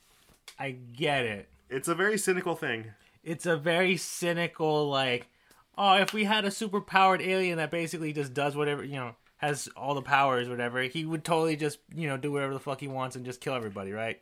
I 0.59 0.73
get 0.73 1.25
it. 1.25 1.49
It's 1.69 1.89
a 1.89 1.95
very 1.95 2.19
cynical 2.19 2.55
thing. 2.55 2.93
It's 3.25 3.47
a 3.47 3.57
very 3.57 3.97
cynical, 3.97 4.89
like, 4.89 5.29
oh, 5.77 5.95
if 5.95 6.13
we 6.13 6.25
had 6.25 6.45
a 6.45 6.51
super 6.51 6.81
powered 6.81 7.21
alien 7.21 7.59
that 7.59 7.71
basically 7.71 8.13
just 8.13 8.33
does 8.35 8.57
whatever, 8.57 8.85
you 8.85 8.97
know, 8.97 9.15
has 9.39 9.69
all 9.77 9.95
the 9.95 10.03
powers, 10.03 10.49
whatever, 10.49 10.83
he 10.83 11.05
would 11.05 11.25
totally 11.25 11.57
just, 11.57 11.79
you 11.95 12.09
know, 12.09 12.17
do 12.17 12.33
whatever 12.33 12.53
the 12.53 12.61
fuck 12.61 12.81
he 12.81 12.89
wants 12.89 13.17
and 13.17 13.25
just 13.25 13.41
kill 13.41 13.55
everybody, 13.55 13.93
right? 13.93 14.21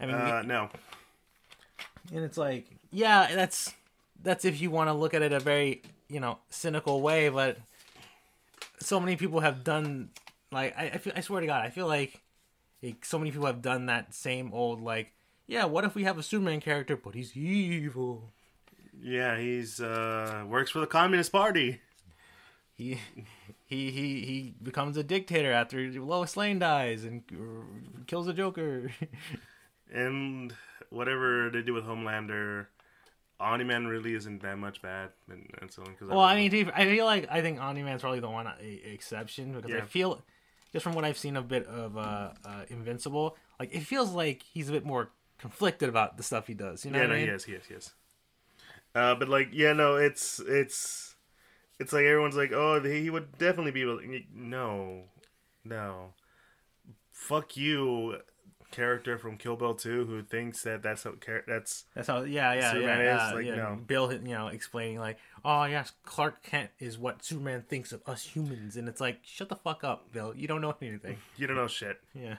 I 0.00 0.06
mean, 0.06 0.16
Uh, 0.16 0.42
no, 0.42 0.70
and 2.12 2.24
it's 2.24 2.38
like, 2.38 2.66
yeah, 2.90 3.34
that's 3.34 3.72
that's 4.22 4.44
if 4.44 4.60
you 4.60 4.70
want 4.70 4.88
to 4.88 4.94
look 4.94 5.14
at 5.14 5.22
it 5.22 5.32
a 5.32 5.40
very, 5.40 5.82
you 6.08 6.20
know, 6.20 6.38
cynical 6.48 7.00
way, 7.00 7.28
but 7.28 7.58
so 8.80 8.98
many 8.98 9.16
people 9.16 9.40
have 9.40 9.62
done 9.62 10.10
like 10.50 10.76
I 10.76 10.84
I, 10.86 10.98
feel, 10.98 11.12
I 11.14 11.20
swear 11.20 11.40
to 11.40 11.46
God, 11.46 11.64
I 11.64 11.70
feel 11.70 11.86
like, 11.86 12.20
like 12.82 13.04
so 13.04 13.18
many 13.18 13.30
people 13.30 13.46
have 13.46 13.62
done 13.62 13.86
that 13.86 14.14
same 14.14 14.52
old 14.52 14.82
like, 14.82 15.12
yeah, 15.50 15.64
what 15.64 15.84
if 15.84 15.94
we 15.94 16.04
have 16.04 16.16
a 16.16 16.22
Superman 16.22 16.60
character 16.60 16.96
but 16.96 17.14
he's 17.14 17.36
evil? 17.36 18.30
yeah, 19.02 19.36
he's 19.38 19.80
uh 19.80 20.44
works 20.46 20.70
for 20.70 20.80
the 20.80 20.86
Communist 20.86 21.32
Party. 21.32 21.80
He 22.76 22.98
he 23.66 23.90
he 23.90 24.20
he 24.24 24.54
becomes 24.62 24.96
a 24.96 25.02
dictator 25.02 25.52
after 25.52 25.78
Lois 25.90 26.36
Lane 26.36 26.58
dies 26.58 27.04
and 27.04 27.22
kills 28.06 28.28
a 28.28 28.32
Joker. 28.32 28.90
And 29.92 30.54
whatever 30.90 31.50
they 31.50 31.62
do 31.62 31.74
with 31.74 31.84
Homelander, 31.84 32.66
Omni 33.40 33.64
Man 33.64 33.88
really 33.88 34.14
isn't 34.14 34.40
that 34.42 34.56
much 34.56 34.80
bad. 34.82 35.10
And 35.28 35.50
that's 35.60 35.78
only 35.80 35.90
because 35.90 36.08
Well, 36.08 36.20
I 36.20 36.36
mean, 36.36 36.48
to 36.52 36.64
be- 36.66 36.72
I 36.72 36.84
feel 36.84 37.06
like 37.06 37.26
I 37.28 37.40
think 37.42 37.60
Omni 37.60 37.82
Man's 37.82 38.02
probably 38.02 38.20
the 38.20 38.30
one 38.30 38.46
uh, 38.46 38.54
exception 38.60 39.52
because 39.52 39.72
I 39.72 39.80
feel 39.80 40.22
just 40.72 40.84
from 40.84 40.94
what 40.94 41.04
I've 41.04 41.18
seen 41.18 41.36
a 41.36 41.42
bit 41.42 41.66
of 41.66 41.96
uh, 41.96 42.30
uh, 42.44 42.62
Invincible, 42.68 43.36
like 43.58 43.74
it 43.74 43.80
feels 43.80 44.12
like 44.12 44.42
he's 44.42 44.68
a 44.68 44.72
bit 44.72 44.84
more 44.84 45.10
conflicted 45.40 45.88
about 45.88 46.16
the 46.16 46.22
stuff 46.22 46.46
he 46.46 46.54
does. 46.54 46.84
You 46.84 46.90
know 46.90 47.00
yeah, 47.00 47.06
no, 47.06 47.14
I 47.14 47.16
mean? 47.16 47.28
he 47.28 47.32
is, 47.32 47.44
he 47.44 47.52
is, 47.52 47.66
he 47.66 47.74
is. 47.74 47.90
Uh, 48.94 49.14
but 49.14 49.28
like, 49.28 49.48
yeah, 49.52 49.72
no, 49.72 49.96
it's 49.96 50.40
it's 50.40 51.14
it's 51.78 51.92
like 51.92 52.04
everyone's 52.04 52.36
like, 52.36 52.52
oh, 52.52 52.82
he 52.82 53.08
would 53.08 53.38
definitely 53.38 53.72
be 53.72 53.82
able. 53.82 54.00
No, 54.34 55.04
no, 55.64 56.12
fuck 57.10 57.56
you, 57.56 58.18
character 58.70 59.18
from 59.18 59.36
Kill 59.36 59.56
Bill 59.56 59.74
Two, 59.74 60.04
who 60.04 60.22
thinks 60.22 60.62
that 60.62 60.82
that's 60.82 61.04
how 61.04 61.12
that's 61.46 61.84
That's 61.94 62.08
how. 62.08 62.22
Yeah, 62.22 62.52
yeah, 62.54 62.72
Superman 62.72 62.98
yeah. 62.98 63.26
is, 63.26 63.32
uh, 63.32 63.36
like, 63.36 63.46
yeah. 63.46 63.56
no. 63.56 63.78
Bill, 63.86 64.12
you 64.12 64.18
know, 64.18 64.48
explaining 64.48 64.98
like, 64.98 65.18
oh 65.44 65.64
yes, 65.64 65.92
Clark 66.04 66.42
Kent 66.42 66.70
is 66.78 66.98
what 66.98 67.24
Superman 67.24 67.64
thinks 67.68 67.92
of 67.92 68.02
us 68.06 68.24
humans, 68.24 68.76
and 68.76 68.88
it's 68.88 69.00
like, 69.00 69.20
shut 69.22 69.48
the 69.48 69.56
fuck 69.56 69.84
up, 69.84 70.12
Bill. 70.12 70.34
You 70.34 70.48
don't 70.48 70.60
know 70.60 70.74
anything. 70.82 71.18
you 71.36 71.46
don't 71.46 71.56
know 71.56 71.68
shit. 71.68 72.00
Yeah, 72.14 72.36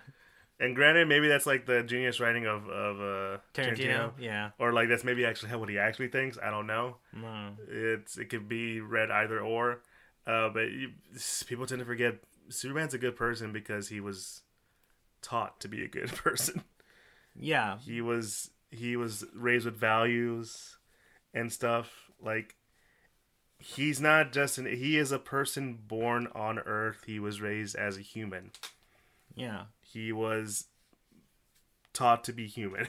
And 0.62 0.76
granted, 0.76 1.08
maybe 1.08 1.28
that's 1.28 1.48
like 1.48 1.66
the 1.66 1.82
genius 1.82 2.20
writing 2.20 2.46
of 2.46 2.70
of 2.70 3.02
uh, 3.02 3.38
Tarantino. 3.54 4.12
Yeah. 4.20 4.52
or 4.60 4.72
like 4.72 4.90
that's 4.90 5.04
maybe 5.04 5.26
actually 5.26 5.54
what 5.56 5.70
he 5.70 5.80
actually 5.80 6.10
thinks. 6.10 6.38
I 6.42 6.52
don't 6.52 6.68
know. 6.68 6.98
No. 7.14 7.50
It's 7.68 8.18
it 8.18 8.30
could 8.30 8.48
be 8.48 8.80
read 8.80 9.10
either 9.10 9.40
or, 9.42 9.82
uh, 10.28 10.50
but 10.50 10.72
you, 10.72 10.92
people 11.48 11.66
tend 11.66 11.80
to 11.80 11.86
forget 11.86 12.20
Superman's 12.50 12.94
a 12.94 13.00
good 13.00 13.16
person 13.16 13.52
because 13.52 13.90
he 13.90 14.00
was 14.00 14.44
taught 15.24 15.60
to 15.62 15.68
be 15.68 15.84
a 15.84 15.88
good 15.88 16.10
person. 16.16 16.64
Yeah. 17.36 17.78
he 17.80 18.00
was 18.02 18.52
he 18.70 18.96
was 18.96 19.26
raised 19.36 19.66
with 19.66 19.76
values 19.78 20.78
and 21.34 21.52
stuff 21.52 22.12
like 22.22 22.56
he's 23.58 24.00
not 24.02 24.32
just 24.32 24.58
an 24.58 24.66
he 24.66 24.98
is 24.98 25.12
a 25.12 25.20
person 25.20 25.78
born 25.88 26.28
on 26.36 26.60
earth 26.60 27.04
he 27.06 27.20
was 27.20 27.40
raised 27.42 27.76
as 27.76 27.98
a 27.98 28.02
human 28.02 28.52
Yeah. 29.36 29.64
He 29.94 30.12
was 30.12 30.66
taught 31.94 32.24
to 32.24 32.34
be 32.34 32.48
human 32.48 32.88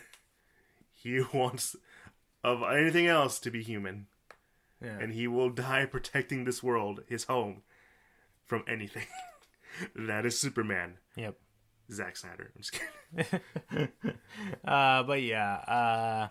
he 0.92 1.20
wants 1.32 1.74
of 2.44 2.62
anything 2.62 3.06
else 3.06 3.38
to 3.40 3.50
be 3.50 3.62
human 3.62 4.06
Yeah. 4.82 4.98
and 5.00 5.12
he 5.12 5.26
will 5.26 5.50
die 5.50 5.86
protecting 5.86 6.44
this 6.44 6.62
world 6.62 7.02
his 7.08 7.24
home 7.24 7.62
from 8.46 8.64
anything 8.68 9.06
that 9.96 10.24
is 10.26 10.38
superman 10.38 10.98
Yep. 11.16 11.36
Zack 11.90 12.16
Snyder. 12.16 12.50
I'm 12.54 12.62
just 12.62 12.72
kidding. 12.72 13.88
uh, 14.64 15.02
but 15.02 15.20
yeah, 15.22 15.54
uh, 15.68 16.28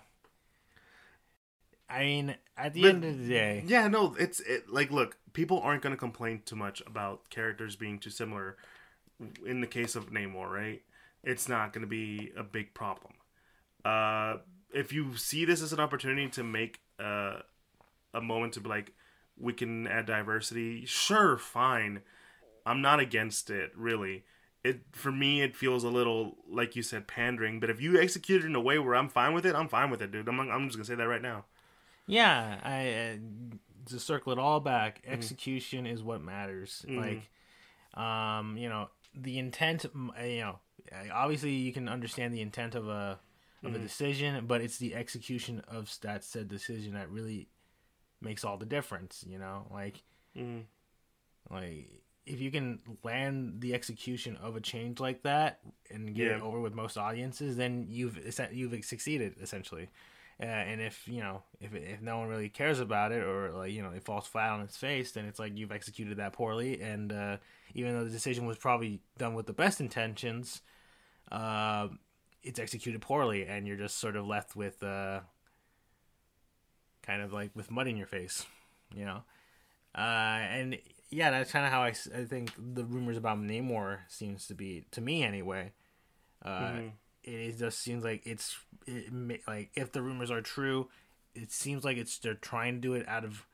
I 1.90 2.04
mean, 2.04 2.36
at 2.58 2.74
the 2.74 2.82
But- 2.84 2.90
end 2.96 3.04
of 3.06 3.20
the 3.20 3.28
day, 3.28 3.64
Yeah, 3.68 3.88
no, 3.88 4.16
it's 4.18 4.40
it, 4.40 4.70
like 4.70 4.92
look, 4.92 5.18
people 5.34 5.60
aren't 5.60 5.82
going 5.84 5.94
to 5.94 6.00
complain 6.00 6.42
too 6.46 6.56
much 6.56 6.82
about 6.88 7.30
characters 7.30 7.76
being 7.76 8.00
too 8.00 8.10
similar. 8.10 8.58
In 9.46 9.62
the 9.62 9.68
case 9.68 9.96
of 9.96 10.12
Namor, 10.12 10.50
right? 10.50 10.82
It's 11.24 11.48
not 11.48 11.74
going 11.74 11.82
to 11.82 11.88
be 11.88 12.32
a 12.36 12.44
big 12.44 12.74
problem. 12.74 13.14
Uh, 13.86 14.38
if 14.74 14.92
you 14.92 15.16
see 15.18 15.46
this 15.46 15.62
as 15.62 15.74
an 15.74 15.80
opportunity 15.80 16.28
to 16.30 16.44
make 16.44 16.80
uh, 17.00 17.40
a 18.14 18.22
moment 18.22 18.54
to 18.54 18.60
be 18.62 18.70
like, 18.70 18.94
we 19.40 19.54
can 19.54 19.88
add 19.88 20.06
diversity, 20.06 20.86
sure, 20.86 21.38
fine. 21.38 22.02
I'm 22.66 22.82
not 22.82 23.00
against 23.00 23.50
it, 23.50 23.72
really. 23.76 24.24
It 24.64 24.82
for 24.92 25.12
me, 25.12 25.42
it 25.42 25.56
feels 25.56 25.84
a 25.84 25.90
little 25.90 26.38
like 26.50 26.76
you 26.76 26.84
said, 26.84 27.08
pandering. 27.08 27.60
But 27.60 27.70
if 27.72 27.82
you 27.82 28.00
execute 28.00 28.44
it 28.44 28.48
in 28.48 28.56
a 28.56 28.62
way 28.62 28.78
where 28.78 28.96
I'm 28.96 29.10
fine 29.10 29.34
with 29.34 29.46
it, 29.46 29.56
I'm 29.56 29.68
fine 29.68 29.90
with 29.90 30.02
it, 30.04 30.12
dude. 30.12 30.28
I'm, 30.30 30.40
I'm 30.40 30.68
just 30.68 30.78
gonna 30.78 30.86
say 30.86 30.96
that 30.96 31.08
right 31.08 31.22
now. 31.22 31.46
yeah, 32.06 32.60
I 32.64 32.90
uh, 33.14 33.18
to 33.90 34.00
circle 34.00 34.32
it 34.32 34.38
all 34.40 34.60
back, 34.60 35.02
Mm-hmm. 35.02 35.14
execution 35.14 35.88
is 35.88 36.04
what 36.04 36.22
matters. 36.22 36.86
Like, 36.88 37.30
um, 37.96 38.56
you 38.58 38.70
know, 38.70 38.90
the 39.14 39.38
intent. 39.40 39.86
uh, 39.86 40.24
You 40.24 40.40
know, 40.42 40.60
uh, 40.92 41.14
obviously 41.14 41.52
you 41.52 41.72
can 41.74 41.88
understand 41.90 42.34
the 42.34 42.42
intent 42.42 42.76
of 42.76 42.88
a 42.88 43.20
of 43.64 43.68
Mm-hmm. 43.68 43.76
a 43.76 43.80
decision, 43.80 44.46
but 44.48 44.62
it's 44.62 44.78
the 44.80 44.96
execution 44.96 45.60
of 45.68 45.96
that 46.02 46.24
said 46.24 46.48
decision 46.48 46.94
that 46.96 47.10
really 47.12 47.48
makes 48.20 48.44
all 48.44 48.58
the 48.58 48.66
difference. 48.66 49.24
You 49.28 49.38
know, 49.38 49.68
like, 49.72 50.02
Mhm. 50.36 50.66
like 51.50 51.90
if 52.26 52.40
you 52.40 52.52
can 52.52 52.80
land 53.04 53.62
the 53.62 53.74
execution 53.74 54.36
of 54.38 54.56
a 54.56 54.62
change 54.62 55.00
like 55.00 55.24
that 55.24 55.60
and 55.90 56.14
get 56.16 56.28
it 56.28 56.42
over 56.42 56.60
with 56.60 56.74
most 56.74 56.98
audiences, 56.98 57.58
then 57.58 57.88
you've 57.90 58.18
you've 58.52 58.86
succeeded 58.86 59.36
essentially. 59.42 59.90
Uh, 60.42 60.46
and 60.46 60.82
if 60.82 61.08
you 61.08 61.20
know 61.20 61.44
if 61.60 61.76
if 61.76 62.02
no 62.02 62.18
one 62.18 62.28
really 62.28 62.50
cares 62.50 62.80
about 62.80 63.12
it 63.12 63.24
or 63.24 63.52
like 63.52 63.72
you 63.72 63.84
know 63.84 63.92
it 63.92 64.04
falls 64.04 64.26
flat 64.26 64.50
on 64.52 64.62
its 64.62 64.76
face, 64.76 65.12
then 65.12 65.26
it's 65.26 65.38
like 65.40 65.56
you've 65.56 65.72
executed 65.72 66.18
that 66.18 66.34
poorly. 66.34 66.82
And 66.82 67.12
uh, 67.14 67.38
even 67.76 67.94
though 67.94 68.04
the 68.04 68.10
decision 68.10 68.48
was 68.48 68.58
probably 68.58 69.02
done 69.20 69.36
with 69.36 69.46
the 69.46 69.54
best 69.54 69.80
intentions, 69.80 70.62
uh, 71.32 71.90
it's 72.42 72.60
executed 72.60 73.02
poorly, 73.02 73.46
and 73.46 73.68
you're 73.68 73.78
just 73.78 74.00
sort 74.00 74.16
of 74.16 74.26
left 74.26 74.56
with 74.56 74.82
uh, 74.82 75.20
kind 77.04 77.22
of 77.22 77.34
like 77.34 77.52
with 77.56 77.72
mud 77.72 77.88
in 77.88 77.98
your 77.98 78.08
face, 78.08 78.46
you 78.96 79.06
know. 79.06 79.22
Uh, 79.96 80.00
and 80.42 80.78
yeah, 81.10 81.30
that's 81.32 81.52
kind 81.52 81.66
of 81.66 81.72
how 81.72 81.82
I, 81.82 81.94
I 82.18 82.26
think 82.26 82.52
the 82.58 82.86
rumors 82.86 83.18
about 83.18 83.38
Namor 83.40 84.00
seems 84.08 84.48
to 84.48 84.56
be 84.56 84.86
to 84.92 85.02
me 85.02 85.24
anyway. 85.24 85.72
Uh, 86.44 86.62
Mhm. 86.62 86.92
It 87.24 87.34
is- 87.34 87.60
just 87.60 87.80
seems 87.80 88.04
like 88.04 88.26
it's 88.26 88.58
it, 88.88 89.12
like 89.48 89.72
if 89.76 89.92
the 89.92 90.02
rumors 90.02 90.32
are 90.32 90.42
true, 90.42 90.90
it 91.36 91.52
seems 91.52 91.84
like 91.84 91.98
it's 91.98 92.18
they're 92.18 92.34
trying 92.36 92.76
to 92.76 92.82
do 92.82 92.94
it 92.94 93.08
out 93.08 93.24
of 93.24 93.46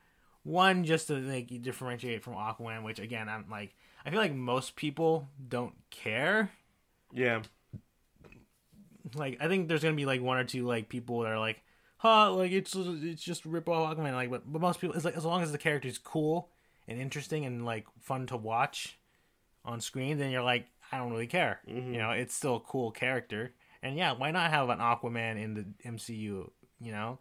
one 0.42 0.84
just 0.84 1.08
to 1.08 1.14
like 1.16 1.48
differentiate 1.62 2.22
from 2.22 2.34
Aquaman, 2.34 2.82
which 2.84 2.98
again 2.98 3.28
I'm 3.28 3.46
like 3.50 3.74
I 4.06 4.10
feel 4.10 4.20
like 4.20 4.34
most 4.34 4.76
people 4.76 5.28
don't 5.48 5.74
care. 5.90 6.50
Yeah. 7.12 7.42
Like 9.14 9.38
I 9.40 9.48
think 9.48 9.68
there's 9.68 9.82
gonna 9.82 9.94
be 9.96 10.06
like 10.06 10.20
one 10.20 10.38
or 10.38 10.44
two 10.44 10.66
like 10.66 10.88
people 10.88 11.20
that 11.20 11.32
are 11.32 11.38
like, 11.38 11.62
huh, 11.98 12.32
like 12.32 12.52
it's 12.52 12.74
it's 12.76 13.22
just 13.22 13.44
rip 13.46 13.68
off 13.68 13.96
Aquaman. 13.96 14.12
Like, 14.12 14.30
but, 14.30 14.50
but 14.50 14.60
most 14.60 14.80
people 14.80 14.96
it's 14.96 15.04
like 15.04 15.16
as 15.16 15.24
long 15.24 15.42
as 15.42 15.52
the 15.52 15.58
character's 15.58 15.98
cool 15.98 16.50
and 16.86 17.00
interesting 17.00 17.44
and 17.46 17.64
like 17.64 17.86
fun 18.00 18.26
to 18.26 18.36
watch 18.36 18.98
on 19.64 19.80
screen, 19.80 20.18
then 20.18 20.30
you're 20.30 20.42
like, 20.42 20.66
I 20.92 20.98
don't 20.98 21.10
really 21.10 21.26
care. 21.26 21.60
Mhm. 21.68 21.92
You 21.92 21.98
know, 21.98 22.10
it's 22.10 22.34
still 22.34 22.56
a 22.56 22.60
cool 22.60 22.90
character. 22.90 23.52
And 23.82 23.96
yeah, 23.96 24.12
why 24.12 24.30
not 24.30 24.50
have 24.50 24.68
an 24.68 24.78
Aquaman 24.78 25.42
in 25.42 25.54
the 25.54 25.64
MCU? 25.88 26.50
You 26.80 26.92
know, 26.92 27.18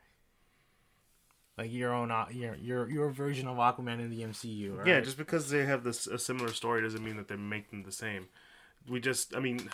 like 1.58 1.72
your 1.72 1.94
own 1.94 2.12
uh, 2.12 2.26
your 2.32 2.56
your 2.56 2.90
your 2.90 3.10
version 3.10 3.48
of 3.48 3.58
Aquaman 3.58 4.00
in 4.00 4.10
the 4.10 4.22
MCU. 4.22 4.78
Right? 4.78 4.88
Yeah, 4.88 5.02
just 5.02 5.18
because 5.18 5.50
they 5.50 5.66
have 5.66 5.84
this 5.84 6.08
a 6.08 6.20
similar 6.20 6.52
story 6.54 6.82
doesn't 6.82 7.04
mean 7.04 7.18
that 7.18 7.28
they 7.28 7.36
make 7.36 7.70
them 7.70 7.84
the 7.84 7.92
same. 7.92 8.28
We 8.90 9.00
just, 9.00 9.36
I 9.36 9.40
mean, 9.40 9.70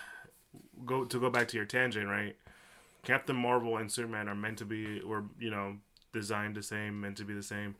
go 0.85 1.05
to 1.05 1.19
go 1.19 1.29
back 1.29 1.47
to 1.49 1.57
your 1.57 1.65
tangent, 1.65 2.07
right? 2.07 2.35
Captain 3.03 3.35
Marvel 3.35 3.77
and 3.77 3.91
Superman 3.91 4.29
are 4.29 4.35
meant 4.35 4.57
to 4.59 4.65
be, 4.65 5.01
or 5.01 5.25
you 5.39 5.51
know, 5.51 5.77
designed 6.13 6.55
the 6.55 6.63
same, 6.63 7.01
meant 7.01 7.17
to 7.17 7.25
be 7.25 7.33
the 7.33 7.43
same. 7.43 7.75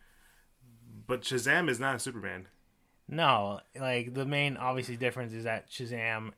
But 1.08 1.22
Shazam 1.22 1.70
is 1.70 1.80
not 1.80 1.96
a 1.96 2.00
Superman. 2.00 2.48
No, 3.08 3.60
like 3.80 4.14
the 4.14 4.26
main 4.26 4.58
obviously 4.58 4.98
difference 4.98 5.34
is 5.34 5.44
that 5.46 5.70
Shazam 5.70 6.32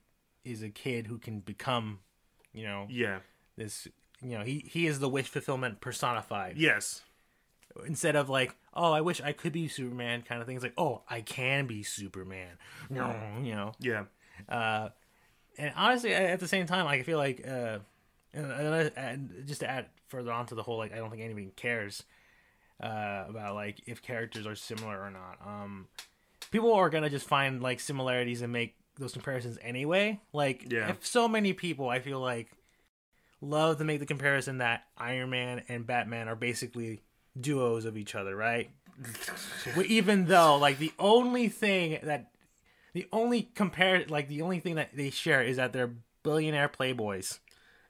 is 0.43 0.61
a 0.61 0.69
kid 0.69 1.07
who 1.07 1.17
can 1.17 1.39
become, 1.39 1.99
you 2.55 2.63
know, 2.65 2.87
Yeah. 2.89 3.19
this. 3.57 3.87
You 4.21 4.37
know, 4.39 4.43
he 4.43 4.59
he 4.67 4.87
is 4.87 4.99
the 4.99 5.09
wish 5.09 5.27
fulfillment 5.27 5.81
personified. 5.81 6.57
Yes. 6.57 7.03
Instead 7.85 8.15
of 8.15 8.29
like, 8.29 8.55
oh, 8.73 8.93
I 8.93 9.01
wish 9.01 9.19
I 9.21 9.33
could 9.33 9.51
be 9.51 9.67
Superman, 9.67 10.21
kind 10.21 10.39
of 10.41 10.47
thing. 10.47 10.55
It's 10.55 10.63
like, 10.63 10.73
oh, 10.77 11.01
I 11.09 11.19
can 11.21 11.67
be 11.67 11.83
Superman. 11.83 12.57
No, 12.89 13.13
you 13.43 13.53
know. 13.53 13.73
Yeah. 13.79 14.05
Uh, 14.47 14.89
and 15.57 15.73
honestly, 15.75 16.13
at 16.13 16.39
the 16.39 16.47
same 16.47 16.65
time, 16.65 16.85
like, 16.85 17.01
I 17.01 17.03
feel 17.03 17.17
like, 17.17 17.45
uh, 17.45 17.79
and, 18.33 18.51
and, 18.51 18.91
and 18.95 19.43
just 19.47 19.59
to 19.61 19.69
add 19.69 19.87
further 20.07 20.31
on 20.31 20.45
to 20.47 20.55
the 20.55 20.63
whole, 20.63 20.77
like, 20.77 20.93
I 20.93 20.97
don't 20.97 21.09
think 21.09 21.21
anybody 21.21 21.51
cares 21.55 22.03
uh, 22.81 23.25
about 23.29 23.55
like 23.55 23.81
if 23.85 24.01
characters 24.01 24.45
are 24.47 24.55
similar 24.55 24.99
or 25.01 25.11
not. 25.11 25.37
Um, 25.45 25.87
people 26.51 26.73
are 26.73 26.89
gonna 26.89 27.09
just 27.09 27.27
find 27.27 27.61
like 27.61 27.79
similarities 27.79 28.41
and 28.41 28.51
make 28.53 28.75
those 28.97 29.13
comparisons 29.13 29.57
anyway. 29.61 30.19
Like, 30.33 30.71
Yeah. 30.71 30.89
if 30.89 31.05
so 31.05 31.27
many 31.27 31.53
people, 31.53 31.89
I 31.89 31.99
feel 31.99 32.19
like, 32.19 32.49
love 33.41 33.77
to 33.77 33.83
make 33.83 33.99
the 33.99 34.05
comparison 34.05 34.59
that 34.59 34.83
Iron 34.97 35.29
Man 35.29 35.63
and 35.67 35.85
Batman 35.85 36.27
are 36.27 36.35
basically 36.35 37.01
duos 37.39 37.85
of 37.85 37.97
each 37.97 38.15
other, 38.15 38.35
right? 38.35 38.69
Even 39.85 40.25
though 40.25 40.57
like 40.57 40.79
the 40.79 40.93
only 40.97 41.49
thing 41.49 41.99
that 42.03 42.31
the 42.93 43.07
only 43.11 43.43
compare 43.43 44.05
like 44.07 44.29
the 44.29 44.41
only 44.41 44.59
thing 44.61 44.75
that 44.75 44.95
they 44.95 45.09
share 45.09 45.41
is 45.43 45.57
that 45.57 45.73
they're 45.73 45.93
billionaire 46.23 46.69
playboys. 46.69 47.39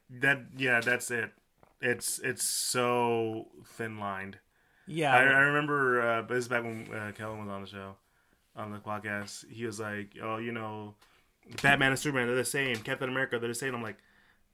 That 0.09 0.45
yeah, 0.57 0.81
that's 0.81 1.11
it. 1.11 1.31
It's 1.79 2.19
it's 2.19 2.49
so 2.49 3.49
thin 3.65 3.99
lined. 3.99 4.39
Yeah, 4.87 5.13
I, 5.13 5.19
I 5.19 5.39
remember 5.41 6.01
uh, 6.01 6.21
this 6.23 6.39
is 6.39 6.47
back 6.47 6.63
when 6.63 6.87
uh, 6.93 7.11
Kellen 7.15 7.39
was 7.39 7.49
on 7.49 7.61
the 7.61 7.67
show, 7.67 7.95
on 8.55 8.71
the 8.71 8.79
podcast. 8.79 9.49
He 9.49 9.65
was 9.65 9.79
like, 9.79 10.11
"Oh, 10.21 10.37
you 10.37 10.51
know, 10.51 10.95
Batman 11.61 11.91
and 11.91 11.99
Superman 11.99 12.27
they're 12.27 12.35
the 12.35 12.45
same. 12.45 12.77
Captain 12.77 13.09
America 13.09 13.39
they're 13.39 13.49
the 13.49 13.55
same." 13.55 13.75
I'm 13.75 13.83
like, 13.83 13.97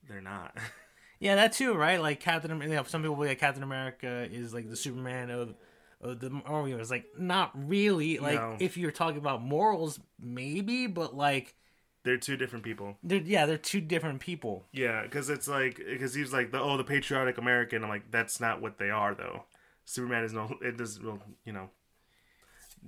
"They're 0.07 0.21
not." 0.21 0.57
yeah, 1.19 1.35
that 1.35 1.53
too, 1.53 1.73
right? 1.73 2.01
Like 2.01 2.19
Captain, 2.19 2.61
you 2.61 2.69
know, 2.69 2.83
some 2.83 3.01
people 3.01 3.15
believe 3.15 3.29
like 3.29 3.39
Captain 3.39 3.63
America 3.63 4.27
is 4.31 4.53
like 4.53 4.69
the 4.69 4.75
Superman 4.75 5.29
of, 5.29 5.55
of 6.01 6.19
the 6.19 6.29
Marvel 6.29 6.55
oh, 6.55 6.65
universe. 6.65 6.89
Like, 6.89 7.05
not 7.17 7.51
really. 7.53 8.17
Like, 8.17 8.35
No. 8.35 8.57
if 8.59 8.75
you're 8.75 8.91
talking 8.91 9.19
about 9.19 9.41
morals, 9.41 9.99
maybe, 10.19 10.87
but 10.87 11.15
like, 11.15 11.55
they're 12.03 12.17
two 12.17 12.37
different 12.37 12.65
people. 12.65 12.97
they're 13.03 13.21
yeah, 13.21 13.45
they're 13.45 13.57
two 13.57 13.81
different 13.81 14.19
people. 14.19 14.65
Yeah, 14.71 15.03
because 15.03 15.29
it's 15.29 15.47
like 15.47 15.77
because 15.77 16.13
he's 16.15 16.33
like 16.33 16.51
the 16.51 16.59
oh 16.59 16.77
the 16.77 16.83
patriotic 16.83 17.37
American. 17.37 17.83
I'm 17.83 17.89
like 17.89 18.09
that's 18.09 18.39
not 18.39 18.61
what 18.61 18.79
they 18.79 18.89
are 18.89 19.13
though. 19.13 19.45
Superman 19.85 20.23
is 20.23 20.33
no 20.33 20.57
it 20.61 20.77
does 20.77 20.99
well 20.99 21.19
you 21.45 21.53
know. 21.53 21.69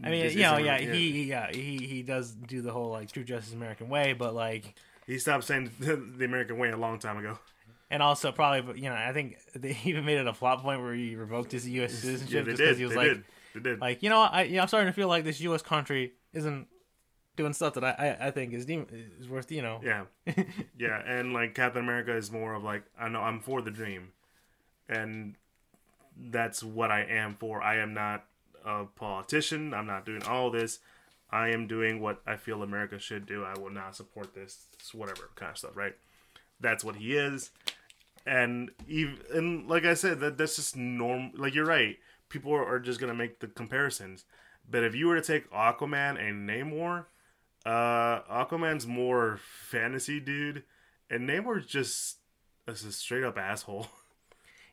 I 0.03 0.09
mean, 0.09 0.29
you 0.31 0.41
know, 0.41 0.53
isn't- 0.53 0.65
yeah, 0.65 0.77
he 0.79 1.23
yeah 1.23 1.51
he 1.51 1.77
he 1.77 2.01
does 2.03 2.31
do 2.31 2.61
the 2.61 2.71
whole 2.71 2.91
like 2.91 3.11
true 3.11 3.23
justice 3.23 3.53
American 3.53 3.89
way, 3.89 4.13
but 4.13 4.33
like. 4.33 4.75
he 5.05 5.17
stopped 5.19 5.43
saying 5.43 5.71
the 5.79 6.25
American 6.25 6.57
way 6.57 6.69
a 6.71 6.77
long 6.77 6.99
time 6.99 7.17
ago. 7.17 7.37
And 7.91 8.01
also, 8.01 8.31
probably, 8.31 8.81
you 8.81 8.89
know, 8.89 8.95
I 8.95 9.13
think 9.13 9.37
they 9.53 9.77
even 9.83 10.05
made 10.05 10.17
it 10.17 10.25
a 10.25 10.33
plot 10.33 10.61
point 10.61 10.81
where 10.81 10.93
he 10.93 11.15
revoked 11.15 11.51
his 11.51 11.67
U.S. 11.67 11.91
Yeah, 11.93 11.99
citizenship 11.99 12.45
they 12.45 12.51
just 12.51 12.61
because 12.61 12.77
he 12.77 12.85
was 12.85 12.93
they 12.93 12.97
like, 12.97 13.07
did. 13.07 13.23
They 13.53 13.59
did. 13.59 13.81
like, 13.81 14.01
you 14.03 14.09
know, 14.09 14.19
I, 14.21 14.43
you 14.43 14.55
know, 14.55 14.61
I'm 14.63 14.67
starting 14.67 14.87
to 14.89 14.95
feel 14.95 15.07
like 15.07 15.23
this 15.25 15.39
U.S. 15.41 15.61
country 15.61 16.13
isn't 16.33 16.67
doing 17.35 17.53
stuff 17.53 17.75
that 17.75 17.83
I, 17.83 17.91
I, 18.19 18.27
I 18.27 18.31
think 18.31 18.53
is 18.53 18.65
de- 18.65 18.85
is 19.19 19.29
worth, 19.29 19.51
you 19.51 19.61
know. 19.61 19.79
Yeah, 19.83 20.05
yeah, 20.79 21.01
and 21.05 21.33
like 21.33 21.53
Captain 21.53 21.83
America 21.83 22.15
is 22.15 22.31
more 22.31 22.55
of 22.55 22.63
like 22.63 22.83
I 22.99 23.09
know 23.09 23.19
I'm 23.21 23.39
for 23.41 23.61
the 23.61 23.69
dream, 23.71 24.13
and 24.89 25.35
that's 26.17 26.63
what 26.63 26.89
I 26.89 27.03
am 27.03 27.35
for. 27.35 27.61
I 27.61 27.77
am 27.77 27.93
not 27.93 28.25
a 28.65 28.85
politician. 28.85 29.73
I'm 29.73 29.87
not 29.87 30.05
doing 30.05 30.23
all 30.23 30.51
this. 30.51 30.79
I 31.31 31.49
am 31.49 31.67
doing 31.67 31.99
what 31.99 32.21
I 32.27 32.35
feel 32.35 32.61
America 32.61 32.99
should 32.99 33.25
do. 33.25 33.43
I 33.43 33.57
will 33.57 33.71
not 33.71 33.95
support 33.95 34.35
this, 34.35 34.67
whatever 34.93 35.29
kind 35.35 35.51
of 35.51 35.57
stuff. 35.57 35.75
Right? 35.75 35.95
That's 36.59 36.83
what 36.83 36.97
he 36.97 37.15
is, 37.15 37.49
and 38.25 38.71
even 38.87 39.17
and 39.33 39.67
like 39.67 39.85
I 39.85 39.95
said, 39.95 40.19
that 40.19 40.37
that's 40.37 40.57
just 40.57 40.75
norm. 40.77 41.31
Like 41.35 41.55
you're 41.55 41.65
right. 41.65 41.97
People 42.29 42.53
are, 42.53 42.65
are 42.65 42.79
just 42.79 42.99
gonna 42.99 43.15
make 43.15 43.39
the 43.39 43.47
comparisons. 43.47 44.25
But 44.69 44.83
if 44.83 44.95
you 44.95 45.07
were 45.07 45.15
to 45.15 45.21
take 45.21 45.51
Aquaman 45.51 46.17
and 46.19 46.47
Namor, 46.47 47.05
uh, 47.65 48.21
Aquaman's 48.21 48.87
more 48.87 49.39
fantasy 49.41 50.19
dude, 50.19 50.63
and 51.09 51.27
Namor's 51.27 51.65
just 51.65 52.17
a 52.67 52.75
straight 52.75 53.23
up 53.23 53.37
asshole. 53.37 53.87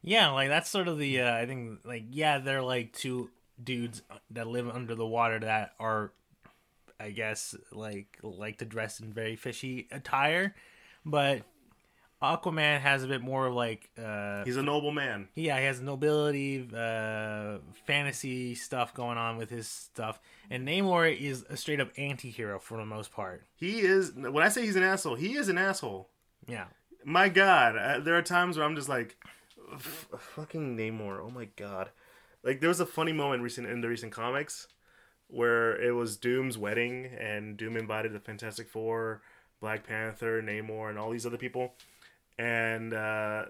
Yeah, 0.03 0.30
like 0.30 0.49
that's 0.49 0.70
sort 0.70 0.88
of 0.88 0.99
the 0.99 1.20
uh, 1.20 1.34
I 1.34 1.45
think 1.45 1.80
like 1.84 2.05
yeah, 2.11 2.38
they're 2.38 2.62
like 2.62 2.95
two 2.95 3.28
dudes 3.62 4.02
that 4.30 4.46
live 4.46 4.68
under 4.68 4.94
the 4.94 5.06
water 5.06 5.38
that 5.40 5.74
are, 5.78 6.12
I 6.98 7.11
guess 7.11 7.54
like 7.72 8.18
like 8.22 8.58
to 8.58 8.64
dress 8.64 9.00
in 9.00 9.12
very 9.12 9.36
fishy 9.36 9.88
attire, 9.90 10.54
but 11.04 11.42
Aquaman 12.22 12.80
has 12.80 13.02
a 13.02 13.06
bit 13.06 13.22
more 13.22 13.46
of 13.46 13.54
like 13.54 13.88
uh 13.98 14.44
He's 14.44 14.58
a 14.58 14.62
noble 14.62 14.92
man. 14.92 15.28
yeah, 15.34 15.58
he 15.58 15.64
has 15.64 15.80
nobility, 15.80 16.68
uh 16.76 17.58
fantasy 17.86 18.54
stuff 18.54 18.92
going 18.92 19.16
on 19.16 19.38
with 19.38 19.48
his 19.48 19.66
stuff. 19.66 20.20
And 20.50 20.66
Namor 20.68 21.18
is 21.18 21.44
a 21.48 21.56
straight 21.56 21.80
up 21.80 21.90
anti-hero 21.96 22.58
for 22.58 22.76
the 22.76 22.84
most 22.84 23.12
part. 23.12 23.44
He 23.56 23.80
is. 23.80 24.12
When 24.12 24.42
I 24.42 24.48
say 24.48 24.66
he's 24.66 24.76
an 24.76 24.82
asshole, 24.82 25.14
he 25.14 25.34
is 25.36 25.48
an 25.48 25.56
asshole. 25.56 26.08
Yeah. 26.46 26.66
My 27.04 27.30
God, 27.30 27.76
uh, 27.76 28.00
there 28.00 28.16
are 28.16 28.22
times 28.22 28.58
where 28.58 28.66
I'm 28.66 28.76
just 28.76 28.88
like, 28.88 29.16
fucking 29.78 30.76
Namor. 30.76 31.20
Oh 31.24 31.30
my 31.30 31.46
God. 31.56 31.88
Like 32.43 32.61
there 32.61 32.68
was 32.68 32.80
a 32.80 32.86
funny 32.86 33.12
moment 33.12 33.43
recent 33.43 33.68
in 33.68 33.80
the 33.80 33.88
recent 33.88 34.12
comics 34.12 34.66
where 35.28 35.80
it 35.80 35.93
was 35.93 36.16
Doom's 36.16 36.59
wedding 36.59 37.07
and 37.18 37.57
Doom 37.57 37.76
invited 37.76 38.12
the 38.12 38.20
Fantastic 38.20 38.68
Four, 38.68 39.22
Black 39.61 39.86
Panther, 39.86 40.43
Namor, 40.43 40.91
and 40.91 40.99
all 40.99 41.11
these 41.11 41.26
other 41.26 41.36
people. 41.36 41.74
And 42.38 42.93
uh, 42.93 43.45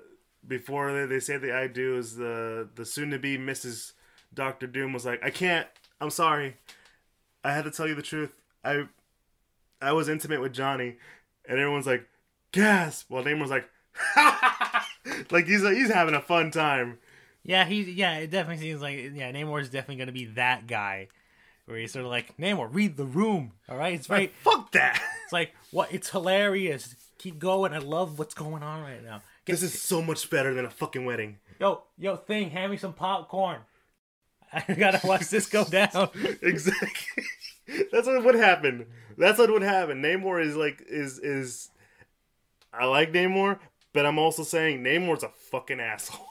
before 0.46 0.92
they, 0.92 1.06
they 1.06 1.20
say 1.20 1.36
the 1.36 1.54
I 1.54 1.68
do 1.68 1.96
is 1.96 2.16
the 2.16 2.68
the 2.74 2.84
soon 2.84 3.10
to 3.10 3.18
be 3.18 3.38
Mrs. 3.38 3.92
Doctor 4.34 4.66
Doom 4.66 4.92
was 4.92 5.06
like, 5.06 5.24
I 5.24 5.30
can't. 5.30 5.66
I'm 6.00 6.10
sorry. 6.10 6.56
I 7.44 7.52
had 7.52 7.64
to 7.64 7.70
tell 7.70 7.86
you 7.86 7.94
the 7.94 8.02
truth. 8.02 8.32
I 8.64 8.84
I 9.80 9.92
was 9.92 10.08
intimate 10.08 10.40
with 10.40 10.52
Johnny, 10.52 10.96
and 11.48 11.58
everyone's 11.58 11.86
like, 11.86 12.06
gasp. 12.52 13.10
Well, 13.10 13.24
Namor's 13.24 13.50
like, 13.50 13.68
like 15.30 15.46
he's 15.46 15.62
he's 15.62 15.92
having 15.92 16.14
a 16.14 16.20
fun 16.20 16.50
time. 16.50 16.98
Yeah, 17.44 17.64
he 17.64 17.82
yeah, 17.82 18.18
it 18.18 18.30
definitely 18.30 18.62
seems 18.62 18.80
like 18.80 18.96
yeah, 19.14 19.32
Namor 19.32 19.60
is 19.60 19.70
definitely 19.70 19.96
gonna 19.96 20.12
be 20.12 20.26
that 20.26 20.66
guy. 20.66 21.08
Where 21.66 21.78
he's 21.78 21.92
sort 21.92 22.04
of 22.04 22.10
like, 22.10 22.36
Namor, 22.36 22.68
read 22.72 22.96
the 22.96 23.04
room. 23.04 23.52
Alright? 23.68 23.94
It's 23.94 24.10
right 24.10 24.22
Like, 24.22 24.34
fuck 24.42 24.72
that. 24.72 25.00
it's 25.24 25.32
like 25.32 25.54
what 25.70 25.92
it's 25.92 26.10
hilarious. 26.10 26.96
Keep 27.18 27.38
going. 27.38 27.72
I 27.72 27.78
love 27.78 28.18
what's 28.18 28.34
going 28.34 28.62
on 28.64 28.82
right 28.82 29.04
now. 29.04 29.22
Get, 29.44 29.52
This 29.52 29.62
is 29.62 29.80
so 29.80 30.02
much 30.02 30.28
better 30.30 30.52
than 30.52 30.64
a 30.64 30.70
fucking 30.70 31.04
wedding. 31.04 31.38
yo, 31.60 31.82
yo, 31.96 32.16
thing, 32.16 32.50
hand 32.50 32.72
me 32.72 32.76
some 32.76 32.92
popcorn. 32.92 33.60
I 34.52 34.74
gotta 34.74 35.06
watch 35.06 35.28
this 35.28 35.46
go 35.46 35.64
down. 35.64 36.08
exactly. 36.42 37.24
That's 37.92 38.08
what 38.08 38.24
would 38.24 38.34
happen. 38.34 38.86
That's 39.16 39.38
what 39.38 39.50
would 39.52 39.62
happen. 39.62 40.02
Namor 40.02 40.44
is 40.44 40.56
like 40.56 40.82
is 40.88 41.18
is. 41.20 41.70
I 42.72 42.86
like 42.86 43.12
Namor, 43.12 43.58
but 43.92 44.06
I'm 44.06 44.18
also 44.18 44.42
saying 44.42 44.82
Namor's 44.82 45.22
a 45.22 45.28
fucking 45.28 45.78
asshole. 45.78 46.26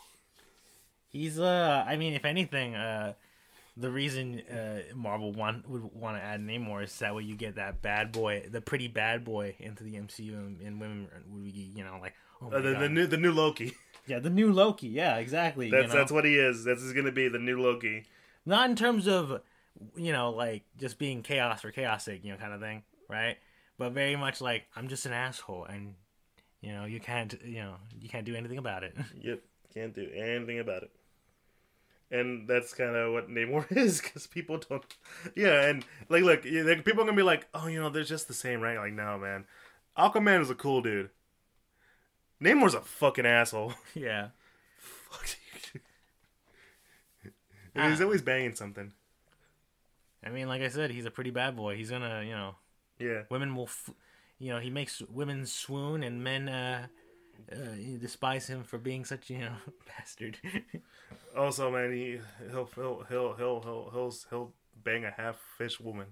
He's 1.09 1.39
uh 1.39 1.83
I 1.87 1.97
mean 1.97 2.13
if 2.13 2.25
anything, 2.25 2.75
uh 2.75 3.13
the 3.77 3.89
reason 3.91 4.41
uh 4.51 4.79
Marvel 4.95 5.31
want 5.31 5.67
would 5.69 5.83
want 5.93 6.17
to 6.17 6.23
add 6.23 6.41
Namor 6.41 6.83
is 6.83 6.97
that 6.99 7.15
way 7.15 7.23
you 7.23 7.35
get 7.35 7.55
that 7.55 7.81
bad 7.81 8.11
boy, 8.11 8.45
the 8.49 8.61
pretty 8.61 8.87
bad 8.87 9.23
boy 9.23 9.55
into 9.59 9.83
the 9.83 9.95
MCU 9.95 10.33
and, 10.33 10.61
and 10.61 10.79
women 10.79 11.07
would 11.31 11.43
be, 11.43 11.71
you 11.75 11.83
know, 11.83 11.97
like 12.01 12.13
oh 12.41 12.49
my 12.49 12.57
Uh, 12.57 12.61
the, 12.61 12.73
God. 12.73 12.81
the 12.81 12.89
new 12.89 13.07
the 13.07 13.17
new 13.17 13.31
Loki. 13.31 13.73
Yeah, 14.07 14.19
the 14.19 14.29
new 14.29 14.51
Loki. 14.51 14.87
Yeah, 14.87 15.17
exactly. 15.17 15.69
That's 15.69 15.83
you 15.83 15.87
know? 15.89 15.95
that's 15.95 16.11
what 16.11 16.25
he 16.25 16.35
is. 16.35 16.63
That's 16.63 16.81
is 16.81 16.93
gonna 16.93 17.11
be 17.11 17.27
the 17.27 17.39
new 17.39 17.61
Loki. 17.61 18.05
not 18.45 18.69
in 18.69 18.75
terms 18.75 19.07
of 19.07 19.41
you 19.95 20.11
know 20.11 20.31
like 20.31 20.63
just 20.77 20.97
being 20.97 21.21
chaos 21.21 21.61
for 21.61 21.71
chaos 21.71 22.03
sake, 22.05 22.23
you 22.23 22.31
know, 22.31 22.37
kind 22.37 22.53
of 22.53 22.59
thing, 22.59 22.83
right? 23.07 23.37
But 23.77 23.93
very 23.93 24.15
much 24.15 24.41
like 24.41 24.65
I'm 24.75 24.87
just 24.89 25.05
an 25.05 25.13
asshole, 25.13 25.65
and 25.65 25.93
you 26.61 26.73
know 26.73 26.85
you 26.85 26.99
can't 26.99 27.33
you 27.45 27.59
know 27.61 27.75
you 28.01 28.09
can't 28.09 28.25
do 28.25 28.35
anything 28.35 28.57
about 28.57 28.83
it. 28.83 28.95
Yep, 29.21 29.39
can't 29.73 29.93
do 29.93 30.09
anything 30.15 30.59
about 30.59 30.83
it. 30.83 30.91
And 32.11 32.47
that's 32.47 32.73
kind 32.73 32.95
of 32.95 33.13
what 33.13 33.29
Namor 33.29 33.71
is, 33.77 34.01
because 34.01 34.25
people 34.25 34.57
don't. 34.57 34.83
Yeah, 35.35 35.67
and 35.67 35.85
like, 36.09 36.23
look, 36.23 36.43
yeah, 36.43 36.63
like, 36.63 36.83
people 36.83 37.01
are 37.03 37.05
gonna 37.05 37.15
be 37.15 37.21
like, 37.23 37.47
"Oh, 37.53 37.67
you 37.67 37.79
know, 37.79 37.89
they're 37.89 38.03
just 38.03 38.27
the 38.27 38.33
same, 38.33 38.61
right?" 38.61 38.77
Like, 38.77 38.93
no, 38.93 39.17
man. 39.19 39.45
Aquaman 39.97 40.41
is 40.41 40.49
a 40.49 40.55
cool 40.55 40.81
dude. 40.81 41.09
Namor's 42.41 42.73
a 42.73 42.81
fucking 42.81 43.25
asshole. 43.25 43.73
yeah, 43.93 44.29
Fuck. 44.79 45.27
And 47.75 47.91
he's 47.91 48.01
Ah. 48.01 48.05
always 48.05 48.21
banging 48.21 48.55
something. 48.55 48.91
I 50.25 50.29
mean, 50.29 50.47
like 50.47 50.61
I 50.61 50.67
said, 50.69 50.91
he's 50.91 51.05
a 51.05 51.11
pretty 51.11 51.29
bad 51.31 51.55
boy. 51.55 51.75
He's 51.77 51.91
gonna 51.91 52.23
you 52.23 52.31
know 52.31 52.55
Yeah. 52.97 53.23
women 53.29 53.55
will, 53.55 53.65
f- 53.65 53.91
you 54.39 54.49
know, 54.49 54.59
he 54.59 54.69
makes 54.69 55.01
women 55.01 55.45
swoon 55.45 56.03
and 56.03 56.23
men 56.23 56.49
uh, 56.49 56.87
uh 57.51 57.97
despise 57.99 58.47
him 58.47 58.63
for 58.63 58.77
being 58.77 59.05
such 59.05 59.29
you 59.29 59.39
know 59.39 59.55
bastard. 59.87 60.37
Also, 61.35 61.71
man, 61.71 61.91
he 61.91 62.19
he'll 62.51 62.69
he'll 62.75 63.03
he'll 63.07 63.33
he'll 63.35 63.61
he'll 63.61 63.89
he'll, 63.91 64.13
he'll 64.29 64.53
bang 64.83 65.05
a 65.05 65.11
half 65.11 65.37
fish 65.57 65.79
woman. 65.79 66.07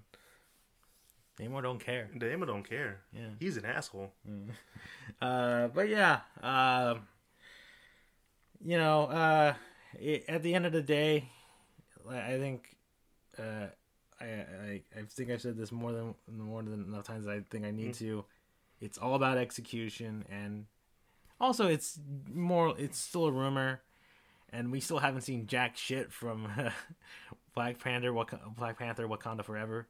Namor 1.40 1.62
don't 1.62 1.78
care. 1.78 2.10
Namor 2.14 2.46
don't 2.46 2.68
care. 2.68 3.00
Yeah. 3.12 3.30
He's 3.38 3.56
an 3.56 3.64
asshole. 3.64 4.12
Uh, 5.20 5.66
but 5.68 5.88
yeah, 5.88 6.20
um, 6.42 7.00
you 8.64 8.76
know, 8.76 9.04
uh, 9.04 9.54
i 10.00 10.22
at 10.28 10.42
the 10.44 10.54
end 10.54 10.64
of 10.66 10.72
the 10.72 10.82
day, 10.82 11.28
I 12.08 12.34
I 12.34 12.38
think, 12.38 12.76
uh, 13.36 13.66
I, 14.20 14.24
I 14.24 14.82
I 14.96 15.02
think 15.10 15.30
I've 15.30 15.40
said 15.40 15.56
this 15.56 15.72
more 15.72 15.92
than 15.92 16.14
more 16.28 16.62
than 16.62 16.84
enough 16.84 17.04
times. 17.04 17.26
I 17.26 17.40
think 17.50 17.64
I 17.64 17.72
need 17.72 17.94
to. 17.94 18.24
It's 18.80 18.98
all 18.98 19.14
about 19.14 19.38
execution, 19.38 20.24
and 20.30 20.66
also 21.40 21.66
it's 21.68 21.98
more. 22.32 22.74
It's 22.78 22.98
still 22.98 23.26
a 23.26 23.32
rumor, 23.32 23.80
and 24.52 24.70
we 24.72 24.80
still 24.80 24.98
haven't 24.98 25.22
seen 25.22 25.46
jack 25.46 25.76
shit 25.76 26.12
from 26.12 26.48
Black 27.54 27.78
Panther. 27.78 28.12
Wak- 28.12 28.56
Black 28.56 28.78
Panther, 28.78 29.06
Wakanda 29.06 29.44
Forever. 29.44 29.86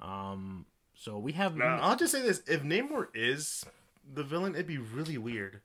Um, 0.00 0.66
so 0.94 1.18
we 1.18 1.32
have. 1.32 1.56
Now, 1.56 1.78
I'll 1.80 1.96
just 1.96 2.12
say 2.12 2.22
this: 2.22 2.42
if 2.46 2.62
Namor 2.62 3.08
is 3.14 3.64
the 4.12 4.22
villain, 4.24 4.54
it'd 4.54 4.66
be 4.66 4.78
really 4.78 5.18
weird. 5.18 5.60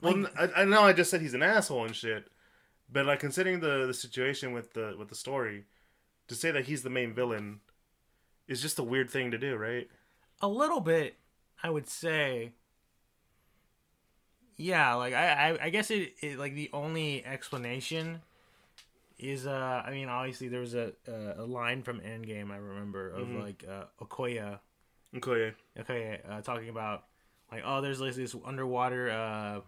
Well, 0.00 0.26
I, 0.38 0.62
I 0.62 0.64
know 0.64 0.82
I 0.82 0.92
just 0.92 1.10
said 1.10 1.22
he's 1.22 1.34
an 1.34 1.42
asshole 1.42 1.86
and 1.86 1.96
shit, 1.96 2.26
but 2.92 3.06
like 3.06 3.20
considering 3.20 3.60
the 3.60 3.86
the 3.86 3.94
situation 3.94 4.52
with 4.52 4.74
the 4.74 4.94
with 4.98 5.08
the 5.08 5.14
story, 5.14 5.64
to 6.28 6.34
say 6.34 6.50
that 6.50 6.66
he's 6.66 6.82
the 6.82 6.90
main 6.90 7.14
villain 7.14 7.60
is 8.46 8.60
just 8.60 8.78
a 8.78 8.82
weird 8.82 9.08
thing 9.08 9.30
to 9.30 9.38
do, 9.38 9.56
right? 9.56 9.88
a 10.42 10.48
little 10.48 10.80
bit 10.80 11.14
i 11.62 11.70
would 11.70 11.88
say 11.88 12.50
yeah 14.56 14.94
like 14.94 15.14
i 15.14 15.50
i, 15.50 15.64
I 15.66 15.70
guess 15.70 15.90
it, 15.90 16.14
it 16.20 16.38
like 16.38 16.54
the 16.54 16.70
only 16.72 17.24
explanation 17.24 18.20
is 19.18 19.46
uh 19.46 19.82
i 19.86 19.90
mean 19.90 20.08
obviously 20.08 20.48
there 20.48 20.60
was 20.60 20.74
a 20.74 20.92
a, 21.08 21.42
a 21.42 21.44
line 21.44 21.82
from 21.82 22.00
endgame 22.00 22.50
i 22.50 22.56
remember 22.56 23.10
of 23.10 23.28
like 23.34 23.64
uh 23.68 23.84
Okoye 24.04 24.58
Okay. 25.16 25.52
okay 25.78 26.20
uh, 26.28 26.40
talking 26.40 26.68
about 26.68 27.04
like 27.52 27.62
oh 27.64 27.80
there's 27.80 28.00
like 28.00 28.14
this 28.14 28.34
underwater 28.44 29.10
uh 29.10 29.60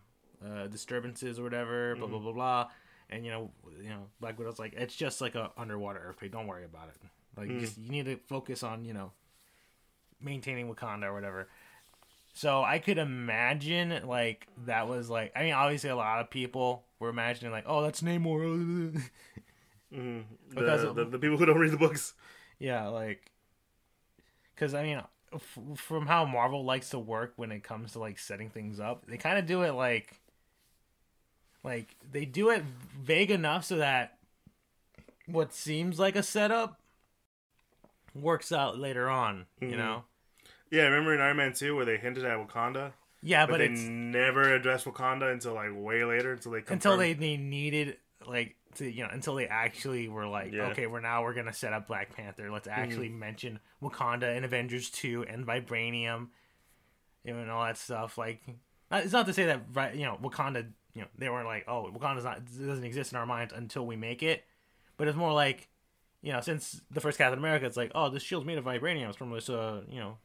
uh 0.44 0.66
disturbances 0.66 1.38
or 1.38 1.44
whatever 1.44 1.94
blah 1.96 2.08
blah 2.08 2.18
blah 2.18 2.32
blah. 2.32 2.68
And 3.08 3.24
you 3.24 3.30
know 3.30 3.50
you 3.80 3.88
know 3.88 4.08
black 4.20 4.36
widow's 4.38 4.58
like 4.58 4.74
it's 4.74 4.96
just 4.96 5.20
like 5.20 5.36
a 5.36 5.50
underwater 5.56 6.00
earthquake 6.04 6.32
don't 6.32 6.48
worry 6.48 6.64
about 6.64 6.88
it. 6.88 6.96
Like 7.36 7.48
you 7.48 7.60
just 7.60 7.78
you 7.78 7.90
need 7.90 8.06
to 8.06 8.16
focus 8.26 8.64
on 8.64 8.84
you 8.84 8.92
know 8.92 9.12
maintaining 10.20 10.72
wakanda 10.72 11.04
or 11.04 11.14
whatever 11.14 11.48
so 12.36 12.62
i 12.62 12.78
could 12.78 12.98
imagine 12.98 14.06
like 14.06 14.46
that 14.66 14.86
was 14.88 15.08
like 15.08 15.32
i 15.34 15.42
mean 15.42 15.54
obviously 15.54 15.88
a 15.88 15.96
lot 15.96 16.20
of 16.20 16.28
people 16.28 16.84
were 17.00 17.08
imagining 17.08 17.50
like 17.50 17.64
oh 17.66 17.82
that's 17.82 18.02
namor 18.02 18.92
hmm 19.90 20.20
The, 20.50 20.54
Because- 20.54 20.94
the 20.94 21.04
the 21.06 21.18
people 21.18 21.38
who 21.38 21.46
don't 21.46 21.58
read 21.58 21.72
the 21.72 21.76
books. 21.78 22.12
Yeah, 22.58 22.88
like, 22.88 23.30
because 24.54 24.72
I 24.74 24.82
mean, 24.82 25.02
f- 25.32 25.58
from 25.76 26.06
how 26.06 26.24
Marvel 26.24 26.64
likes 26.64 26.88
to 26.90 26.98
work 26.98 27.34
when 27.36 27.52
it 27.52 27.62
comes 27.62 27.92
to 27.92 27.98
like 27.98 28.18
setting 28.18 28.48
things 28.48 28.80
up, 28.80 29.04
they 29.06 29.18
kind 29.18 29.38
of 29.38 29.44
do 29.46 29.60
it 29.62 29.72
like, 29.72 30.18
like 31.62 31.94
they 32.10 32.24
do 32.24 32.48
it 32.50 32.62
vague 32.98 33.30
enough 33.30 33.64
so 33.66 33.76
that 33.76 34.16
what 35.26 35.52
seems 35.52 35.98
like 35.98 36.16
a 36.16 36.22
setup 36.22 36.80
works 38.14 38.50
out 38.52 38.78
later 38.78 39.08
on. 39.10 39.44
You 39.60 39.68
Mhm. 39.72 39.76
know? 39.76 40.04
Yeah, 40.70 40.84
remember 40.84 41.14
in 41.14 41.20
Iron 41.20 41.36
Man 41.36 41.52
two 41.52 41.76
where 41.76 41.84
they 41.84 41.96
hinted 41.96 42.24
at 42.24 42.38
Wakanda, 42.38 42.92
Yeah, 43.22 43.46
but, 43.46 43.52
but, 43.52 43.58
they 43.58 43.66
it's 43.66 43.82
never 43.82 44.54
addressed 44.54 44.86
Wakanda 44.86 45.32
until 45.32 45.54
like 45.54 45.70
way 45.72 46.04
later 46.04 46.32
until 46.32 46.52
they 46.52 46.62
until 46.68 46.96
they 46.96 47.12
they 47.12 47.36
needed 47.36 47.96
like 48.26 48.56
to 48.74 48.90
you 48.90 49.02
know 49.02 49.10
until 49.10 49.34
they 49.34 49.46
actually 49.46 50.08
were 50.08 50.26
like 50.26 50.52
Yeah. 50.52 50.68
okay 50.68 50.86
we're 50.86 51.00
now 51.00 51.22
we're 51.22 51.34
gonna 51.34 51.52
set 51.52 51.72
up 51.72 51.86
Black 51.86 52.14
Panther. 52.14 52.50
Let's 52.50 52.68
actually 52.68 53.08
mention 53.08 53.60
Wakanda 53.82 54.36
in 54.36 54.44
Avengers 54.44 54.90
two 54.90 55.24
and 55.28 55.46
vibranium 55.46 56.28
and 57.24 57.50
all 57.50 57.64
that 57.64 57.76
stuff 57.76 58.18
like 58.18 58.40
it's 58.92 59.12
not 59.12 59.26
to 59.26 59.32
say 59.32 59.46
that 59.46 59.62
right 59.72 59.94
you 59.94 60.04
know 60.04 60.18
Wakanda 60.22 60.66
you 60.94 61.02
know 61.02 61.08
they 61.18 61.28
weren't 61.28 61.46
like 61.46 61.64
oh 61.68 61.90
Wakanda's 61.92 62.24
not 62.24 62.38
it 62.38 62.66
doesn't 62.66 62.84
exist 62.84 63.12
in 63.12 63.18
our 63.18 63.26
minds 63.26 63.52
until 63.52 63.86
we 63.86 63.96
make 63.96 64.22
it 64.22 64.44
but 64.96 65.08
it's 65.08 65.16
more 65.16 65.32
like 65.32 65.68
you 66.22 66.32
know 66.32 66.40
since 66.40 66.80
the 66.90 67.00
first 67.00 67.18
Captain 67.18 67.38
America 67.38 67.66
it's 67.66 67.76
like 67.76 67.90
oh 67.94 68.08
this 68.10 68.22
shield's 68.22 68.46
made 68.46 68.58
of 68.58 68.64
vibranium 68.64 69.08
it's 69.08 69.16
from 69.16 69.30
this 69.30 69.48
uh 69.50 69.82
you 69.88 69.98
know 69.98 70.18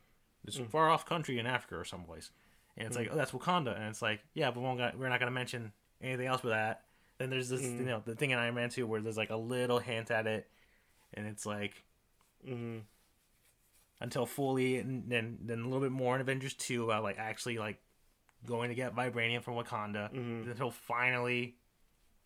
this 0.46 0.58
far 0.72 0.90
off 0.90 1.06
country 1.06 1.38
in 1.40 1.46
Africa 1.46 1.76
or 1.78 1.86
someplace 1.86 2.32
and 2.78 2.88
it's 2.88 2.96
like 2.98 3.10
oh 3.12 3.16
that's 3.16 3.32
Wakanda 3.32 3.76
and 3.76 3.86
it's 3.90 4.02
like 4.02 4.22
yeah 4.34 4.50
but 4.52 4.60
we 4.62 4.66
won't 4.66 4.78
got, 4.80 4.98
we're 4.98 5.10
not 5.10 5.20
gonna 5.20 5.32
mention 5.32 5.72
anything 6.02 6.26
else 6.28 6.42
with 6.44 6.54
that 6.54 6.84
then 7.18 7.30
there's 7.30 7.50
this 7.50 7.62
you 7.62 7.70
know 7.86 8.02
the 8.06 8.16
thing 8.16 8.32
in 8.32 8.38
Iron 8.40 8.56
Man 8.56 8.70
2 8.70 8.88
where 8.88 9.02
there's 9.02 9.18
like 9.18 9.30
a 9.30 9.36
little 9.36 9.80
hint 9.80 10.10
at 10.12 10.26
it 10.28 10.48
and 11.14 11.28
it's 11.28 11.46
like 11.46 11.84
Mhm. 12.48 12.82
until 14.00 14.26
fully 14.26 14.78
and 14.78 15.10
then 15.10 15.38
then 15.42 15.60
a 15.60 15.64
little 15.66 15.82
bit 15.82 15.92
more 15.92 16.16
in 16.16 16.22
Avengers 16.22 16.54
2 16.56 16.86
about 16.86 17.04
like 17.04 17.20
actually 17.20 17.58
like 17.58 17.78
going 18.46 18.70
to 18.70 18.76
get 18.76 18.96
vibranium 18.96 19.44
from 19.44 19.54
Wakanda 19.54 20.12
Mhm. 20.12 20.50
until 20.50 20.72
finally 20.72 21.56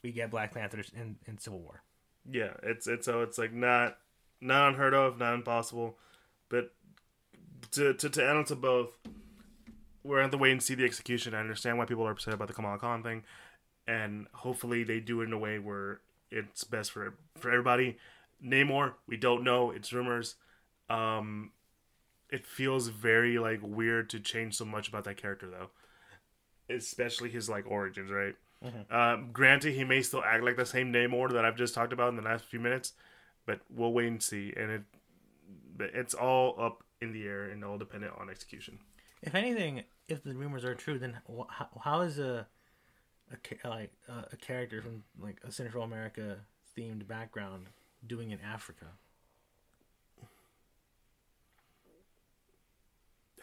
we 0.01 0.11
get 0.13 0.29
Black 0.31 0.53
Panthers 0.53 0.91
in, 0.95 1.17
in 1.25 1.37
Civil 1.39 1.59
War. 1.59 1.81
Yeah, 2.31 2.53
it's 2.63 2.87
it's 2.87 3.05
so 3.05 3.21
it's 3.23 3.37
like 3.37 3.51
not 3.51 3.97
not 4.39 4.69
unheard 4.69 4.93
of, 4.93 5.17
not 5.17 5.33
impossible, 5.33 5.97
but 6.49 6.73
to 7.71 7.93
to 7.93 8.09
to 8.09 8.23
add 8.23 8.35
on 8.37 8.45
to 8.45 8.55
both, 8.55 8.97
we're 10.03 10.21
at 10.21 10.31
the 10.31 10.37
wait 10.37 10.51
and 10.51 10.63
see 10.63 10.75
the 10.75 10.85
execution. 10.85 11.33
I 11.33 11.39
understand 11.39 11.77
why 11.77 11.85
people 11.85 12.05
are 12.07 12.11
upset 12.11 12.33
about 12.33 12.47
the 12.47 12.53
Kamala 12.53 12.77
Khan 12.77 13.03
thing, 13.03 13.23
and 13.87 14.27
hopefully 14.33 14.83
they 14.83 14.99
do 14.99 15.21
it 15.21 15.25
in 15.25 15.33
a 15.33 15.37
way 15.37 15.59
where 15.59 16.01
it's 16.31 16.63
best 16.63 16.91
for 16.91 17.15
for 17.37 17.49
everybody. 17.49 17.97
Namor, 18.43 18.93
we 19.07 19.17
don't 19.17 19.43
know. 19.43 19.71
It's 19.71 19.93
rumors. 19.93 20.35
Um, 20.89 21.51
it 22.29 22.45
feels 22.45 22.87
very 22.89 23.39
like 23.39 23.59
weird 23.61 24.09
to 24.11 24.19
change 24.19 24.55
so 24.55 24.65
much 24.65 24.87
about 24.87 25.03
that 25.05 25.17
character 25.17 25.47
though, 25.49 25.69
especially 26.73 27.29
his 27.29 27.49
like 27.49 27.65
origins, 27.67 28.11
right? 28.11 28.35
Um, 28.89 29.29
granted, 29.31 29.73
he 29.75 29.83
may 29.83 30.01
still 30.01 30.23
act 30.23 30.43
like 30.43 30.57
the 30.57 30.65
same 30.65 30.91
Namor 30.91 31.31
that 31.33 31.45
I've 31.45 31.55
just 31.55 31.73
talked 31.75 31.93
about 31.93 32.09
in 32.09 32.15
the 32.15 32.21
last 32.23 32.45
few 32.45 32.59
minutes, 32.59 32.93
but 33.45 33.59
we'll 33.69 33.93
wait 33.93 34.07
and 34.07 34.21
see. 34.21 34.53
And 34.57 34.71
it, 34.71 34.81
it's 35.79 36.13
all 36.13 36.55
up 36.59 36.83
in 37.01 37.11
the 37.11 37.25
air 37.25 37.45
and 37.45 37.63
all 37.63 37.77
dependent 37.77 38.13
on 38.19 38.29
execution. 38.29 38.79
If 39.21 39.35
anything, 39.35 39.83
if 40.07 40.23
the 40.23 40.35
rumors 40.35 40.63
are 40.65 40.75
true, 40.75 40.99
then 40.99 41.17
how, 41.49 41.67
how 41.81 42.01
is 42.01 42.19
a, 42.19 42.47
a 43.31 43.67
like 43.67 43.91
uh, 44.07 44.23
a 44.31 44.37
character 44.37 44.81
from 44.81 45.03
like 45.19 45.39
a 45.43 45.51
Central 45.51 45.83
America 45.83 46.37
themed 46.77 47.07
background 47.07 47.67
doing 48.05 48.31
in 48.31 48.39
Africa? 48.41 48.85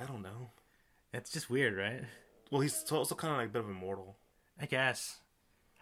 I 0.00 0.04
don't 0.04 0.22
know. 0.22 0.50
It's 1.12 1.30
just 1.30 1.50
weird, 1.50 1.76
right? 1.76 2.04
Well, 2.50 2.60
he's 2.60 2.84
also 2.90 3.14
kind 3.14 3.32
of 3.32 3.38
like 3.38 3.48
a 3.48 3.52
bit 3.52 3.62
of 3.62 3.70
immortal. 3.70 4.16
I 4.60 4.66
guess. 4.66 5.18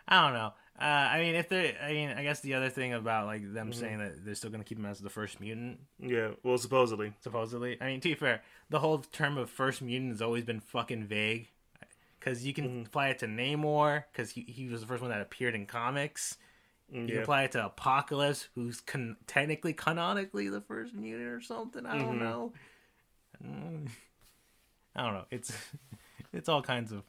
I 0.08 0.22
don't 0.22 0.34
know. 0.34 0.52
Uh, 0.81 0.85
I 0.85 1.20
mean, 1.20 1.35
if 1.35 1.49
they, 1.51 1.76
I 1.76 1.93
mean, 1.93 2.09
I 2.11 2.22
guess 2.22 2.41
the 2.41 2.55
other 2.55 2.70
thing 2.70 2.95
about 2.95 3.26
like 3.26 3.53
them 3.53 3.70
saying 3.72 3.99
that 3.99 4.24
they're 4.24 4.35
still 4.35 4.51
gonna 4.51 4.64
keep 4.64 4.78
him 4.78 4.87
as 4.87 4.99
the 4.99 5.11
first 5.11 5.39
mutant, 5.39 5.81
Yeah, 5.99 6.31
well, 6.43 6.57
supposedly. 6.57 7.12
supposedly. 7.20 7.76
I 7.83 7.87
mean, 7.87 8.01
to 8.01 8.09
be 8.09 8.14
fair, 8.14 8.43
the 8.70 8.78
whole 8.78 8.99
term 8.99 9.37
of 9.37 9.51
first 9.51 9.83
mutant 9.83 10.12
has 10.12 10.22
always 10.22 10.45
been 10.45 10.61
fucking 10.61 11.05
vague, 11.05 11.49
because 12.18 12.47
you 12.47 12.55
can 12.55 12.87
apply 12.87 13.09
it 13.09 13.18
to 13.18 13.26
Namor, 13.26 14.05
because 14.11 14.31
he 14.31 14.41
he 14.43 14.68
was 14.68 14.81
the 14.81 14.87
first 14.87 15.03
one 15.03 15.11
that 15.11 15.20
appeared 15.20 15.55
in 15.55 15.66
comics. 15.66 16.39
You 16.93 17.07
can 17.07 17.18
apply 17.18 17.43
it 17.45 17.53
to 17.53 17.66
Apocalypse, 17.66 18.49
who's 18.57 18.81
con- 18.81 19.16
technically 19.28 19.72
canonically 19.74 20.49
the 20.49 20.61
first 20.62 20.93
mutant 20.95 21.28
or 21.28 21.41
something. 21.41 21.87
I 21.87 21.99
don't 21.99 22.16
Mhm. 22.16 22.20
know. 22.20 22.53
Mm. 23.45 23.89
I 24.97 25.03
don't 25.05 25.12
know. 25.14 25.26
It's 25.31 25.53
it's 26.33 26.49
all 26.49 26.62
kinds 26.62 26.91
of 26.91 27.03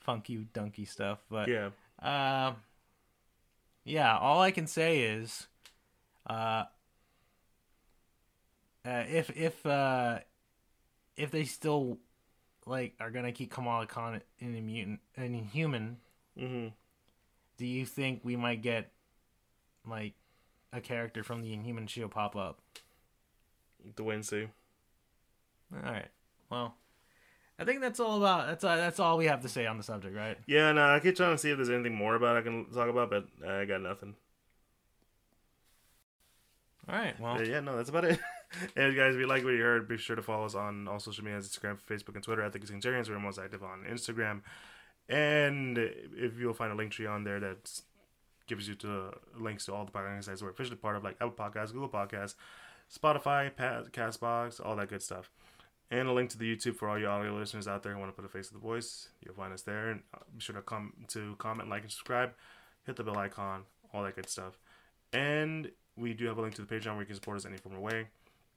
funky 0.00 0.46
dunky 0.52 0.86
stuff, 0.88 1.20
but 1.30 1.48
yeah, 1.48 1.70
uh, 2.02 2.54
yeah, 3.84 4.16
all 4.16 4.40
I 4.40 4.50
can 4.50 4.66
say 4.66 5.00
is, 5.00 5.46
uh, 6.28 6.64
uh 8.84 9.04
if 9.08 9.30
if 9.36 9.64
uh, 9.66 10.18
if 11.16 11.30
they 11.30 11.44
still 11.44 11.98
like 12.66 12.94
are 13.00 13.10
gonna 13.10 13.32
keep 13.32 13.50
Kamala 13.50 13.86
Khan 13.86 14.20
in 14.38 14.56
a 14.56 14.60
mutant 14.60 15.00
in 15.16 15.34
human, 15.34 15.98
hmm 16.38 16.68
do 17.58 17.66
you 17.66 17.86
think 17.86 18.20
we 18.24 18.36
might 18.36 18.62
get 18.62 18.90
like 19.86 20.14
a 20.72 20.80
character 20.80 21.22
from 21.22 21.42
the 21.42 21.52
Inhuman 21.52 21.86
Shield 21.86 22.10
pop 22.10 22.34
up? 22.34 22.60
the 23.96 24.22
see. 24.22 24.48
All 25.72 25.82
right, 25.82 26.08
well. 26.50 26.76
I 27.62 27.64
think 27.64 27.80
that's 27.80 28.00
all 28.00 28.18
about 28.18 28.46
that's 28.46 28.64
uh, 28.64 28.76
that's 28.76 29.00
all 29.00 29.16
we 29.16 29.26
have 29.26 29.42
to 29.42 29.48
say 29.48 29.66
on 29.66 29.76
the 29.78 29.82
subject, 29.82 30.14
right? 30.16 30.36
Yeah, 30.46 30.72
no, 30.72 30.94
I 30.94 31.00
keep 31.00 31.16
trying 31.16 31.34
to 31.34 31.38
see 31.38 31.50
if 31.50 31.56
there's 31.56 31.70
anything 31.70 31.94
more 31.94 32.14
about 32.14 32.36
I 32.36 32.42
can 32.42 32.66
talk 32.66 32.88
about, 32.88 33.10
but 33.10 33.26
I 33.48 33.64
got 33.64 33.80
nothing. 33.80 34.14
All 36.88 36.96
right, 36.96 37.18
well, 37.20 37.36
Uh, 37.36 37.42
yeah, 37.42 37.60
no, 37.60 37.76
that's 37.76 37.90
about 37.90 38.04
it. 38.04 38.18
and 38.76 38.96
guys, 38.96 39.14
if 39.14 39.20
you 39.20 39.26
like 39.26 39.44
what 39.44 39.50
you 39.50 39.62
heard, 39.62 39.86
be 39.86 39.96
sure 39.96 40.16
to 40.16 40.22
follow 40.22 40.44
us 40.44 40.54
on 40.56 40.88
all 40.88 40.98
social 40.98 41.24
media, 41.24 41.38
Instagram, 41.38 41.78
Facebook, 41.88 42.16
and 42.16 42.24
Twitter 42.24 42.42
at 42.42 42.52
the 42.52 42.58
Geek 42.58 42.68
Centurions. 42.68 43.08
We're 43.08 43.20
most 43.20 43.38
active 43.38 43.62
on 43.62 43.84
Instagram. 43.88 44.40
And 45.08 45.78
if 45.78 46.38
you'll 46.38 46.54
find 46.54 46.72
a 46.72 46.74
link 46.74 46.90
tree 46.92 47.06
on 47.06 47.22
there 47.22 47.38
that 47.38 47.80
gives 48.48 48.66
you 48.68 48.74
to 48.76 49.12
links 49.38 49.66
to 49.66 49.72
all 49.72 49.84
the 49.84 49.92
podcast 49.92 50.24
sites 50.24 50.42
we're 50.42 50.50
officially 50.50 50.76
part 50.76 50.96
of, 50.96 51.04
like 51.04 51.16
Apple 51.20 51.30
Podcasts, 51.30 51.72
Google 51.72 51.88
Podcasts, 51.88 52.34
Spotify, 52.92 53.52
Castbox, 53.92 54.64
all 54.64 54.74
that 54.76 54.88
good 54.88 55.02
stuff. 55.02 55.30
And 55.92 56.08
a 56.08 56.12
link 56.12 56.30
to 56.30 56.38
the 56.38 56.56
YouTube 56.56 56.74
for 56.76 56.88
all 56.88 56.98
you 56.98 57.06
audio 57.06 57.34
listeners 57.34 57.68
out 57.68 57.82
there 57.82 57.92
who 57.92 57.98
want 58.00 58.10
to 58.10 58.16
put 58.20 58.24
a 58.24 58.28
face 58.32 58.48
to 58.48 58.54
the 58.54 58.58
voice. 58.60 59.08
You'll 59.24 59.34
find 59.34 59.52
us 59.52 59.62
there. 59.62 59.90
And 59.90 60.00
uh, 60.14 60.18
be 60.34 60.40
sure 60.40 60.56
to 60.56 60.62
come 60.62 60.94
to 61.08 61.36
comment, 61.38 61.68
like, 61.68 61.82
and 61.82 61.90
subscribe. 61.90 62.32
Hit 62.86 62.96
the 62.96 63.04
bell 63.04 63.18
icon, 63.18 63.64
all 63.92 64.02
that 64.02 64.16
good 64.16 64.28
stuff. 64.28 64.58
And 65.12 65.70
we 65.96 66.14
do 66.14 66.26
have 66.26 66.38
a 66.38 66.40
link 66.42 66.54
to 66.54 66.62
the 66.62 66.74
Patreon 66.74 66.92
where 66.92 67.00
you 67.00 67.06
can 67.06 67.14
support 67.14 67.36
us 67.36 67.44
any 67.46 67.58
form 67.58 67.76
of 67.76 67.82
way. 67.82 68.06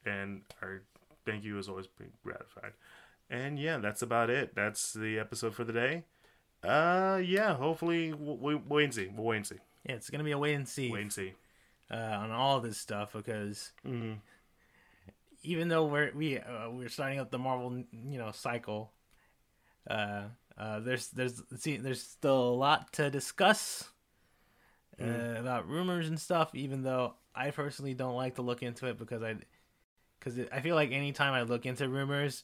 And 0.05 0.41
our 0.61 0.81
thank 1.25 1.43
you 1.43 1.59
is 1.59 1.67
always 1.67 1.87
being 1.87 2.11
gratified. 2.23 2.71
And 3.29 3.59
yeah, 3.59 3.77
that's 3.79 4.01
about 4.01 4.29
it. 4.29 4.55
That's 4.55 4.93
the 4.93 5.19
episode 5.19 5.53
for 5.55 5.65
the 5.65 5.73
day. 5.73 6.03
Uh, 6.63 7.19
yeah, 7.23 7.55
hopefully 7.55 8.13
we'll, 8.13 8.37
we'll 8.37 8.61
wait 8.67 8.85
and 8.85 8.93
see. 8.93 9.09
We'll 9.13 9.25
wait 9.25 9.37
and 9.37 9.47
see. 9.47 9.55
yeah, 9.85 9.95
it's 9.95 10.09
gonna 10.09 10.23
be 10.23 10.31
a 10.31 10.37
wait 10.37 10.53
and 10.55 10.67
see 10.67 10.89
Wait 10.89 11.01
and 11.01 11.11
see. 11.13 11.33
uh, 11.91 11.95
on 11.95 12.31
all 12.31 12.59
this 12.61 12.77
stuff 12.77 13.11
because 13.13 13.71
hmm 13.85 14.13
even 15.45 15.67
though 15.67 15.85
we're 15.85 16.11
we 16.13 16.39
uh, 16.39 16.69
we're 16.69 16.89
starting 16.89 17.19
up 17.19 17.31
the 17.31 17.37
Marvel 17.37 17.83
you 17.91 18.17
know 18.17 18.31
cycle, 18.31 18.91
uh, 19.89 20.23
uh, 20.57 20.79
there's 20.79 21.09
there's 21.09 21.41
see 21.57 21.77
there's 21.77 22.01
still 22.01 22.49
a 22.49 22.55
lot 22.55 22.91
to 22.93 23.09
discuss 23.09 23.89
uh, 25.01 25.35
about 25.37 25.67
rumors 25.67 26.07
and 26.07 26.19
stuff. 26.19 26.53
Even 26.53 26.83
though 26.83 27.13
I 27.33 27.51
personally 27.51 27.93
don't 27.93 28.15
like 28.15 28.35
to 28.35 28.41
look 28.41 28.63
into 28.63 28.87
it 28.87 28.97
because 28.97 29.23
I 29.23 29.35
because 30.19 30.39
I 30.51 30.61
feel 30.61 30.75
like 30.75 30.91
anytime 30.91 31.33
I 31.33 31.43
look 31.43 31.65
into 31.65 31.87
rumors, 31.87 32.43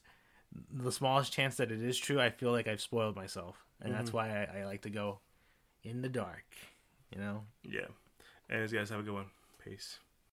the 0.72 0.91
smallest 0.91 1.34
chance 1.34 1.56
that 1.56 1.72
it 1.72 1.82
is 1.82 1.97
true, 1.97 2.20
I 2.20 2.30
feel 2.30 2.52
like 2.52 2.68
I've 2.68 2.82
spoiled 2.82 3.16
myself, 3.16 3.58
and 3.82 3.93
that's 3.93 4.14
why 4.14 4.30
I, 4.30 4.60
I 4.60 4.66
like 4.66 4.82
to 4.84 4.89
go 4.89 5.20
in 5.84 6.02
the 6.02 6.10
dark. 6.10 6.45
You 7.12 7.20
know. 7.20 7.43
Yeah. 7.64 7.88
And 8.49 8.70
you 8.70 8.78
guys 8.78 8.89
have 8.89 8.99
a 8.99 9.04
good 9.04 9.14
one. 9.14 9.28
Peace. 9.64 9.99